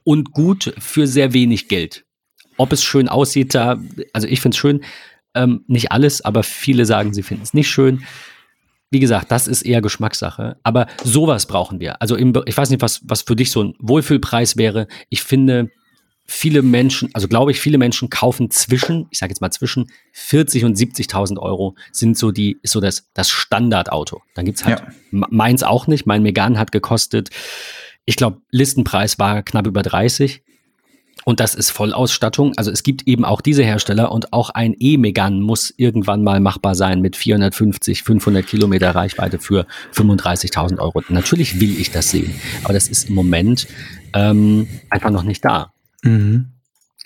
und 0.04 0.32
gut 0.32 0.74
für 0.78 1.06
sehr 1.06 1.32
wenig 1.32 1.68
Geld. 1.68 2.04
Ob 2.56 2.72
es 2.72 2.84
schön 2.84 3.08
aussieht, 3.08 3.54
da, 3.54 3.80
also 4.12 4.26
ich 4.28 4.40
finde 4.40 4.54
es 4.54 4.58
schön, 4.58 4.80
ähm, 5.34 5.64
nicht 5.66 5.92
alles, 5.92 6.24
aber 6.24 6.42
viele 6.42 6.84
sagen, 6.86 7.14
sie 7.14 7.22
finden 7.22 7.44
es 7.44 7.54
nicht 7.54 7.70
schön. 7.70 8.04
Wie 8.90 9.00
gesagt, 9.00 9.30
das 9.30 9.46
ist 9.46 9.62
eher 9.62 9.80
Geschmackssache. 9.80 10.56
Aber 10.64 10.88
sowas 11.04 11.46
brauchen 11.46 11.78
wir. 11.78 12.02
Also 12.02 12.16
im, 12.16 12.32
ich 12.46 12.56
weiß 12.56 12.70
nicht, 12.70 12.82
was, 12.82 13.00
was 13.04 13.22
für 13.22 13.36
dich 13.36 13.52
so 13.52 13.62
ein 13.62 13.74
Wohlfühlpreis 13.78 14.56
wäre. 14.56 14.88
Ich 15.10 15.22
finde 15.22 15.70
viele 16.30 16.62
Menschen, 16.62 17.10
also 17.12 17.26
glaube 17.26 17.50
ich, 17.50 17.60
viele 17.60 17.76
Menschen 17.76 18.08
kaufen 18.08 18.50
zwischen, 18.50 19.08
ich 19.10 19.18
sage 19.18 19.30
jetzt 19.30 19.40
mal 19.40 19.50
zwischen 19.50 19.90
40 20.12 20.64
und 20.64 20.76
70.000 20.76 21.38
Euro 21.38 21.74
sind 21.90 22.16
so 22.16 22.30
die, 22.30 22.58
ist 22.62 22.72
so 22.72 22.80
das, 22.80 23.08
das 23.14 23.30
Standardauto. 23.30 24.22
Dann 24.34 24.44
gibt's 24.44 24.64
halt 24.64 24.80
ja. 24.80 25.26
meins 25.30 25.64
auch 25.64 25.88
nicht. 25.88 26.06
Mein 26.06 26.22
Megan 26.22 26.58
hat 26.58 26.70
gekostet, 26.70 27.30
ich 28.04 28.16
glaube, 28.16 28.40
Listenpreis 28.50 29.18
war 29.18 29.42
knapp 29.42 29.66
über 29.66 29.82
30. 29.82 30.42
Und 31.24 31.38
das 31.38 31.54
ist 31.54 31.70
Vollausstattung. 31.70 32.54
Also 32.56 32.70
es 32.70 32.82
gibt 32.82 33.06
eben 33.06 33.24
auch 33.24 33.40
diese 33.40 33.62
Hersteller 33.62 34.10
und 34.10 34.32
auch 34.32 34.50
ein 34.50 34.74
E-Megan 34.78 35.40
muss 35.40 35.72
irgendwann 35.76 36.24
mal 36.24 36.40
machbar 36.40 36.74
sein 36.74 37.02
mit 37.02 37.14
450, 37.14 38.02
500 38.02 38.46
Kilometer 38.46 38.94
Reichweite 38.94 39.38
für 39.38 39.66
35.000 39.94 40.78
Euro. 40.78 41.02
Natürlich 41.08 41.60
will 41.60 41.78
ich 41.78 41.90
das 41.90 42.10
sehen, 42.10 42.34
aber 42.64 42.72
das 42.72 42.88
ist 42.88 43.10
im 43.10 43.14
Moment 43.14 43.66
ähm, 44.14 44.66
einfach 44.88 45.10
noch 45.10 45.22
nicht 45.22 45.44
da. 45.44 45.72
Mhm. 46.02 46.46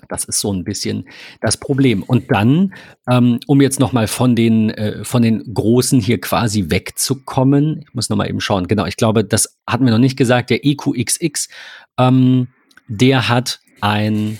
Das 0.08 0.24
ist 0.24 0.40
so 0.40 0.52
ein 0.52 0.64
bisschen 0.64 1.08
das 1.40 1.56
Problem. 1.56 2.02
Und 2.02 2.30
dann, 2.30 2.74
ähm, 3.08 3.40
um 3.46 3.60
jetzt 3.60 3.80
nochmal 3.80 4.06
von 4.06 4.36
den, 4.36 4.70
äh, 4.70 5.04
von 5.04 5.22
den 5.22 5.54
Großen 5.54 6.00
hier 6.00 6.20
quasi 6.20 6.70
wegzukommen, 6.70 7.80
ich 7.86 7.94
muss 7.94 8.08
nochmal 8.08 8.28
eben 8.28 8.40
schauen, 8.40 8.68
genau, 8.68 8.86
ich 8.86 8.96
glaube, 8.96 9.24
das 9.24 9.58
hatten 9.66 9.84
wir 9.84 9.92
noch 9.92 9.98
nicht 9.98 10.16
gesagt, 10.16 10.50
der 10.50 10.64
EQXX, 10.64 11.48
ähm, 11.98 12.48
der 12.88 13.28
hat 13.28 13.60
ein, 13.80 14.38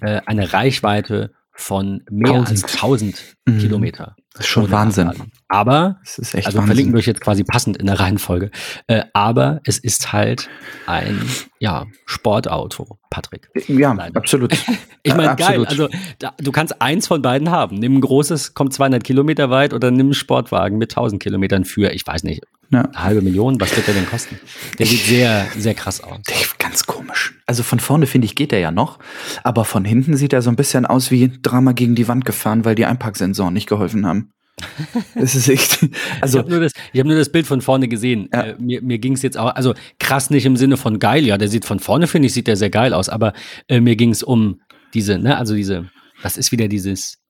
äh, 0.00 0.20
eine 0.26 0.52
Reichweite 0.52 1.32
von 1.52 2.02
mehr 2.10 2.32
1000. 2.32 2.64
als 2.64 2.74
1000 2.74 3.36
mhm. 3.46 3.58
Kilometer. 3.58 4.16
Das 4.34 4.46
ist 4.46 4.48
schon 4.50 4.70
Wahnsinn. 4.70 5.08
Nachladen. 5.08 5.32
Aber, 5.48 5.98
das 6.02 6.18
ist 6.18 6.34
echt 6.34 6.46
also 6.46 6.58
Wahnsinn. 6.58 6.68
verlinken 6.68 6.94
wir 6.94 6.98
euch 7.00 7.06
jetzt 7.06 7.20
quasi 7.20 7.44
passend 7.44 7.76
in 7.76 7.86
der 7.86 8.00
Reihenfolge. 8.00 8.50
Äh, 8.86 9.02
aber 9.12 9.60
es 9.64 9.78
ist 9.78 10.12
halt 10.12 10.48
ein 10.86 11.20
ja, 11.58 11.86
Sportauto, 12.06 12.98
Patrick. 13.10 13.50
Ja, 13.68 13.92
Leider. 13.92 14.16
absolut. 14.16 14.56
ich 15.02 15.14
meine, 15.14 15.36
geil. 15.36 15.66
Also 15.66 15.88
da, 16.18 16.32
du 16.38 16.50
kannst 16.50 16.80
eins 16.80 17.06
von 17.06 17.20
beiden 17.20 17.50
haben. 17.50 17.76
Nimm 17.76 17.98
ein 17.98 18.00
großes, 18.00 18.54
kommt 18.54 18.72
200 18.72 19.04
Kilometer 19.04 19.50
weit 19.50 19.74
oder 19.74 19.90
nimm 19.90 20.06
einen 20.06 20.14
Sportwagen 20.14 20.78
mit 20.78 20.92
1000 20.92 21.22
Kilometern 21.22 21.66
für, 21.66 21.92
ich 21.92 22.06
weiß 22.06 22.22
nicht, 22.24 22.42
ja. 22.72 22.80
eine 22.80 23.04
halbe 23.04 23.22
Million. 23.22 23.60
Was 23.60 23.76
wird 23.76 23.86
der 23.86 23.94
denn 23.94 24.06
kosten? 24.06 24.38
Der 24.78 24.86
sieht 24.86 25.04
sehr, 25.04 25.46
sehr 25.56 25.74
krass 25.74 26.00
aus. 26.00 26.22
Der, 26.22 26.36
ganz 26.58 26.86
komisch. 26.86 27.34
Also 27.46 27.62
von 27.62 27.80
vorne 27.80 28.06
finde 28.06 28.24
ich, 28.24 28.34
geht 28.34 28.52
er 28.52 28.58
ja 28.58 28.70
noch. 28.70 28.98
Aber 29.44 29.64
von 29.64 29.84
hinten 29.84 30.16
sieht 30.16 30.32
er 30.32 30.42
so 30.42 30.50
ein 30.50 30.56
bisschen 30.56 30.86
aus 30.86 31.10
wie 31.10 31.30
Drama 31.42 31.72
gegen 31.72 31.94
die 31.94 32.08
Wand 32.08 32.24
gefahren, 32.24 32.64
weil 32.64 32.74
die 32.74 32.86
Einparksensoren 32.86 33.54
nicht 33.54 33.68
geholfen 33.68 34.06
haben. 34.06 34.32
Das 35.14 35.34
ist 35.34 35.48
echt. 35.48 35.86
Also, 36.20 36.38
ich 36.38 36.44
habe 36.44 36.50
nur, 36.50 36.60
das, 36.60 36.72
hab 36.72 37.06
nur 37.06 37.16
das 37.16 37.30
Bild 37.30 37.46
von 37.46 37.60
vorne 37.60 37.88
gesehen. 37.88 38.28
Ja. 38.32 38.42
Äh, 38.42 38.56
mir 38.58 38.82
mir 38.82 38.98
ging 38.98 39.14
es 39.14 39.22
jetzt 39.22 39.38
auch, 39.38 39.54
also 39.54 39.74
krass 39.98 40.30
nicht 40.30 40.46
im 40.46 40.56
Sinne 40.56 40.76
von 40.76 40.98
geil, 40.98 41.24
ja, 41.24 41.38
der 41.38 41.48
sieht 41.48 41.64
von 41.64 41.78
vorne, 41.78 42.06
finde 42.06 42.26
ich, 42.26 42.34
sieht 42.34 42.46
der 42.46 42.56
sehr 42.56 42.70
geil 42.70 42.92
aus, 42.92 43.08
aber 43.08 43.32
äh, 43.68 43.80
mir 43.80 43.96
ging 43.96 44.10
es 44.10 44.22
um 44.22 44.60
diese, 44.94 45.18
ne, 45.18 45.36
also 45.36 45.54
diese, 45.54 45.90
das 46.22 46.36
ist 46.36 46.52
wieder 46.52 46.68
dieses 46.68 47.21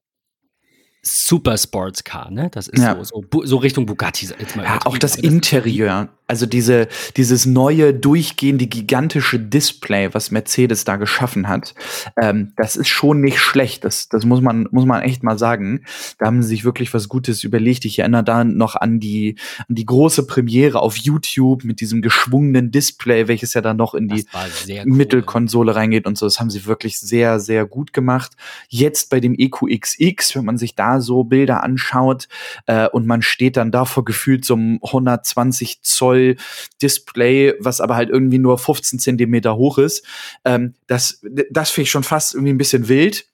Super 1.05 1.59
Sports 1.59 2.05
Car, 2.05 2.31
ne? 2.31 2.49
Das 2.51 2.69
ist 2.69 2.83
ja. 2.83 2.97
so, 3.03 3.23
so, 3.31 3.45
so, 3.45 3.57
Richtung 3.57 3.87
Bugatti. 3.87 4.29
Jetzt 4.39 4.57
mal 4.57 4.65
ja, 4.65 4.79
auch 4.85 4.97
das 4.99 5.17
Interieur. 5.17 6.09
Also 6.33 6.47
diese, 6.47 6.89
dieses 7.19 7.45
neue, 7.45 7.93
durchgehende, 7.93 8.67
gigantische 8.67 9.39
Display, 9.39 10.15
was 10.15 10.31
Mercedes 10.31 10.85
da 10.87 10.97
geschaffen 10.97 11.47
hat, 11.47 11.75
ähm, 12.17 12.55
das 12.57 12.75
ist 12.75 12.89
schon 12.89 13.21
nicht 13.21 13.39
schlecht. 13.39 13.85
Das, 13.85 14.09
das 14.09 14.25
muss 14.25 14.41
man, 14.41 14.67
muss 14.71 14.87
man 14.87 15.03
echt 15.03 15.23
mal 15.23 15.37
sagen. 15.37 15.85
Da 16.17 16.25
haben 16.25 16.41
sie 16.41 16.49
sich 16.49 16.65
wirklich 16.65 16.95
was 16.95 17.11
Gutes 17.11 17.45
überlegt. 17.45 17.85
Ich 17.85 17.99
erinnere 17.99 18.25
da 18.25 18.45
noch 18.45 18.77
an 18.77 18.99
die, 18.99 19.37
an 19.69 19.75
die 19.75 19.85
große 19.85 20.27
Premiere 20.27 20.81
auf 20.81 20.97
YouTube 20.97 21.65
mit 21.65 21.83
diesem 21.83 22.01
geschwungenen 22.01 22.71
Display, 22.71 23.29
welches 23.29 23.53
ja 23.53 23.61
dann 23.61 23.77
noch 23.77 23.93
in 23.93 24.09
die 24.09 24.25
cool. 24.33 24.85
Mittelkonsole 24.87 25.77
reingeht 25.77 26.07
und 26.07 26.17
so. 26.17 26.25
Das 26.25 26.41
haben 26.41 26.49
sie 26.49 26.65
wirklich 26.65 26.99
sehr, 26.99 27.41
sehr 27.41 27.67
gut 27.67 27.93
gemacht. 27.93 28.33
Jetzt 28.71 29.11
bei 29.11 29.21
dem 29.21 29.35
EQXX, 29.39 30.35
wenn 30.35 30.47
man 30.47 30.57
sich 30.57 30.77
da 30.77 31.03
so 31.03 31.25
Bilder 31.25 31.63
anschaut 31.63 32.27
äh, 32.65 32.89
und 32.89 33.07
man 33.07 33.21
steht 33.21 33.59
dann 33.59 33.71
da 33.71 33.85
vor 33.85 34.07
gefühlt 34.07 34.47
so 34.47 34.55
einem 34.55 34.79
120 34.83 35.83
Zoll 35.83 36.22
Display, 36.81 37.55
was 37.61 37.81
aber 37.81 37.97
halt 37.97 38.11
irgendwie 38.11 38.39
nur 38.39 38.59
15 38.59 38.99
Zentimeter 38.99 39.57
hoch 39.57 39.79
ist. 39.79 40.05
Ähm, 40.45 40.75
das 40.87 41.21
das 41.51 41.71
finde 41.71 41.85
ich 41.85 41.91
schon 41.91 42.05
fast 42.05 42.35
irgendwie 42.35 42.53
ein 42.53 42.59
bisschen 42.59 42.89
wild. 42.89 43.27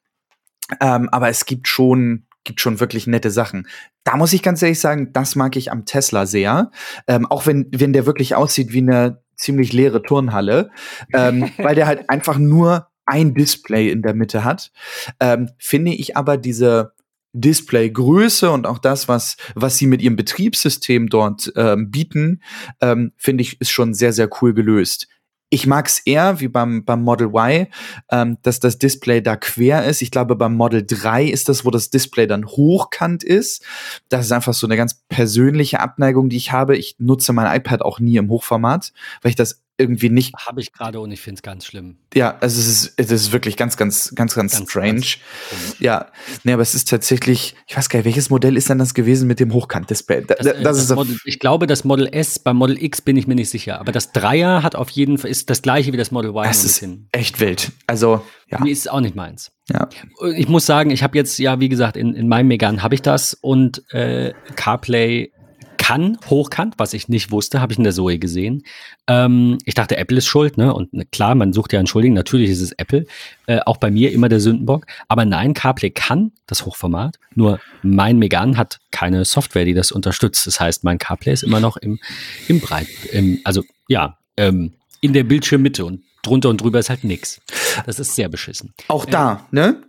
Ähm, 0.81 1.09
aber 1.11 1.29
es 1.29 1.47
gibt 1.47 1.67
schon 1.69 2.27
gibt 2.45 2.61
schon 2.61 2.81
wirklich 2.81 3.07
nette 3.07 3.31
Sachen. 3.31 3.69
Da 4.05 4.17
muss 4.17 4.33
ich 4.33 4.43
ganz 4.43 4.63
ehrlich 4.63 4.81
sagen, 4.81 5.13
das 5.13 5.37
mag 5.37 5.55
ich 5.57 5.71
am 5.71 5.85
Tesla 5.85 6.25
sehr. 6.25 6.71
Ähm, 7.07 7.27
auch 7.27 7.47
wenn, 7.47 7.69
wenn 7.73 7.93
der 7.93 8.07
wirklich 8.07 8.35
aussieht 8.35 8.73
wie 8.73 8.79
eine 8.79 9.23
ziemlich 9.37 9.73
leere 9.73 10.03
Turnhalle, 10.03 10.71
ähm, 11.13 11.51
weil 11.59 11.75
der 11.75 11.87
halt 11.87 12.09
einfach 12.09 12.39
nur 12.39 12.89
ein 13.05 13.35
Display 13.35 13.91
in 13.91 14.03
der 14.03 14.15
Mitte 14.15 14.45
hat, 14.45 14.73
ähm, 15.21 15.51
finde 15.59 15.93
ich 15.93 16.17
aber 16.17 16.37
diese 16.37 16.93
Displaygröße 17.33 18.51
und 18.51 18.67
auch 18.67 18.79
das, 18.79 19.09
was, 19.09 19.37
was 19.55 19.79
sie 19.79 19.87
mit 19.87 20.03
ihrem 20.03 20.17
Betriebssystem 20.17 21.09
dort 21.09 21.53
ähm, 21.57 21.91
bieten, 21.91 22.43
ähm, 22.81 23.13
finde 23.17 23.43
ich, 23.43 23.61
ist 23.61 23.71
schon 23.71 23.95
sehr, 23.95 24.13
sehr 24.13 24.29
cool 24.41 24.55
gelöst. 24.55 25.09
Ich 25.51 25.67
mag 25.67 25.87
es 25.87 26.01
eher 26.01 26.41
wie 26.41 26.49
beim, 26.49 26.85
beim 26.85 27.03
Model 27.03 27.29
Y, 27.29 27.69
ähm, 28.11 28.37
dass 28.43 28.61
das 28.61 28.79
Display 28.79 29.23
da 29.23 29.37
quer 29.37 29.87
ist. 29.87 30.03
Ich 30.03 30.11
glaube, 30.11 30.37
beim 30.37 30.55
Model 30.55 30.85
3 30.85 31.25
ist 31.25 31.49
das, 31.49 31.65
wo 31.65 31.71
das 31.71 31.89
Display 31.89 32.27
dann 32.27 32.47
hochkant 32.47 33.25
ist. 33.25 33.65
Das 34.11 34.27
ist 34.27 34.33
einfach 34.33 34.53
so 34.53 34.67
eine 34.67 34.77
ganz 34.77 34.95
persönliche 35.09 35.81
Abneigung, 35.81 36.29
die 36.29 36.37
ich 36.37 36.53
habe. 36.53 36.77
Ich 36.77 36.97
nutze 36.99 37.33
mein 37.33 37.55
iPad 37.57 37.81
auch 37.81 37.99
nie 37.99 38.19
im 38.19 38.29
Hochformat, 38.29 38.93
weil 39.23 39.31
ich 39.31 39.37
das 39.37 39.63
irgendwie 39.79 40.11
nicht. 40.11 40.35
Habe 40.35 40.61
ich 40.61 40.73
gerade 40.73 41.01
und 41.01 41.11
ich 41.11 41.21
finde 41.21 41.39
es 41.39 41.43
ganz 41.43 41.65
schlimm. 41.65 41.97
Ja, 42.15 42.37
also 42.41 42.61
es 42.61 42.67
ist, 42.67 42.95
es 42.97 43.11
ist 43.11 43.33
wirklich 43.33 43.57
ganz, 43.57 43.77
ganz, 43.77 44.13
ganz, 44.15 44.35
ganz, 44.35 44.53
ganz 44.57 44.71
strange. 44.71 45.01
Ganz 45.01 45.19
ja, 45.79 46.07
nee, 46.43 46.53
aber 46.53 46.63
es 46.63 46.75
ist 46.75 46.89
tatsächlich, 46.89 47.55
ich 47.67 47.77
weiß 47.77 47.89
gar 47.89 48.01
nicht, 48.01 48.07
welches 48.07 48.29
Modell 48.29 48.57
ist 48.57 48.69
denn 48.69 48.79
das 48.79 48.93
gewesen 48.93 49.29
mit 49.29 49.41
dem 49.41 49.53
Hochkant-Display? 49.53 50.25
Da, 50.27 50.35
das, 50.35 50.47
das, 50.47 50.63
das 50.63 50.79
ist 50.79 50.95
Model, 50.95 51.17
ich 51.25 51.39
glaube, 51.39 51.67
das 51.67 51.85
Model 51.85 52.09
S, 52.13 52.39
beim 52.39 52.57
Model 52.57 52.83
X 52.83 53.01
bin 53.01 53.17
ich 53.17 53.27
mir 53.27 53.37
nicht 53.37 53.51
sicher, 53.51 53.81
aber 53.81 53.93
das 53.93 54.13
Dreier 54.13 54.63
hat 54.63 54.75
auf 54.75 54.91
jeden 54.91 55.17
Fall, 55.17 55.31
ist 55.31 55.49
das 55.49 55.63
gleiche 55.63 55.93
wie 55.93 55.97
das 55.97 56.11
Model 56.11 56.31
Y. 56.31 56.45
Das 56.45 56.65
ist 56.65 56.85
echt 57.13 57.41
wild. 57.41 57.71
Also, 57.87 58.23
ja. 58.51 58.61
Nee, 58.61 58.73
ist 58.73 58.91
auch 58.91 59.01
nicht 59.01 59.15
meins. 59.15 59.53
Ja. 59.71 59.89
Ich 60.35 60.49
muss 60.49 60.67
sagen, 60.67 60.91
ich 60.91 61.03
habe 61.03 61.17
jetzt, 61.17 61.39
ja, 61.39 61.61
wie 61.61 61.69
gesagt, 61.69 61.97
in, 61.97 62.15
in 62.15 62.27
meinem 62.27 62.49
Megan 62.49 62.83
habe 62.83 62.95
ich 62.95 63.03
das 63.03 63.35
und 63.35 63.83
äh, 63.93 64.33
CarPlay 64.57 65.31
kann 65.89 66.19
hochkant, 66.29 66.75
was 66.77 66.93
ich 66.93 67.09
nicht 67.09 67.31
wusste, 67.31 67.63
habe 67.63 67.73
ich 67.73 67.79
in 67.79 67.85
der 67.85 67.95
Zoe 67.95 68.19
gesehen. 68.19 68.63
Ähm, 69.07 69.57
ich 69.65 69.73
dachte, 69.73 69.97
Apple 69.97 70.19
ist 70.19 70.27
schuld, 70.27 70.59
ne? 70.59 70.75
Und 70.75 70.93
ne, 70.93 71.07
klar, 71.07 71.35
man 71.35 71.55
sucht 71.55 71.73
ja 71.73 71.79
einen 71.79 71.87
Schuldigen, 71.87 72.13
natürlich 72.15 72.51
ist 72.51 72.61
es 72.61 72.73
Apple. 72.73 73.07
Äh, 73.47 73.61
auch 73.65 73.79
bei 73.79 73.91
mir 73.91 74.13
immer 74.13 74.29
der 74.29 74.39
Sündenbock. 74.39 74.85
Aber 75.09 75.25
nein, 75.25 75.55
CarPlay 75.55 75.89
kann 75.89 76.33
das 76.47 76.67
Hochformat, 76.67 77.19
nur 77.35 77.59
mein 77.83 78.19
Megan 78.19 78.59
hat 78.59 78.81
keine 78.91 79.25
Software, 79.25 79.65
die 79.65 79.73
das 79.73 79.91
unterstützt. 79.91 80.47
Das 80.47 80.61
heißt, 80.61 80.85
mein 80.85 80.99
CarPlay 80.99 81.33
ist 81.33 81.43
immer 81.43 81.61
noch 81.61 81.79
im, 81.79 81.99
im 82.49 82.61
Breit, 82.61 82.89
im, 83.13 83.41
also 83.45 83.63
ja, 83.89 84.19
ähm, 84.37 84.75
in 85.01 85.15
der 85.15 85.25
Bildschirmmitte 85.25 85.87
und 85.87 86.03
drunter 86.23 86.51
und 86.51 86.61
drüber 86.61 86.81
ist 86.81 86.91
halt 86.91 87.03
nix. 87.03 87.41
Das 87.87 87.99
ist 87.99 88.15
sehr 88.15 88.29
beschissen. 88.29 88.75
Auch 88.89 89.07
da, 89.07 89.47
äh, 89.53 89.55
ne? 89.55 89.83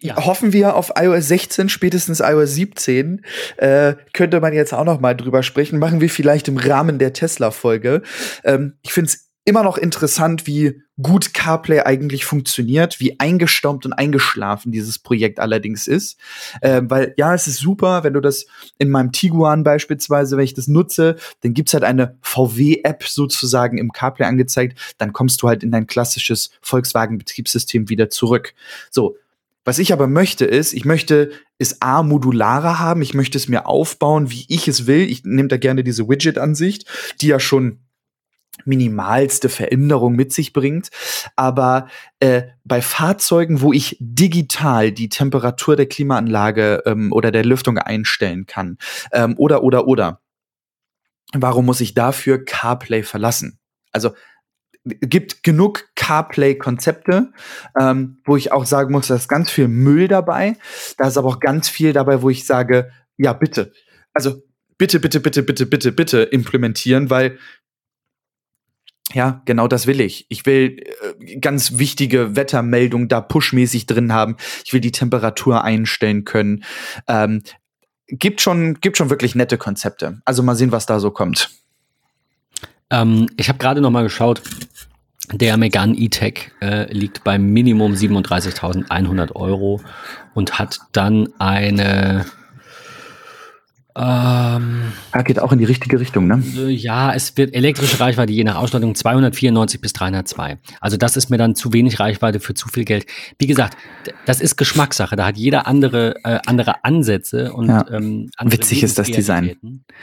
Ja. 0.00 0.16
hoffen 0.24 0.52
wir 0.52 0.76
auf 0.76 0.92
iOS 0.98 1.28
16, 1.28 1.68
spätestens 1.68 2.20
iOS 2.20 2.54
17. 2.54 3.24
Äh, 3.56 3.94
könnte 4.12 4.40
man 4.40 4.52
jetzt 4.52 4.74
auch 4.74 4.84
noch 4.84 5.00
mal 5.00 5.14
drüber 5.14 5.42
sprechen. 5.42 5.78
Machen 5.78 6.00
wir 6.00 6.10
vielleicht 6.10 6.48
im 6.48 6.56
Rahmen 6.56 6.98
der 6.98 7.12
Tesla-Folge. 7.12 8.02
Ähm, 8.44 8.74
ich 8.82 8.92
finde 8.92 9.10
es 9.10 9.26
immer 9.46 9.62
noch 9.62 9.78
interessant, 9.78 10.48
wie 10.48 10.82
gut 11.00 11.32
CarPlay 11.32 11.80
eigentlich 11.82 12.24
funktioniert, 12.24 12.98
wie 12.98 13.20
eingestaubt 13.20 13.86
und 13.86 13.92
eingeschlafen 13.92 14.72
dieses 14.72 14.98
Projekt 14.98 15.38
allerdings 15.38 15.86
ist. 15.86 16.18
Äh, 16.62 16.82
weil 16.84 17.14
ja, 17.16 17.32
es 17.32 17.46
ist 17.46 17.60
super, 17.60 18.02
wenn 18.02 18.14
du 18.14 18.20
das 18.20 18.46
in 18.78 18.90
meinem 18.90 19.12
Tiguan 19.12 19.62
beispielsweise, 19.62 20.36
wenn 20.36 20.44
ich 20.44 20.54
das 20.54 20.66
nutze, 20.66 21.16
dann 21.42 21.54
gibt's 21.54 21.74
halt 21.74 21.84
eine 21.84 22.16
VW-App 22.22 23.04
sozusagen 23.04 23.78
im 23.78 23.92
CarPlay 23.92 24.26
angezeigt, 24.26 24.96
dann 24.98 25.12
kommst 25.12 25.40
du 25.42 25.48
halt 25.48 25.62
in 25.62 25.70
dein 25.70 25.86
klassisches 25.86 26.50
Volkswagen-Betriebssystem 26.62 27.88
wieder 27.88 28.10
zurück. 28.10 28.52
So, 28.90 29.16
was 29.66 29.80
ich 29.80 29.92
aber 29.92 30.06
möchte 30.06 30.44
ist, 30.44 30.72
ich 30.72 30.84
möchte 30.84 31.32
es 31.58 31.82
A 31.82 32.04
modularer 32.04 32.78
haben, 32.78 33.02
ich 33.02 33.14
möchte 33.14 33.36
es 33.36 33.48
mir 33.48 33.66
aufbauen, 33.66 34.30
wie 34.30 34.46
ich 34.48 34.68
es 34.68 34.86
will. 34.86 35.00
Ich 35.10 35.24
nehme 35.24 35.48
da 35.48 35.56
gerne 35.56 35.82
diese 35.82 36.08
Widget-Ansicht, 36.08 36.86
die 37.20 37.26
ja 37.26 37.40
schon 37.40 37.80
minimalste 38.64 39.48
Veränderung 39.48 40.14
mit 40.14 40.32
sich 40.32 40.52
bringt. 40.52 40.90
Aber 41.34 41.88
äh, 42.20 42.44
bei 42.64 42.80
Fahrzeugen, 42.80 43.60
wo 43.60 43.72
ich 43.72 43.96
digital 43.98 44.92
die 44.92 45.08
Temperatur 45.08 45.74
der 45.74 45.86
Klimaanlage 45.86 46.84
ähm, 46.86 47.12
oder 47.12 47.32
der 47.32 47.44
Lüftung 47.44 47.76
einstellen 47.76 48.46
kann, 48.46 48.78
ähm, 49.12 49.34
oder, 49.36 49.64
oder, 49.64 49.88
oder, 49.88 50.20
warum 51.32 51.66
muss 51.66 51.80
ich 51.80 51.92
dafür 51.92 52.44
CarPlay 52.44 53.02
verlassen? 53.02 53.58
Also 53.90 54.12
gibt 54.86 55.42
genug 55.42 55.88
CarPlay-Konzepte, 55.96 57.32
ähm, 57.78 58.18
wo 58.24 58.36
ich 58.36 58.52
auch 58.52 58.64
sagen 58.64 58.92
muss, 58.92 59.08
da 59.08 59.16
ist 59.16 59.28
ganz 59.28 59.50
viel 59.50 59.68
Müll 59.68 60.08
dabei. 60.08 60.56
Da 60.96 61.08
ist 61.08 61.18
aber 61.18 61.28
auch 61.28 61.40
ganz 61.40 61.68
viel 61.68 61.92
dabei, 61.92 62.22
wo 62.22 62.30
ich 62.30 62.46
sage, 62.46 62.90
ja, 63.16 63.32
bitte. 63.32 63.72
Also 64.12 64.42
bitte, 64.78 65.00
bitte, 65.00 65.20
bitte, 65.20 65.42
bitte, 65.42 65.66
bitte, 65.66 65.92
bitte 65.92 66.22
implementieren, 66.22 67.10
weil 67.10 67.38
Ja, 69.12 69.40
genau 69.44 69.68
das 69.68 69.86
will 69.86 70.00
ich. 70.00 70.26
Ich 70.28 70.46
will 70.46 70.78
äh, 70.80 71.38
ganz 71.38 71.78
wichtige 71.78 72.34
Wettermeldungen 72.34 73.08
da 73.08 73.20
pushmäßig 73.20 73.86
drin 73.86 74.12
haben. 74.12 74.36
Ich 74.64 74.72
will 74.72 74.80
die 74.80 74.90
Temperatur 74.90 75.62
einstellen 75.62 76.24
können. 76.24 76.64
Ähm, 77.06 77.42
gibt 78.08 78.40
schon, 78.40 78.80
gibt 78.80 78.96
schon 78.96 79.10
wirklich 79.10 79.34
nette 79.36 79.58
Konzepte. 79.58 80.20
Also 80.24 80.42
mal 80.42 80.56
sehen, 80.56 80.72
was 80.72 80.86
da 80.86 80.98
so 80.98 81.12
kommt. 81.12 81.50
Ähm, 82.90 83.28
ich 83.36 83.48
habe 83.48 83.58
gerade 83.58 83.80
noch 83.80 83.90
mal 83.90 84.02
geschaut. 84.02 84.42
Der 85.32 85.56
Megane 85.56 85.96
E-Tech 85.96 86.52
äh, 86.60 86.92
liegt 86.92 87.24
beim 87.24 87.46
Minimum 87.52 87.94
37.100 87.94 89.34
Euro 89.34 89.80
und 90.34 90.58
hat 90.58 90.78
dann 90.92 91.28
eine 91.38 92.26
ähm, 93.98 94.92
ah, 95.12 95.22
geht 95.22 95.40
auch 95.40 95.52
in 95.52 95.58
die 95.58 95.64
richtige 95.64 95.98
Richtung, 95.98 96.26
ne? 96.26 96.42
Äh, 96.54 96.68
ja, 96.68 97.14
es 97.14 97.34
wird 97.38 97.54
elektrische 97.54 97.98
Reichweite 97.98 98.30
je 98.30 98.44
nach 98.44 98.56
Ausstattung 98.56 98.94
294 98.94 99.80
bis 99.80 99.94
302. 99.94 100.58
Also 100.82 100.98
das 100.98 101.16
ist 101.16 101.30
mir 101.30 101.38
dann 101.38 101.54
zu 101.54 101.72
wenig 101.72 101.98
Reichweite 101.98 102.38
für 102.38 102.52
zu 102.52 102.68
viel 102.68 102.84
Geld. 102.84 103.06
Wie 103.38 103.46
gesagt, 103.46 103.78
das 104.26 104.42
ist 104.42 104.56
Geschmackssache. 104.56 105.16
Da 105.16 105.24
hat 105.24 105.38
jeder 105.38 105.66
andere 105.66 106.14
äh, 106.24 106.40
andere 106.44 106.84
Ansätze 106.84 107.54
und 107.54 107.68
ja. 107.68 107.86
ähm, 107.90 108.28
andere 108.36 108.58
witzig 108.58 108.82
ist 108.82 108.98
das 108.98 109.10
Design. 109.10 109.56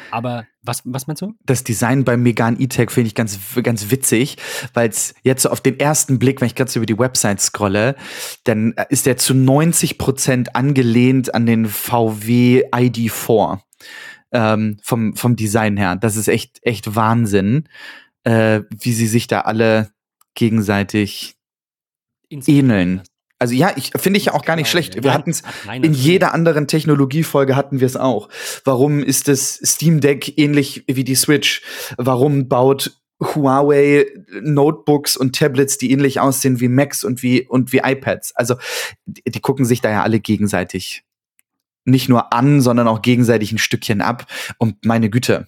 Aber 0.09 0.45
was, 0.63 0.81
was 0.85 1.07
meinst 1.07 1.21
du? 1.21 1.33
Das 1.45 1.63
Design 1.63 2.03
beim 2.03 2.23
Megan 2.23 2.59
E-Tech 2.59 2.89
finde 2.89 3.07
ich 3.07 3.15
ganz, 3.15 3.37
ganz 3.61 3.91
witzig, 3.91 4.37
weil 4.73 4.89
es 4.89 5.13
jetzt 5.23 5.43
so 5.43 5.49
auf 5.49 5.61
den 5.61 5.79
ersten 5.79 6.19
Blick, 6.19 6.41
wenn 6.41 6.47
ich 6.47 6.55
gerade 6.55 6.71
so 6.71 6.79
über 6.79 6.85
die 6.85 6.97
Website 6.97 7.41
scrolle, 7.41 7.95
dann 8.45 8.73
ist 8.89 9.05
der 9.05 9.17
zu 9.17 9.33
90 9.33 9.97
Prozent 9.97 10.55
angelehnt 10.55 11.35
an 11.35 11.45
den 11.45 11.65
VW 11.67 12.63
ID4 12.71 13.59
ähm, 14.31 14.77
vom, 14.81 15.15
vom 15.15 15.35
Design 15.35 15.77
her. 15.77 15.95
Das 15.95 16.15
ist 16.15 16.27
echt, 16.27 16.59
echt 16.63 16.95
Wahnsinn, 16.95 17.67
äh, 18.23 18.61
wie 18.69 18.93
sie 18.93 19.07
sich 19.07 19.27
da 19.27 19.41
alle 19.41 19.91
gegenseitig 20.33 21.35
ähneln. 22.29 23.03
Also 23.39 23.53
ja, 23.55 23.73
ich 23.75 23.91
finde 23.97 24.17
ich 24.17 24.25
ja 24.25 24.33
auch 24.33 24.45
gar 24.45 24.55
nicht 24.55 24.71
genau, 24.71 24.83
schlecht. 24.83 25.03
Wir 25.03 25.13
hatten 25.13 25.31
es 25.31 25.43
in 25.81 25.93
jeder 25.93 26.33
anderen 26.33 26.67
Technologiefolge 26.67 27.55
hatten 27.55 27.79
wir 27.79 27.87
es 27.87 27.97
auch. 27.97 28.29
Warum 28.63 29.03
ist 29.03 29.27
das 29.27 29.59
Steam 29.63 29.99
Deck 29.99 30.37
ähnlich 30.37 30.83
wie 30.87 31.03
die 31.03 31.15
Switch? 31.15 31.61
Warum 31.97 32.47
baut 32.47 32.97
Huawei 33.19 34.05
Notebooks 34.41 35.17
und 35.17 35.35
Tablets, 35.35 35.77
die 35.77 35.91
ähnlich 35.91 36.19
aussehen 36.19 36.59
wie 36.59 36.67
Macs 36.67 37.03
und 37.03 37.21
wie 37.21 37.47
und 37.47 37.73
wie 37.73 37.81
iPads? 37.83 38.35
Also 38.35 38.55
die, 39.05 39.23
die 39.25 39.39
gucken 39.39 39.65
sich 39.65 39.81
da 39.81 39.91
ja 39.91 40.03
alle 40.03 40.19
gegenseitig 40.19 41.03
nicht 41.85 42.07
nur 42.07 42.31
an, 42.31 42.61
sondern 42.61 42.87
auch 42.87 43.01
gegenseitig 43.01 43.51
ein 43.51 43.57
Stückchen 43.57 44.01
ab. 44.01 44.25
Und 44.57 44.85
meine 44.85 45.09
Güte, 45.09 45.47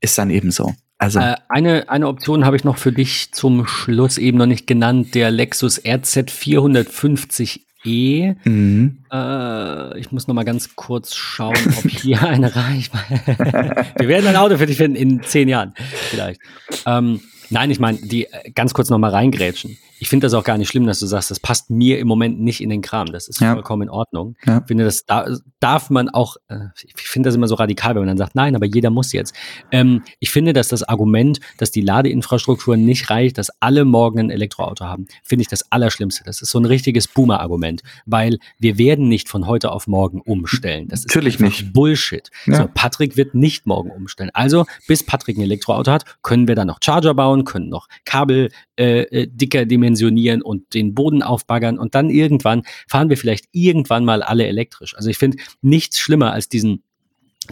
ist 0.00 0.18
dann 0.18 0.30
eben 0.30 0.50
so. 0.50 0.74
Also 0.98 1.20
äh, 1.20 1.36
eine, 1.48 1.88
eine 1.88 2.08
Option 2.08 2.44
habe 2.44 2.56
ich 2.56 2.64
noch 2.64 2.78
für 2.78 2.92
dich 2.92 3.32
zum 3.32 3.66
Schluss 3.66 4.18
eben 4.18 4.38
noch 4.38 4.46
nicht 4.46 4.66
genannt, 4.66 5.14
der 5.14 5.30
Lexus 5.30 5.78
RZ 5.78 6.30
450e. 6.30 8.36
Mhm. 8.44 9.04
Äh, 9.12 9.98
ich 9.98 10.10
muss 10.10 10.26
noch 10.26 10.34
mal 10.34 10.44
ganz 10.44 10.74
kurz 10.74 11.14
schauen, 11.14 11.54
ob 11.76 11.90
hier 11.90 12.22
eine 12.22 12.56
Reichweite. 12.56 13.86
Wir 13.98 14.08
werden 14.08 14.26
ein 14.26 14.36
Auto 14.36 14.56
für 14.56 14.66
dich 14.66 14.78
finden 14.78 14.96
in 14.96 15.22
zehn 15.22 15.48
Jahren 15.48 15.74
vielleicht. 16.10 16.40
Ähm, 16.86 17.20
nein, 17.50 17.70
ich 17.70 17.78
meine, 17.78 17.98
die 17.98 18.24
äh, 18.24 18.50
ganz 18.54 18.72
kurz 18.72 18.88
noch 18.88 18.98
mal 18.98 19.10
reingrätschen 19.10 19.76
ich 19.98 20.08
finde 20.08 20.26
das 20.26 20.34
auch 20.34 20.44
gar 20.44 20.58
nicht 20.58 20.68
schlimm, 20.68 20.86
dass 20.86 20.98
du 21.00 21.06
sagst, 21.06 21.30
das 21.30 21.40
passt 21.40 21.70
mir 21.70 21.98
im 21.98 22.08
Moment 22.08 22.40
nicht 22.40 22.60
in 22.60 22.68
den 22.68 22.82
Kram. 22.82 23.06
Das 23.06 23.28
ist 23.28 23.40
ja. 23.40 23.54
vollkommen 23.54 23.82
in 23.82 23.90
Ordnung. 23.90 24.36
Ja. 24.46 24.58
Ich 24.58 24.66
finde, 24.66 24.84
das 24.84 25.06
da, 25.06 25.26
darf 25.60 25.90
man 25.90 26.08
auch, 26.08 26.36
äh, 26.48 26.66
ich 26.82 26.94
finde 26.96 27.28
das 27.28 27.36
immer 27.36 27.48
so 27.48 27.54
radikal, 27.54 27.94
wenn 27.94 28.02
man 28.02 28.08
dann 28.08 28.18
sagt, 28.18 28.34
nein, 28.34 28.54
aber 28.54 28.66
jeder 28.66 28.90
muss 28.90 29.12
jetzt. 29.12 29.34
Ähm, 29.70 30.02
ich 30.18 30.30
finde, 30.30 30.52
dass 30.52 30.68
das 30.68 30.82
Argument, 30.82 31.40
dass 31.58 31.70
die 31.70 31.80
Ladeinfrastruktur 31.80 32.76
nicht 32.76 33.10
reicht, 33.10 33.38
dass 33.38 33.50
alle 33.60 33.84
morgen 33.84 34.20
ein 34.20 34.30
Elektroauto 34.30 34.84
haben, 34.84 35.06
finde 35.22 35.42
ich 35.42 35.48
das 35.48 35.70
Allerschlimmste. 35.72 36.24
Das 36.24 36.42
ist 36.42 36.50
so 36.50 36.58
ein 36.58 36.66
richtiges 36.66 37.08
Boomer-Argument, 37.08 37.82
weil 38.04 38.38
wir 38.58 38.78
werden 38.78 39.08
nicht 39.08 39.28
von 39.28 39.46
heute 39.46 39.72
auf 39.72 39.86
morgen 39.86 40.20
umstellen. 40.20 40.88
Das 40.88 41.00
ist 41.00 41.08
Natürlich 41.08 41.40
nicht. 41.40 41.72
Bullshit. 41.72 42.30
Ja. 42.46 42.56
So, 42.56 42.68
Patrick 42.72 43.16
wird 43.16 43.34
nicht 43.34 43.66
morgen 43.66 43.90
umstellen. 43.90 44.30
Also, 44.34 44.66
bis 44.86 45.04
Patrick 45.04 45.38
ein 45.38 45.42
Elektroauto 45.42 45.90
hat, 45.90 46.04
können 46.22 46.48
wir 46.48 46.54
dann 46.54 46.66
noch 46.66 46.78
Charger 46.82 47.14
bauen, 47.14 47.44
können 47.44 47.68
noch 47.68 47.88
Kabel 48.04 48.50
äh, 48.78 49.02
äh 49.02 49.26
dicker 49.26 49.64
dimensionieren 49.64 49.85
dimensionieren 49.86 50.42
und 50.42 50.74
den 50.74 50.94
Boden 50.94 51.22
aufbaggern 51.22 51.78
und 51.78 51.94
dann 51.94 52.10
irgendwann 52.10 52.62
fahren 52.88 53.08
wir 53.08 53.16
vielleicht 53.16 53.46
irgendwann 53.52 54.04
mal 54.04 54.22
alle 54.22 54.46
elektrisch. 54.46 54.96
Also 54.96 55.08
ich 55.08 55.18
finde 55.18 55.38
nichts 55.62 55.98
schlimmer 55.98 56.32
als 56.32 56.48
diesen 56.48 56.82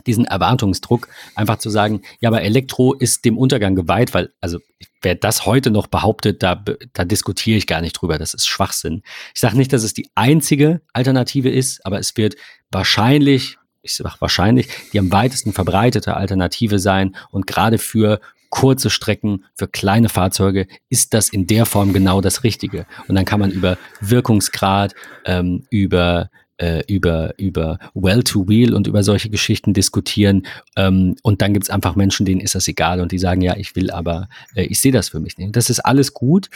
diesen 0.09 0.25
Erwartungsdruck, 0.25 1.07
einfach 1.37 1.59
zu 1.59 1.71
sagen, 1.71 2.03
ja, 2.19 2.29
aber 2.29 2.43
Elektro 2.43 2.95
ist 2.95 3.25
dem 3.25 3.39
Untergang 3.39 3.77
geweiht, 3.77 4.13
weil, 4.13 4.33
also 4.41 4.59
wer 5.03 5.15
das 5.15 5.47
heute 5.47 5.71
noch 5.71 5.87
behauptet, 5.87 6.43
da, 6.43 6.65
da 6.93 7.05
diskutiere 7.05 7.59
ich 7.59 7.69
gar 7.69 7.81
nicht 7.81 7.93
drüber, 7.93 8.19
das 8.19 8.35
ist 8.35 8.49
Schwachsinn. 8.49 9.03
Ich 9.35 9.41
sage 9.41 9.57
nicht, 9.57 9.73
dass 9.73 9.85
es 9.85 9.95
die 9.95 10.11
einzige 10.17 10.81
Alternative 10.93 11.49
ist, 11.49 11.87
aber 11.87 12.01
es 12.01 12.17
wird 12.17 12.35
wahrscheinlich, 12.73 13.57
ich 13.83 13.95
sage 13.95 14.17
wahrscheinlich, 14.19 14.67
die 14.93 14.99
am 14.99 15.13
weitesten 15.13 15.53
verbreitete 15.53 16.17
Alternative 16.17 16.81
sein 16.81 17.15
und 17.31 17.47
gerade 17.47 17.79
für 17.79 18.21
kurze 18.55 18.89
Strecken, 18.89 19.45
für 19.57 19.67
kleine 19.67 20.09
Fahrzeuge 20.09 20.69
ist 20.89 21.13
das 21.13 21.29
in 21.29 21.49
der 21.49 21.67
Form 21.67 21.93
genau 21.93 22.21
das 22.21 22.45
Richtige. 22.45 22.87
Und 23.09 23.17
dann 23.17 23.25
kann 23.25 23.41
man 23.41 23.51
über 23.51 23.77
Wirkungsgrad, 24.01 24.95
ähm, 25.25 25.65
über 25.71 26.31
äh, 26.57 26.85
über, 26.87 27.37
über 27.37 27.81
Well-to-Wheel 27.95 28.75
und 28.75 28.87
über 28.87 29.03
solche 29.03 29.29
Geschichten 29.29 29.75
diskutieren. 29.75 30.47
Ähm, 30.77 31.17
und 31.25 31.43
dann 31.43 31.53
gibt 31.53 31.65
es 31.65 31.71
einfach 31.71 31.97
Menschen, 31.97 32.25
denen 32.27 32.41
ist 32.41 32.55
das 32.55 32.69
egal 32.69 33.01
und 33.01 33.11
die 33.11 33.19
sagen, 33.19 33.41
ja, 33.41 33.57
ich 33.57 33.75
will 33.75 33.91
aber, 33.91 34.29
äh, 34.55 34.63
ich 34.63 34.81
sehe 34.81 34.93
das 34.93 35.09
für 35.09 35.19
mich 35.19 35.37
nicht. 35.37 35.57
Das 35.57 35.69
ist 35.69 35.81
alles 35.81 36.15
gut, 36.15 36.51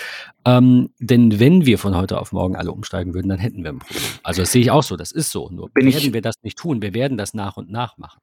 ähm, 0.44 0.90
denn 1.00 1.40
wenn 1.40 1.66
wir 1.66 1.78
von 1.78 1.96
heute 1.96 2.20
auf 2.20 2.30
morgen 2.30 2.54
alle 2.54 2.70
umsteigen 2.70 3.12
würden, 3.12 3.28
dann 3.28 3.40
hätten 3.40 3.64
wir 3.64 3.72
ein 3.72 3.80
Problem. 3.80 4.04
Also 4.22 4.42
das 4.42 4.52
sehe 4.52 4.62
ich 4.62 4.70
auch 4.70 4.84
so, 4.84 4.96
das 4.96 5.10
ist 5.10 5.32
so. 5.32 5.50
Nur 5.50 5.68
Bin 5.70 5.92
werden 5.92 6.12
wir 6.12 6.22
das 6.22 6.36
nicht 6.42 6.58
tun, 6.58 6.80
wir 6.80 6.94
werden 6.94 7.18
das 7.18 7.34
nach 7.34 7.56
und 7.56 7.68
nach 7.68 7.98
machen 7.98 8.20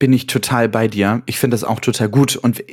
bin 0.00 0.12
ich 0.12 0.26
total 0.26 0.68
bei 0.68 0.88
dir. 0.88 1.22
Ich 1.26 1.38
finde 1.38 1.54
das 1.54 1.62
auch 1.62 1.78
total 1.78 2.08
gut. 2.08 2.34
Und 2.34 2.64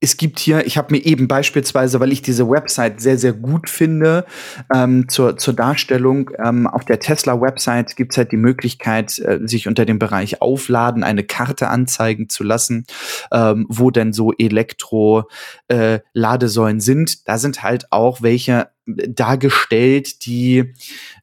es 0.00 0.16
gibt 0.16 0.40
hier, 0.40 0.66
ich 0.66 0.76
habe 0.76 0.92
mir 0.94 1.04
eben 1.04 1.28
beispielsweise, 1.28 2.00
weil 2.00 2.12
ich 2.12 2.22
diese 2.22 2.50
Website 2.50 3.00
sehr, 3.00 3.18
sehr 3.18 3.32
gut 3.32 3.70
finde, 3.70 4.26
ähm, 4.74 5.08
zur, 5.08 5.36
zur 5.36 5.54
Darstellung, 5.54 6.30
ähm, 6.42 6.66
auf 6.66 6.84
der 6.84 6.98
Tesla-Website 7.00 7.96
gibt 7.96 8.12
es 8.12 8.18
halt 8.18 8.32
die 8.32 8.36
Möglichkeit, 8.36 9.18
äh, 9.18 9.40
sich 9.44 9.68
unter 9.68 9.84
dem 9.84 9.98
Bereich 9.98 10.40
Aufladen 10.42 11.04
eine 11.04 11.22
Karte 11.22 11.68
anzeigen 11.68 12.28
zu 12.28 12.42
lassen, 12.44 12.86
ähm, 13.32 13.66
wo 13.68 13.90
denn 13.90 14.12
so 14.12 14.32
Elektro-Ladesäulen 14.32 16.78
äh, 16.78 16.80
sind. 16.80 17.28
Da 17.28 17.38
sind 17.38 17.62
halt 17.62 17.92
auch 17.92 18.22
welche 18.22 18.70
dargestellt, 18.86 20.26
die 20.26 20.74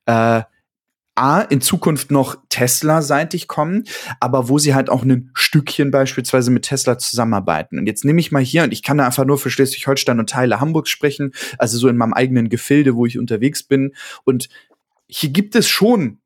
äh, 0.06 0.42
A, 1.16 1.42
in 1.42 1.62
Zukunft 1.62 2.12
noch 2.12 2.38
Tesla-seitig 2.50 3.48
kommen, 3.48 3.84
aber 4.20 4.50
wo 4.50 4.58
sie 4.58 4.74
halt 4.74 4.90
auch 4.90 5.04
ein 5.04 5.30
Stückchen 5.34 5.92
beispielsweise 5.92 6.50
mit 6.50 6.64
Tesla 6.64 6.98
zusammenarbeiten. 6.98 7.78
Und 7.78 7.86
jetzt 7.86 8.04
nehme 8.04 8.20
ich 8.20 8.32
mal 8.32 8.44
hier, 8.44 8.64
und 8.64 8.74
ich 8.74 8.82
kann 8.84 8.98
da 8.98 9.06
einfach 9.06 9.26
nur 9.26 9.38
für 9.38 9.52
Schleswig-Holstein 9.52 10.20
und 10.20 10.30
Teile 10.30 10.60
Hamburgs 10.60 10.90
sprechen, 10.90 11.34
also 11.58 11.78
so 11.78 11.88
in 11.88 11.98
meinem 11.98 12.14
eigenen 12.14 12.50
Gefilde, 12.50 12.96
wo 12.96 13.06
ich 13.06 13.20
unterwegs 13.20 13.64
bin. 13.64 13.94
Und 14.24 14.50
hier 15.08 15.30
gibt 15.30 15.56
es 15.56 15.70
schon 15.70 16.20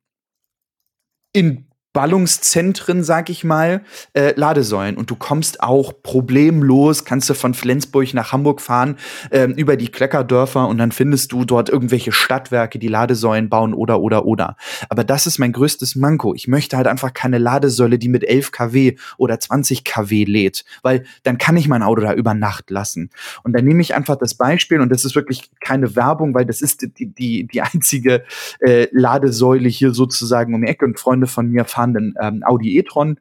in 1.33 1.66
Ballungszentren, 1.97 3.03
sag 3.03 3.31
ich 3.31 3.43
mal, 3.43 3.81
äh, 4.13 4.31
Ladesäulen. 4.35 4.97
Und 4.97 5.09
du 5.09 5.15
kommst 5.15 5.63
auch 5.63 5.93
problemlos, 6.03 7.05
kannst 7.05 7.27
du 7.27 7.33
von 7.33 7.55
Flensburg 7.55 8.13
nach 8.13 8.31
Hamburg 8.31 8.61
fahren, 8.61 8.97
äh, 9.31 9.45
über 9.45 9.77
die 9.77 9.87
Kleckerdörfer 9.87 10.67
und 10.67 10.77
dann 10.77 10.91
findest 10.91 11.31
du 11.31 11.43
dort 11.43 11.69
irgendwelche 11.69 12.11
Stadtwerke, 12.11 12.77
die 12.77 12.87
Ladesäulen 12.87 13.49
bauen 13.49 13.73
oder, 13.73 13.99
oder, 13.99 14.25
oder. 14.25 14.57
Aber 14.89 15.03
das 15.03 15.25
ist 15.25 15.39
mein 15.39 15.53
größtes 15.53 15.95
Manko. 15.95 16.35
Ich 16.35 16.47
möchte 16.47 16.77
halt 16.77 16.85
einfach 16.85 17.15
keine 17.15 17.39
Ladesäule, 17.39 17.97
die 17.97 18.09
mit 18.09 18.23
11 18.23 18.51
kW 18.51 18.95
oder 19.17 19.39
20 19.39 19.83
kW 19.83 20.23
lädt, 20.25 20.65
weil 20.83 21.03
dann 21.23 21.39
kann 21.39 21.57
ich 21.57 21.67
mein 21.67 21.81
Auto 21.81 22.01
da 22.01 22.13
über 22.13 22.35
Nacht 22.35 22.69
lassen. 22.69 23.09
Und 23.41 23.53
dann 23.53 23.65
nehme 23.65 23.81
ich 23.81 23.95
einfach 23.95 24.17
das 24.17 24.35
Beispiel 24.35 24.81
und 24.81 24.89
das 24.89 25.03
ist 25.03 25.15
wirklich 25.15 25.49
keine 25.61 25.95
Werbung, 25.95 26.35
weil 26.35 26.45
das 26.45 26.61
ist 26.61 26.83
die, 26.83 27.07
die, 27.07 27.47
die 27.47 27.61
einzige 27.63 28.23
äh, 28.59 28.87
Ladesäule 28.91 29.67
hier 29.67 29.95
sozusagen 29.95 30.53
um 30.53 30.61
die 30.61 30.67
Ecke 30.67 30.85
und 30.85 30.99
Freunde 30.99 31.25
von 31.25 31.49
mir 31.49 31.65
fahren 31.65 31.86
fahrenden 31.87 32.15
ähm, 32.19 32.43
Audi 32.43 32.77
e-tron 32.77 33.19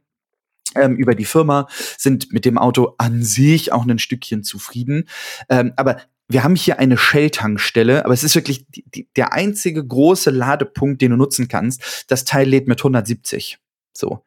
ähm, 0.75 0.97
über 0.97 1.14
die 1.14 1.25
Firma, 1.25 1.69
sind 1.97 2.33
mit 2.33 2.45
dem 2.45 2.59
Auto 2.59 2.95
an 2.99 3.23
sich 3.23 3.73
auch 3.73 3.87
ein 3.87 3.99
Stückchen 3.99 4.43
zufrieden. 4.43 5.09
Ähm, 5.49 5.73
aber 5.77 5.99
wir 6.29 6.43
haben 6.43 6.57
hier 6.57 6.79
eine 6.79 6.99
Shell-Tankstelle, 6.99 8.05
aber 8.05 8.12
es 8.12 8.25
ist 8.25 8.35
wirklich 8.35 8.67
die, 8.69 8.85
die, 8.91 9.09
der 9.14 9.33
einzige 9.33 9.87
große 9.87 10.31
Ladepunkt, 10.31 11.01
den 11.01 11.12
du 11.12 11.17
nutzen 11.17 11.49
kannst. 11.49 12.05
Das 12.09 12.25
Teil 12.25 12.49
lädt 12.49 12.67
mit 12.67 12.81
170. 12.81 13.59
So. 13.97 14.25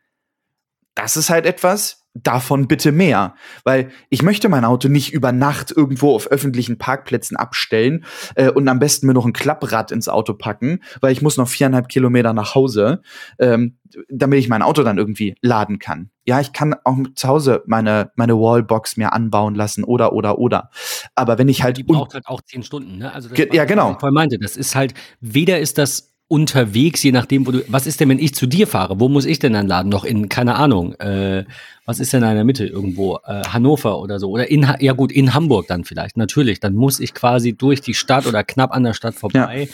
Das 0.95 1.17
ist 1.17 1.29
halt 1.29 1.45
etwas, 1.45 2.05
davon 2.23 2.67
bitte 2.67 2.91
mehr. 2.91 3.35
Weil 3.63 3.91
ich 4.09 4.21
möchte 4.21 4.49
mein 4.49 4.65
Auto 4.65 4.87
nicht 4.87 5.13
über 5.13 5.31
Nacht 5.31 5.71
irgendwo 5.71 6.15
auf 6.15 6.27
öffentlichen 6.27 6.77
Parkplätzen 6.77 7.37
abstellen 7.37 8.05
äh, 8.35 8.49
und 8.49 8.67
am 8.67 8.79
besten 8.79 9.07
mir 9.07 9.13
noch 9.13 9.25
ein 9.25 9.33
Klapprad 9.33 9.91
ins 9.91 10.09
Auto 10.09 10.33
packen, 10.33 10.79
weil 11.01 11.11
ich 11.11 11.21
muss 11.21 11.37
noch 11.37 11.47
viereinhalb 11.47 11.89
Kilometer 11.89 12.33
nach 12.33 12.55
Hause, 12.55 13.01
ähm, 13.37 13.77
damit 14.09 14.39
ich 14.39 14.49
mein 14.49 14.61
Auto 14.61 14.83
dann 14.83 14.97
irgendwie 14.97 15.35
laden 15.41 15.79
kann. 15.79 16.11
Ja, 16.25 16.39
ich 16.39 16.53
kann 16.53 16.75
auch 16.83 16.97
zu 17.15 17.27
Hause 17.27 17.63
meine, 17.65 18.11
meine 18.15 18.35
Wallbox 18.35 18.97
mir 18.97 19.13
anbauen 19.13 19.55
lassen 19.55 19.83
oder, 19.83 20.13
oder, 20.13 20.37
oder. 20.37 20.69
Aber 21.15 21.37
wenn 21.37 21.49
ich 21.49 21.63
halt. 21.63 21.77
Die 21.77 21.83
braucht 21.83 22.13
halt 22.13 22.27
auch 22.27 22.41
zehn 22.41 22.61
Stunden, 22.61 22.97
ne? 22.99 23.11
Also 23.13 23.29
das 23.29 23.39
ja, 23.51 23.65
genau. 23.65 23.97
Ich 23.99 24.11
meinte, 24.11 24.37
das 24.37 24.55
ist 24.55 24.75
halt, 24.75 24.93
weder 25.21 25.59
ist 25.59 25.77
das 25.77 26.13
unterwegs, 26.29 27.01
je 27.03 27.11
nachdem, 27.11 27.45
wo 27.47 27.51
du, 27.51 27.63
was 27.67 27.87
ist 27.87 27.99
denn, 27.99 28.07
wenn 28.07 28.19
ich 28.19 28.35
zu 28.35 28.45
dir 28.45 28.67
fahre? 28.67 28.99
Wo 28.99 29.09
muss 29.09 29.25
ich 29.25 29.39
denn 29.39 29.51
dann 29.51 29.67
laden? 29.67 29.89
Noch 29.89 30.05
in, 30.05 30.29
keine 30.29 30.55
Ahnung, 30.55 30.93
äh, 30.99 31.43
was 31.85 31.99
ist 31.99 32.13
denn 32.13 32.23
in 32.23 32.35
der 32.35 32.43
Mitte 32.43 32.67
irgendwo? 32.67 33.17
Äh, 33.25 33.41
Hannover 33.47 33.99
oder 33.99 34.19
so? 34.19 34.29
Oder 34.29 34.49
in, 34.49 34.71
ja 34.79 34.93
gut, 34.93 35.11
in 35.11 35.33
Hamburg 35.33 35.67
dann 35.67 35.83
vielleicht, 35.83 36.17
natürlich. 36.17 36.59
Dann 36.59 36.75
muss 36.75 36.99
ich 36.99 37.15
quasi 37.15 37.53
durch 37.53 37.81
die 37.81 37.95
Stadt 37.95 38.27
oder 38.27 38.43
knapp 38.43 38.71
an 38.71 38.83
der 38.83 38.93
Stadt 38.93 39.15
vorbei. 39.15 39.69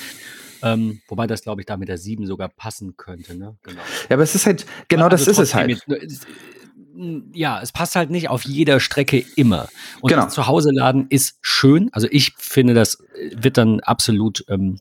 Ja. 0.62 0.74
Ähm, 0.74 1.02
wobei 1.10 1.28
das, 1.28 1.44
glaube 1.44 1.62
ich, 1.62 1.68
da 1.68 1.76
mit 1.76 1.90
der 1.90 1.98
7 1.98 2.26
sogar 2.26 2.48
passen 2.48 2.96
könnte, 2.96 3.38
ne? 3.38 3.58
Genau. 3.62 3.82
Ja, 4.10 4.16
aber 4.16 4.24
es 4.24 4.34
ist 4.34 4.46
halt, 4.46 4.66
genau 4.88 5.06
also 5.06 5.18
das 5.18 5.28
ist 5.28 5.40
es 5.40 5.54
halt. 5.54 5.68
Mit, 5.88 6.10
ja, 7.34 7.62
es 7.62 7.74
passt 7.74 7.98
halt 7.98 8.10
nicht 8.10 8.30
auf 8.30 8.44
jeder 8.44 8.80
Strecke 8.80 9.24
immer. 9.36 9.68
Und 10.00 10.12
genau. 10.12 10.24
das 10.24 10.34
Zuhause 10.34 10.72
laden 10.72 11.08
ist 11.10 11.38
schön. 11.42 11.90
Also 11.92 12.08
ich 12.10 12.34
finde, 12.38 12.74
das 12.74 13.04
wird 13.34 13.58
dann 13.58 13.82
absolut 13.82 14.46
ähm, 14.48 14.80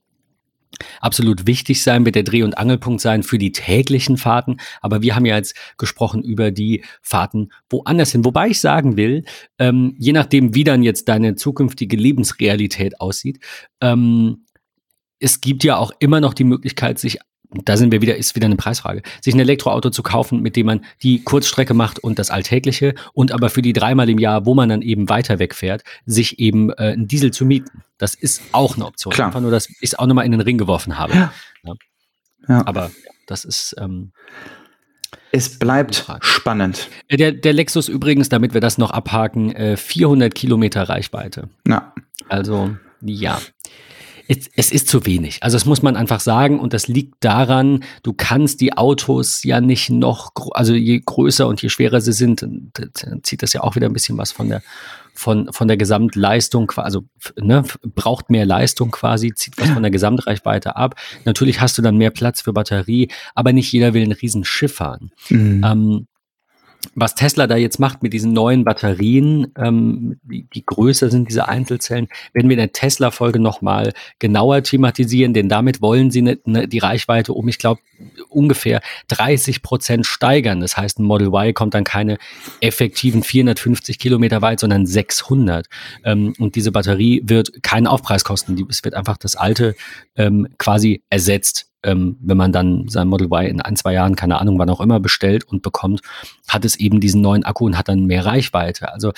absolut 1.00 1.46
wichtig 1.46 1.82
sein, 1.82 2.04
wird 2.04 2.16
der 2.16 2.22
Dreh- 2.22 2.42
und 2.42 2.58
Angelpunkt 2.58 3.00
sein 3.00 3.22
für 3.22 3.38
die 3.38 3.52
täglichen 3.52 4.16
Fahrten. 4.16 4.58
Aber 4.80 5.02
wir 5.02 5.14
haben 5.14 5.26
ja 5.26 5.36
jetzt 5.36 5.56
gesprochen 5.78 6.22
über 6.22 6.50
die 6.50 6.84
Fahrten 7.02 7.50
woanders 7.70 8.12
hin. 8.12 8.24
Wobei 8.24 8.48
ich 8.48 8.60
sagen 8.60 8.96
will, 8.96 9.24
ähm, 9.58 9.94
je 9.98 10.12
nachdem, 10.12 10.54
wie 10.54 10.64
dann 10.64 10.82
jetzt 10.82 11.08
deine 11.08 11.34
zukünftige 11.34 11.96
Lebensrealität 11.96 13.00
aussieht, 13.00 13.40
ähm, 13.80 14.44
es 15.20 15.40
gibt 15.40 15.64
ja 15.64 15.76
auch 15.78 15.92
immer 16.00 16.20
noch 16.20 16.34
die 16.34 16.44
Möglichkeit, 16.44 16.98
sich 16.98 17.18
da 17.64 17.76
sind 17.76 17.92
wir 17.92 18.02
wieder, 18.02 18.16
ist 18.16 18.34
wieder 18.34 18.46
eine 18.46 18.56
Preisfrage, 18.56 19.02
sich 19.20 19.34
ein 19.34 19.40
Elektroauto 19.40 19.90
zu 19.90 20.02
kaufen, 20.02 20.40
mit 20.40 20.56
dem 20.56 20.66
man 20.66 20.84
die 21.02 21.22
Kurzstrecke 21.22 21.74
macht 21.74 21.98
und 21.98 22.18
das 22.18 22.30
Alltägliche 22.30 22.94
und 23.12 23.32
aber 23.32 23.50
für 23.50 23.62
die 23.62 23.72
dreimal 23.72 24.08
im 24.08 24.18
Jahr, 24.18 24.46
wo 24.46 24.54
man 24.54 24.68
dann 24.68 24.82
eben 24.82 25.08
weiter 25.08 25.38
wegfährt, 25.38 25.82
sich 26.06 26.38
eben 26.38 26.70
äh, 26.70 26.92
einen 26.92 27.08
Diesel 27.08 27.32
zu 27.32 27.44
mieten. 27.44 27.82
Das 27.98 28.14
ist 28.14 28.42
auch 28.52 28.76
eine 28.76 28.86
Option. 28.86 29.12
Klar. 29.12 29.28
Einfach 29.28 29.40
nur, 29.40 29.50
dass 29.50 29.68
ich 29.68 29.76
es 29.80 29.94
auch 29.94 30.06
nochmal 30.06 30.26
in 30.26 30.32
den 30.32 30.40
Ring 30.40 30.58
geworfen 30.58 30.98
habe. 30.98 31.14
Ja. 31.14 31.32
ja. 31.64 31.74
ja. 32.48 32.66
Aber 32.66 32.90
das 33.26 33.44
ist. 33.44 33.74
Ähm, 33.78 34.12
es 35.30 35.58
bleibt 35.58 36.06
spannend. 36.20 36.88
Äh, 37.08 37.16
der, 37.16 37.32
der 37.32 37.52
Lexus 37.52 37.88
übrigens, 37.88 38.28
damit 38.28 38.54
wir 38.54 38.60
das 38.60 38.78
noch 38.78 38.90
abhaken, 38.90 39.54
äh, 39.54 39.76
400 39.76 40.34
Kilometer 40.34 40.82
Reichweite. 40.88 41.48
Ja. 41.66 41.92
Also, 42.28 42.76
ja 43.00 43.40
es, 44.28 44.48
es 44.54 44.72
ist 44.72 44.88
zu 44.88 45.06
wenig. 45.06 45.42
Also 45.42 45.56
das 45.56 45.66
muss 45.66 45.82
man 45.82 45.96
einfach 45.96 46.20
sagen 46.20 46.60
und 46.60 46.72
das 46.72 46.88
liegt 46.88 47.24
daran, 47.24 47.84
du 48.02 48.12
kannst 48.12 48.60
die 48.60 48.76
Autos 48.76 49.42
ja 49.42 49.60
nicht 49.60 49.90
noch, 49.90 50.32
also 50.52 50.74
je 50.74 51.00
größer 51.04 51.46
und 51.46 51.60
je 51.62 51.68
schwerer 51.68 52.00
sie 52.00 52.12
sind, 52.12 52.42
dann 52.42 52.72
zieht 53.22 53.42
das 53.42 53.52
ja 53.52 53.62
auch 53.62 53.76
wieder 53.76 53.88
ein 53.88 53.92
bisschen 53.92 54.18
was 54.18 54.32
von 54.32 54.48
der 54.48 54.62
von, 55.16 55.52
von 55.52 55.68
der 55.68 55.76
Gesamtleistung, 55.76 56.72
also 56.74 57.04
ne, 57.40 57.62
braucht 57.94 58.30
mehr 58.30 58.44
Leistung 58.44 58.90
quasi, 58.90 59.32
zieht 59.32 59.54
was 59.58 59.70
von 59.70 59.82
der 59.82 59.92
Gesamtreichweite 59.92 60.74
ab. 60.74 60.96
Natürlich 61.24 61.60
hast 61.60 61.78
du 61.78 61.82
dann 61.82 61.96
mehr 61.96 62.10
Platz 62.10 62.40
für 62.40 62.52
Batterie, 62.52 63.08
aber 63.36 63.52
nicht 63.52 63.70
jeder 63.70 63.94
will 63.94 64.02
ein 64.02 64.10
Riesenschiff 64.10 64.74
fahren. 64.74 65.12
Mhm. 65.28 65.64
Ähm, 65.64 66.06
was 66.94 67.14
Tesla 67.14 67.46
da 67.46 67.56
jetzt 67.56 67.78
macht 67.78 68.02
mit 68.02 68.12
diesen 68.12 68.32
neuen 68.32 68.64
Batterien, 68.64 69.52
ähm, 69.58 70.18
wie, 70.22 70.46
wie 70.50 70.62
größer 70.64 71.10
sind 71.10 71.28
diese 71.28 71.48
Einzelzellen, 71.48 72.08
werden 72.32 72.48
wir 72.48 72.54
in 72.54 72.60
der 72.60 72.72
Tesla-Folge 72.72 73.38
nochmal 73.38 73.92
genauer 74.18 74.62
thematisieren, 74.62 75.34
denn 75.34 75.48
damit 75.48 75.82
wollen 75.82 76.10
sie 76.10 76.22
ne, 76.22 76.38
ne, 76.44 76.68
die 76.68 76.78
Reichweite 76.78 77.32
um, 77.32 77.48
ich 77.48 77.58
glaube, 77.58 77.80
ungefähr 78.28 78.80
30 79.08 79.62
Prozent 79.62 80.06
steigern. 80.06 80.60
Das 80.60 80.76
heißt, 80.76 80.98
ein 80.98 81.04
Model 81.04 81.28
Y 81.28 81.54
kommt 81.54 81.74
dann 81.74 81.84
keine 81.84 82.18
effektiven 82.60 83.22
450 83.22 83.98
Kilometer 83.98 84.42
weit, 84.42 84.60
sondern 84.60 84.86
600. 84.86 85.66
Ähm, 86.04 86.34
und 86.38 86.56
diese 86.56 86.72
Batterie 86.72 87.22
wird 87.24 87.62
keinen 87.62 87.86
Aufpreis 87.86 88.24
kosten. 88.24 88.66
Es 88.68 88.84
wird 88.84 88.94
einfach 88.94 89.16
das 89.16 89.36
alte 89.36 89.74
ähm, 90.16 90.48
quasi 90.58 91.02
ersetzt 91.10 91.70
ähm, 91.84 92.16
wenn 92.20 92.36
man 92.36 92.52
dann 92.52 92.88
sein 92.88 93.08
Model 93.08 93.26
Y 93.26 93.46
in 93.46 93.60
ein, 93.60 93.76
zwei 93.76 93.92
Jahren, 93.92 94.16
keine 94.16 94.40
Ahnung, 94.40 94.58
wann 94.58 94.70
auch 94.70 94.80
immer 94.80 95.00
bestellt 95.00 95.44
und 95.44 95.62
bekommt, 95.62 96.00
hat 96.48 96.64
es 96.64 96.76
eben 96.76 97.00
diesen 97.00 97.20
neuen 97.20 97.44
Akku 97.44 97.66
und 97.66 97.78
hat 97.78 97.88
dann 97.88 98.06
mehr 98.06 98.26
Reichweite. 98.26 98.92
Also 98.92 99.12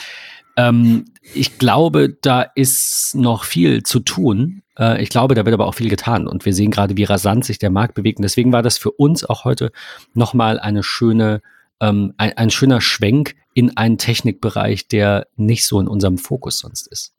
ähm, 0.56 1.06
ich 1.34 1.58
glaube, 1.58 2.16
da 2.20 2.42
ist 2.42 3.14
noch 3.14 3.44
viel 3.44 3.82
zu 3.82 4.00
tun. 4.00 4.62
Äh, 4.78 5.02
ich 5.02 5.08
glaube, 5.08 5.34
da 5.34 5.44
wird 5.44 5.54
aber 5.54 5.66
auch 5.66 5.74
viel 5.74 5.88
getan 5.88 6.26
und 6.26 6.44
wir 6.44 6.54
sehen 6.54 6.70
gerade, 6.70 6.96
wie 6.96 7.04
rasant 7.04 7.44
sich 7.44 7.58
der 7.58 7.70
Markt 7.70 7.94
bewegt. 7.94 8.18
Und 8.18 8.24
deswegen 8.24 8.52
war 8.52 8.62
das 8.62 8.78
für 8.78 8.90
uns 8.90 9.24
auch 9.24 9.44
heute 9.44 9.70
nochmal 10.14 10.58
eine 10.58 10.82
schöne, 10.82 11.42
ähm, 11.80 12.14
ein, 12.16 12.36
ein 12.36 12.50
schöner 12.50 12.80
Schwenk 12.80 13.34
in 13.54 13.76
einen 13.76 13.98
Technikbereich, 13.98 14.88
der 14.88 15.26
nicht 15.36 15.66
so 15.66 15.80
in 15.80 15.88
unserem 15.88 16.18
Fokus 16.18 16.58
sonst 16.58 16.88
ist. 16.88 17.14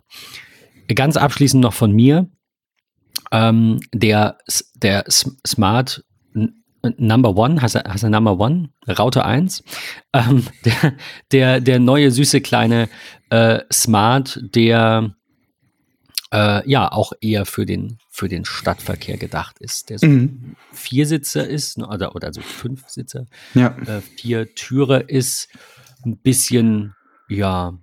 Ganz 0.94 1.18
abschließend 1.18 1.62
noch 1.62 1.74
von 1.74 1.92
mir 1.92 2.28
ähm, 3.32 3.80
der, 3.94 4.38
der 4.76 5.06
Smart 5.10 6.04
Number 6.98 7.36
One, 7.36 7.62
heißt 7.62 7.76
er, 7.76 7.92
heißt 7.92 8.04
er 8.04 8.10
Number 8.10 8.40
One, 8.40 8.70
Router 8.88 9.26
1, 9.26 9.64
ähm, 10.14 10.46
der, 10.64 10.94
der, 11.32 11.62
der 11.62 11.80
neue 11.80 12.12
süße 12.12 12.42
kleine 12.42 12.90
äh, 13.30 13.60
Smart, 13.72 14.40
der 14.42 15.14
äh, 16.32 16.70
ja 16.70 16.92
auch 16.92 17.14
eher 17.22 17.46
für 17.46 17.66
den, 17.66 17.98
für 18.10 18.28
den 18.28 18.46
Stadtverkehr 18.46 19.18
gedacht 19.18 19.60
ist, 19.60 19.90
der 19.90 20.00
so 20.00 20.08
mhm. 20.08 20.56
Viersitzer 20.72 21.48
ist, 21.48 21.78
ne, 21.78 21.88
oder, 21.88 22.16
oder 22.16 22.34
so 22.34 22.42
Fünfsitzer, 22.42 23.26
ja. 23.54 23.76
äh, 23.86 24.02
vier 24.02 24.54
Türe 24.56 25.00
ist, 25.00 25.50
ein 26.06 26.18
bisschen, 26.18 26.94
ja, 27.28 27.74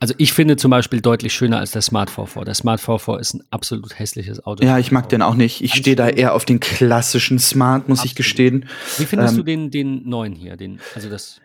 also 0.00 0.14
ich 0.18 0.32
finde 0.32 0.56
zum 0.56 0.70
Beispiel 0.70 1.00
deutlich 1.00 1.34
schöner 1.34 1.58
als 1.58 1.72
der 1.72 1.82
Smart 1.82 2.10
V4. 2.10 2.44
Der 2.44 2.54
Smart 2.54 2.80
V4 2.80 3.18
ist 3.18 3.34
ein 3.34 3.44
absolut 3.50 3.98
hässliches 3.98 4.44
Auto. 4.44 4.64
Ja, 4.64 4.78
ich 4.78 4.92
mag 4.92 5.08
den 5.08 5.22
auch 5.22 5.34
nicht. 5.34 5.62
Ich 5.62 5.74
stehe 5.74 5.96
da 5.96 6.08
eher 6.08 6.34
auf 6.34 6.44
den 6.44 6.60
klassischen 6.60 7.38
Smart, 7.38 7.88
muss 7.88 7.98
absolut. 7.98 8.10
ich 8.10 8.16
gestehen. 8.16 8.68
Wie 8.98 9.06
findest 9.06 9.34
ähm, 9.34 9.38
du 9.38 9.42
den, 9.42 9.70
den 9.70 10.08
neuen 10.08 10.34
hier? 10.34 10.56
Den, 10.56 10.80
also 10.94 11.08
das. 11.08 11.40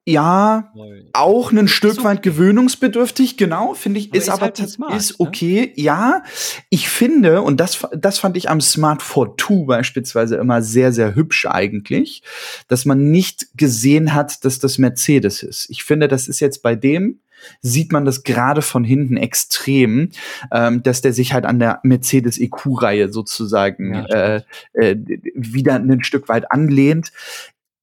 Ja, 0.10 0.74
auch 1.14 1.51
ein 1.51 1.68
Stück 1.68 2.03
weit 2.03 2.24
gewöhnungsbedürftig, 2.24 3.38
genau, 3.38 3.76
finde 3.76 3.99
ich, 3.99 4.07
aber 4.07 4.18
ist, 4.18 4.24
ist, 4.24 4.30
aber 4.30 4.41
halt 4.41 4.57
Smart, 4.57 4.95
ist 4.95 5.20
ne? 5.20 5.28
okay. 5.28 5.62
Ne? 5.62 5.84
Ja, 5.84 6.24
ich 6.70 6.89
finde, 6.89 7.41
und 7.41 7.60
das, 7.60 7.88
das 7.95 8.18
fand 8.18 8.36
ich 8.36 8.49
am 8.49 8.60
Smart 8.60 9.03
4 9.03 9.66
beispielsweise 9.66 10.38
immer 10.38 10.62
sehr, 10.62 10.91
sehr 10.91 11.14
hübsch 11.14 11.45
eigentlich, 11.45 12.24
dass 12.68 12.86
man 12.86 13.12
nicht 13.12 13.47
gesehen 13.55 14.14
hat, 14.14 14.43
dass 14.45 14.57
das 14.57 14.80
Mercedes 14.80 15.43
ist. 15.43 15.70
Ich 15.70 15.84
finde, 15.84 16.07
das 16.07 16.28
ist 16.28 16.39
jetzt 16.39 16.64
bei 16.64 16.76
dem, 16.76 17.20
sieht 17.62 17.91
man 17.91 18.05
das 18.05 18.24
gerade 18.24 18.62
von 18.62 18.84
hinten 18.84 19.18
extrem, 19.18 20.10
ähm, 20.51 20.84
dass 20.84 21.01
der 21.01 21.14
sich 21.14 21.34
halt 21.34 21.45
an 21.45 21.60
der 21.60 21.80
Mercedes 21.84 22.39
EQ-Reihe 22.39 23.10
sozusagen 23.10 23.93
ja, 23.93 24.05
äh, 24.05 24.41
äh, 24.74 24.95
wieder 25.36 25.76
ein 25.76 26.03
Stück 26.03 26.30
weit 26.30 26.51
anlehnt 26.51 27.12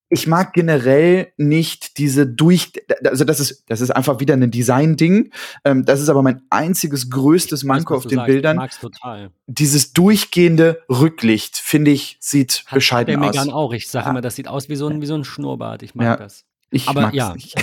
ich 0.09 0.27
mag 0.27 0.53
generell 0.53 1.33
nicht 1.37 1.99
diese 1.99 2.27
durch, 2.27 2.73
also 3.05 3.25
das 3.25 3.41
ist, 3.41 3.65
das 3.69 3.81
ist 3.81 3.91
einfach 3.91 4.21
wieder 4.21 4.35
ein 4.35 4.51
Design-Ding. 4.51 5.33
Ähm, 5.65 5.85
das 5.85 6.01
ist 6.01 6.09
aber 6.09 6.23
mein 6.23 6.43
einziges 6.51 7.11
größtes 7.11 7.65
Manko 7.65 7.95
weiß, 7.95 7.99
auf 7.99 8.07
den 8.07 8.17
sagst. 8.17 8.27
Bildern. 8.27 8.57
Ich 8.57 8.61
mag's 8.61 8.81
total. 8.81 9.31
Dieses 9.47 9.93
durchgehende 9.93 10.83
Rücklicht, 10.89 11.57
finde 11.57 11.91
ich, 11.91 12.17
sieht 12.21 12.65
hat, 12.67 12.75
bescheiden 12.75 13.17
hat 13.17 13.35
der 13.35 13.43
Megan 13.43 13.51
auch. 13.55 13.73
Ich 13.73 13.89
sage 13.89 14.07
ja. 14.07 14.11
immer, 14.11 14.21
das 14.21 14.37
sieht 14.37 14.49
aus 14.49 14.69
wie 14.69 14.77
so 14.77 14.87
ein, 14.89 15.01
wie 15.01 15.07
so 15.07 15.15
ein 15.15 15.25
Schnurrbart. 15.25 15.83
Ich 15.83 15.95
mag 15.95 16.07
ja. 16.07 16.17
das. 16.17 16.45
Ich 16.77 16.89
aber 16.89 17.13
ja. 17.13 17.33
Nicht. 17.35 17.55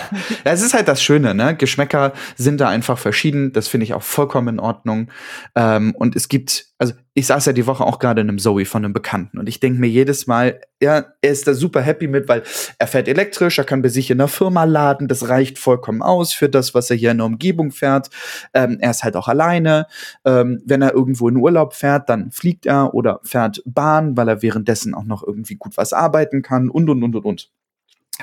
es 0.44 0.62
ist 0.62 0.74
halt 0.74 0.88
das 0.88 1.02
Schöne, 1.02 1.34
ne? 1.34 1.56
Geschmäcker 1.56 2.12
sind 2.36 2.60
da 2.60 2.68
einfach 2.68 2.98
verschieden. 2.98 3.52
Das 3.52 3.68
finde 3.68 3.84
ich 3.84 3.94
auch 3.94 4.02
vollkommen 4.02 4.48
in 4.48 4.60
Ordnung. 4.60 5.10
Ähm, 5.54 5.94
und 5.96 6.16
es 6.16 6.28
gibt, 6.28 6.66
also 6.78 6.94
ich 7.14 7.26
saß 7.26 7.46
ja 7.46 7.52
die 7.52 7.66
Woche 7.66 7.84
auch 7.84 7.98
gerade 7.98 8.22
in 8.22 8.28
einem 8.28 8.38
Zoe 8.38 8.64
von 8.64 8.84
einem 8.84 8.94
Bekannten 8.94 9.38
und 9.38 9.48
ich 9.48 9.60
denke 9.60 9.80
mir 9.80 9.88
jedes 9.88 10.26
Mal, 10.26 10.60
ja, 10.80 11.04
er 11.20 11.30
ist 11.30 11.46
da 11.46 11.52
super 11.52 11.82
happy 11.82 12.08
mit, 12.08 12.28
weil 12.28 12.42
er 12.78 12.86
fährt 12.86 13.06
elektrisch, 13.06 13.58
er 13.58 13.64
kann 13.64 13.82
bei 13.82 13.88
sich 13.88 14.10
in 14.10 14.18
der 14.18 14.28
Firma 14.28 14.64
laden, 14.64 15.08
das 15.08 15.28
reicht 15.28 15.58
vollkommen 15.58 16.02
aus 16.02 16.32
für 16.32 16.48
das, 16.48 16.74
was 16.74 16.90
er 16.90 16.96
hier 16.96 17.10
in 17.10 17.18
der 17.18 17.26
Umgebung 17.26 17.70
fährt. 17.70 18.08
Ähm, 18.54 18.78
er 18.80 18.90
ist 18.90 19.04
halt 19.04 19.16
auch 19.16 19.28
alleine. 19.28 19.86
Ähm, 20.24 20.62
wenn 20.64 20.82
er 20.82 20.94
irgendwo 20.94 21.28
in 21.28 21.36
Urlaub 21.36 21.74
fährt, 21.74 22.08
dann 22.08 22.30
fliegt 22.30 22.66
er 22.66 22.94
oder 22.94 23.20
fährt 23.24 23.62
Bahn, 23.66 24.16
weil 24.16 24.28
er 24.28 24.42
währenddessen 24.42 24.94
auch 24.94 25.04
noch 25.04 25.22
irgendwie 25.22 25.56
gut 25.56 25.76
was 25.76 25.92
arbeiten 25.92 26.42
kann 26.42 26.70
und 26.70 26.88
und 26.88 27.02
und 27.02 27.14
und 27.14 27.24
und 27.24 27.50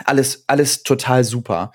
alles, 0.06 0.44
alles 0.48 0.84
total 0.84 1.24
super. 1.24 1.72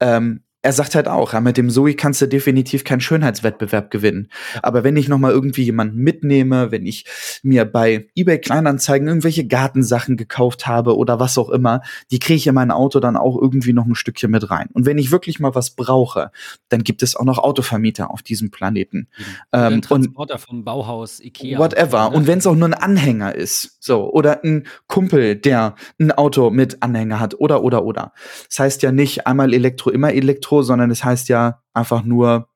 Ähm, 0.00 0.42
er 0.62 0.72
sagt 0.72 0.94
halt 0.94 1.08
auch, 1.08 1.32
ja, 1.32 1.40
mit 1.40 1.56
dem 1.56 1.70
Zoe 1.70 1.94
kannst 1.94 2.22
du 2.22 2.28
definitiv 2.28 2.84
keinen 2.84 3.00
Schönheitswettbewerb 3.00 3.90
gewinnen. 3.90 4.28
Aber 4.62 4.84
wenn 4.84 4.96
ich 4.96 5.08
noch 5.08 5.18
mal 5.18 5.32
irgendwie 5.32 5.64
jemanden 5.64 5.98
mitnehme, 5.98 6.70
wenn 6.70 6.86
ich 6.86 7.04
mir 7.42 7.64
bei 7.64 8.06
eBay 8.14 8.38
Kleinanzeigen 8.38 9.08
irgendwelche 9.08 9.44
Gartensachen 9.44 10.16
gekauft 10.16 10.68
habe 10.68 10.96
oder 10.96 11.18
was 11.18 11.36
auch 11.36 11.50
immer, 11.50 11.82
die 12.12 12.20
kriege 12.20 12.36
ich 12.36 12.46
in 12.46 12.54
mein 12.54 12.70
Auto 12.70 13.00
dann 13.00 13.16
auch 13.16 13.36
irgendwie 13.36 13.72
noch 13.72 13.86
ein 13.86 13.96
Stückchen 13.96 14.30
mit 14.30 14.50
rein. 14.50 14.68
Und 14.72 14.86
wenn 14.86 14.98
ich 14.98 15.10
wirklich 15.10 15.40
mal 15.40 15.54
was 15.56 15.70
brauche, 15.70 16.30
dann 16.68 16.84
gibt 16.84 17.02
es 17.02 17.16
auch 17.16 17.24
noch 17.24 17.38
Autovermieter 17.38 18.12
auf 18.12 18.22
diesem 18.22 18.52
Planeten. 18.52 19.08
Ähm, 19.52 19.82
Transporter 19.82 20.38
vom 20.38 20.62
Bauhaus, 20.62 21.18
Ikea. 21.18 21.58
Whatever. 21.58 22.12
Und 22.12 22.28
wenn 22.28 22.38
es 22.38 22.46
auch 22.46 22.54
nur 22.54 22.68
ein 22.68 22.74
Anhänger 22.74 23.34
ist, 23.34 23.78
so 23.82 24.10
oder 24.12 24.44
ein 24.44 24.66
Kumpel, 24.86 25.34
der 25.34 25.74
ein 25.98 26.12
Auto 26.12 26.50
mit 26.50 26.82
Anhänger 26.82 27.18
hat 27.18 27.34
oder 27.34 27.62
oder 27.62 27.84
oder. 27.84 28.12
Das 28.48 28.60
heißt 28.60 28.82
ja 28.82 28.92
nicht 28.92 29.26
einmal 29.26 29.52
Elektro, 29.52 29.90
immer 29.90 30.12
Elektro, 30.12 30.62
sondern 30.62 30.90
es 30.90 31.04
heißt 31.04 31.28
ja 31.28 31.62
einfach 31.74 32.04
nur, 32.04 32.48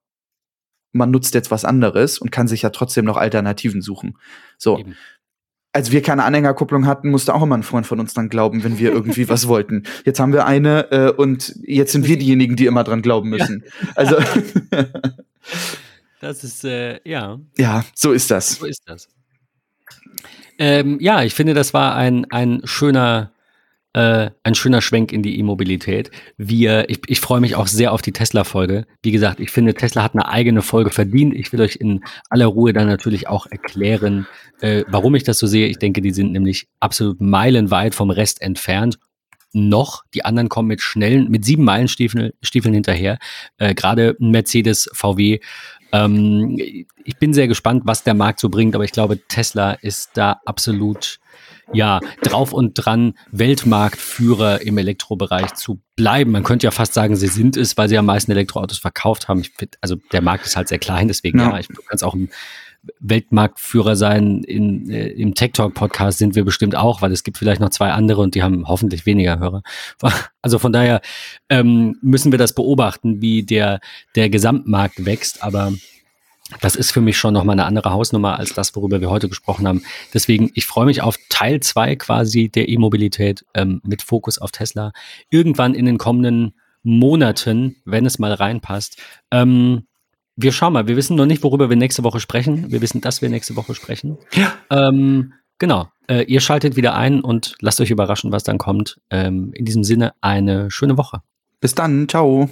man 0.92 1.10
nutzt 1.10 1.34
jetzt 1.34 1.50
was 1.50 1.64
anderes 1.64 2.18
und 2.18 2.30
kann 2.30 2.46
sich 2.46 2.62
ja 2.62 2.70
trotzdem 2.70 3.04
noch 3.04 3.16
Alternativen 3.16 3.82
suchen. 3.82 4.18
So. 4.56 4.78
Eben. 4.78 4.94
Als 5.72 5.90
wir 5.92 6.00
keine 6.00 6.24
Anhängerkupplung 6.24 6.86
hatten, 6.86 7.10
musste 7.10 7.34
auch 7.34 7.42
immer 7.42 7.56
ein 7.56 7.62
Freund 7.62 7.86
von 7.86 8.00
uns 8.00 8.14
dran 8.14 8.30
glauben, 8.30 8.64
wenn 8.64 8.78
wir 8.78 8.92
irgendwie 8.92 9.28
was 9.28 9.48
wollten. 9.48 9.82
Jetzt 10.04 10.20
haben 10.20 10.32
wir 10.32 10.46
eine 10.46 10.90
äh, 10.92 11.10
und 11.10 11.54
jetzt 11.62 11.92
sind 11.92 12.06
wir 12.06 12.18
diejenigen, 12.18 12.54
die 12.54 12.66
immer 12.66 12.84
dran 12.84 13.02
glauben 13.02 13.30
müssen. 13.30 13.64
Ja. 13.64 13.86
Also. 13.96 14.16
das 16.20 16.44
ist, 16.44 16.64
äh, 16.64 17.00
ja. 17.04 17.38
Ja, 17.58 17.84
so 17.94 18.12
ist 18.12 18.30
das. 18.30 18.56
So 18.56 18.66
ist 18.66 18.82
das. 18.86 19.08
Ähm, 20.58 20.98
ja, 21.00 21.22
ich 21.22 21.34
finde, 21.34 21.54
das 21.54 21.74
war 21.74 21.94
ein, 21.96 22.30
ein 22.30 22.62
schöner 22.64 23.32
äh, 23.96 24.30
ein 24.42 24.54
schöner 24.54 24.82
Schwenk 24.82 25.10
in 25.10 25.22
die 25.22 25.38
E-Mobilität. 25.38 26.10
Wir, 26.36 26.90
ich, 26.90 27.00
ich 27.06 27.18
freue 27.18 27.40
mich 27.40 27.54
auch 27.54 27.66
sehr 27.66 27.94
auf 27.94 28.02
die 28.02 28.12
Tesla-Folge. 28.12 28.86
Wie 29.02 29.10
gesagt, 29.10 29.40
ich 29.40 29.50
finde, 29.50 29.72
Tesla 29.72 30.02
hat 30.02 30.12
eine 30.12 30.28
eigene 30.28 30.60
Folge 30.60 30.90
verdient. 30.90 31.34
Ich 31.34 31.50
will 31.50 31.62
euch 31.62 31.76
in 31.76 32.04
aller 32.28 32.44
Ruhe 32.44 32.74
dann 32.74 32.88
natürlich 32.88 33.26
auch 33.26 33.46
erklären, 33.46 34.26
äh, 34.60 34.84
warum 34.86 35.14
ich 35.14 35.22
das 35.22 35.38
so 35.38 35.46
sehe. 35.46 35.68
Ich 35.68 35.78
denke, 35.78 36.02
die 36.02 36.10
sind 36.10 36.32
nämlich 36.32 36.68
absolut 36.78 37.22
meilenweit 37.22 37.94
vom 37.94 38.10
Rest 38.10 38.42
entfernt 38.42 38.98
noch. 39.54 40.04
Die 40.12 40.26
anderen 40.26 40.50
kommen 40.50 40.68
mit 40.68 40.82
schnellen, 40.82 41.30
mit 41.30 41.46
sieben 41.46 41.64
Meilenstiefeln 41.64 42.32
Stiefeln 42.42 42.74
hinterher. 42.74 43.18
Äh, 43.56 43.74
Gerade 43.74 44.14
Mercedes, 44.18 44.90
VW. 44.92 45.40
Ähm, 46.04 46.56
ich 47.04 47.16
bin 47.18 47.32
sehr 47.32 47.48
gespannt, 47.48 47.82
was 47.86 48.02
der 48.02 48.14
Markt 48.14 48.40
so 48.40 48.48
bringt, 48.48 48.74
aber 48.74 48.84
ich 48.84 48.92
glaube, 48.92 49.18
Tesla 49.28 49.72
ist 49.72 50.10
da 50.14 50.40
absolut 50.44 51.20
ja, 51.72 52.00
drauf 52.22 52.52
und 52.52 52.74
dran, 52.74 53.14
Weltmarktführer 53.32 54.62
im 54.62 54.78
Elektrobereich 54.78 55.54
zu 55.54 55.80
bleiben. 55.96 56.30
Man 56.30 56.44
könnte 56.44 56.66
ja 56.66 56.70
fast 56.70 56.94
sagen, 56.94 57.16
sie 57.16 57.26
sind 57.26 57.56
es, 57.56 57.76
weil 57.76 57.88
sie 57.88 57.98
am 57.98 58.06
meisten 58.06 58.30
Elektroautos 58.30 58.78
verkauft 58.78 59.28
haben. 59.28 59.42
Find, 59.42 59.76
also 59.80 59.96
der 60.12 60.22
Markt 60.22 60.46
ist 60.46 60.56
halt 60.56 60.68
sehr 60.68 60.78
klein, 60.78 61.08
deswegen 61.08 61.40
ja, 61.40 61.50
ja 61.50 61.58
ich, 61.58 61.66
du 61.66 61.82
kannst 61.88 62.04
auch 62.04 62.14
ein 62.14 62.30
Weltmarktführer 63.00 63.96
sein. 63.96 64.42
In, 64.44 64.90
äh, 64.90 65.08
Im 65.08 65.34
Tech 65.34 65.52
Talk 65.52 65.74
Podcast 65.74 66.18
sind 66.18 66.34
wir 66.34 66.44
bestimmt 66.44 66.76
auch, 66.76 67.02
weil 67.02 67.12
es 67.12 67.24
gibt 67.24 67.38
vielleicht 67.38 67.60
noch 67.60 67.70
zwei 67.70 67.92
andere 67.92 68.20
und 68.22 68.34
die 68.34 68.42
haben 68.42 68.66
hoffentlich 68.68 69.06
weniger 69.06 69.38
Hörer. 69.38 69.62
Also 70.42 70.60
von 70.60 70.72
daher 70.72 71.00
ähm, 71.48 71.98
müssen 72.02 72.30
wir 72.30 72.38
das 72.38 72.54
beobachten, 72.54 73.20
wie 73.20 73.42
der, 73.42 73.80
der 74.14 74.30
Gesamtmarkt 74.30 75.04
wächst. 75.04 75.42
Aber 75.42 75.72
das 76.60 76.76
ist 76.76 76.92
für 76.92 77.00
mich 77.00 77.16
schon 77.18 77.34
nochmal 77.34 77.54
eine 77.54 77.64
andere 77.64 77.90
Hausnummer 77.90 78.38
als 78.38 78.54
das, 78.54 78.74
worüber 78.76 79.00
wir 79.00 79.10
heute 79.10 79.28
gesprochen 79.28 79.66
haben. 79.66 79.82
Deswegen, 80.14 80.52
ich 80.54 80.66
freue 80.66 80.86
mich 80.86 81.02
auf 81.02 81.16
Teil 81.28 81.60
zwei 81.60 81.96
quasi 81.96 82.48
der 82.48 82.68
E-Mobilität 82.68 83.44
ähm, 83.54 83.80
mit 83.84 84.02
Fokus 84.02 84.38
auf 84.38 84.52
Tesla. 84.52 84.92
Irgendwann 85.30 85.74
in 85.74 85.86
den 85.86 85.98
kommenden 85.98 86.54
Monaten, 86.84 87.76
wenn 87.84 88.06
es 88.06 88.20
mal 88.20 88.32
reinpasst. 88.32 89.02
Ähm, 89.32 89.86
wir 90.36 90.52
schauen 90.52 90.74
mal, 90.74 90.86
wir 90.86 90.96
wissen 90.96 91.16
noch 91.16 91.26
nicht, 91.26 91.42
worüber 91.42 91.70
wir 91.70 91.76
nächste 91.76 92.04
Woche 92.04 92.20
sprechen. 92.20 92.70
Wir 92.70 92.82
wissen, 92.82 93.00
dass 93.00 93.22
wir 93.22 93.30
nächste 93.30 93.56
Woche 93.56 93.74
sprechen. 93.74 94.18
Ja. 94.34 94.52
Ähm, 94.70 95.32
genau. 95.58 95.88
Äh, 96.08 96.24
ihr 96.24 96.40
schaltet 96.40 96.76
wieder 96.76 96.94
ein 96.94 97.22
und 97.22 97.54
lasst 97.60 97.80
euch 97.80 97.90
überraschen, 97.90 98.32
was 98.32 98.44
dann 98.44 98.58
kommt. 98.58 99.00
Ähm, 99.10 99.52
in 99.54 99.64
diesem 99.64 99.82
Sinne, 99.82 100.12
eine 100.20 100.70
schöne 100.70 100.98
Woche. 100.98 101.22
Bis 101.60 101.74
dann. 101.74 102.06
Ciao. 102.08 102.50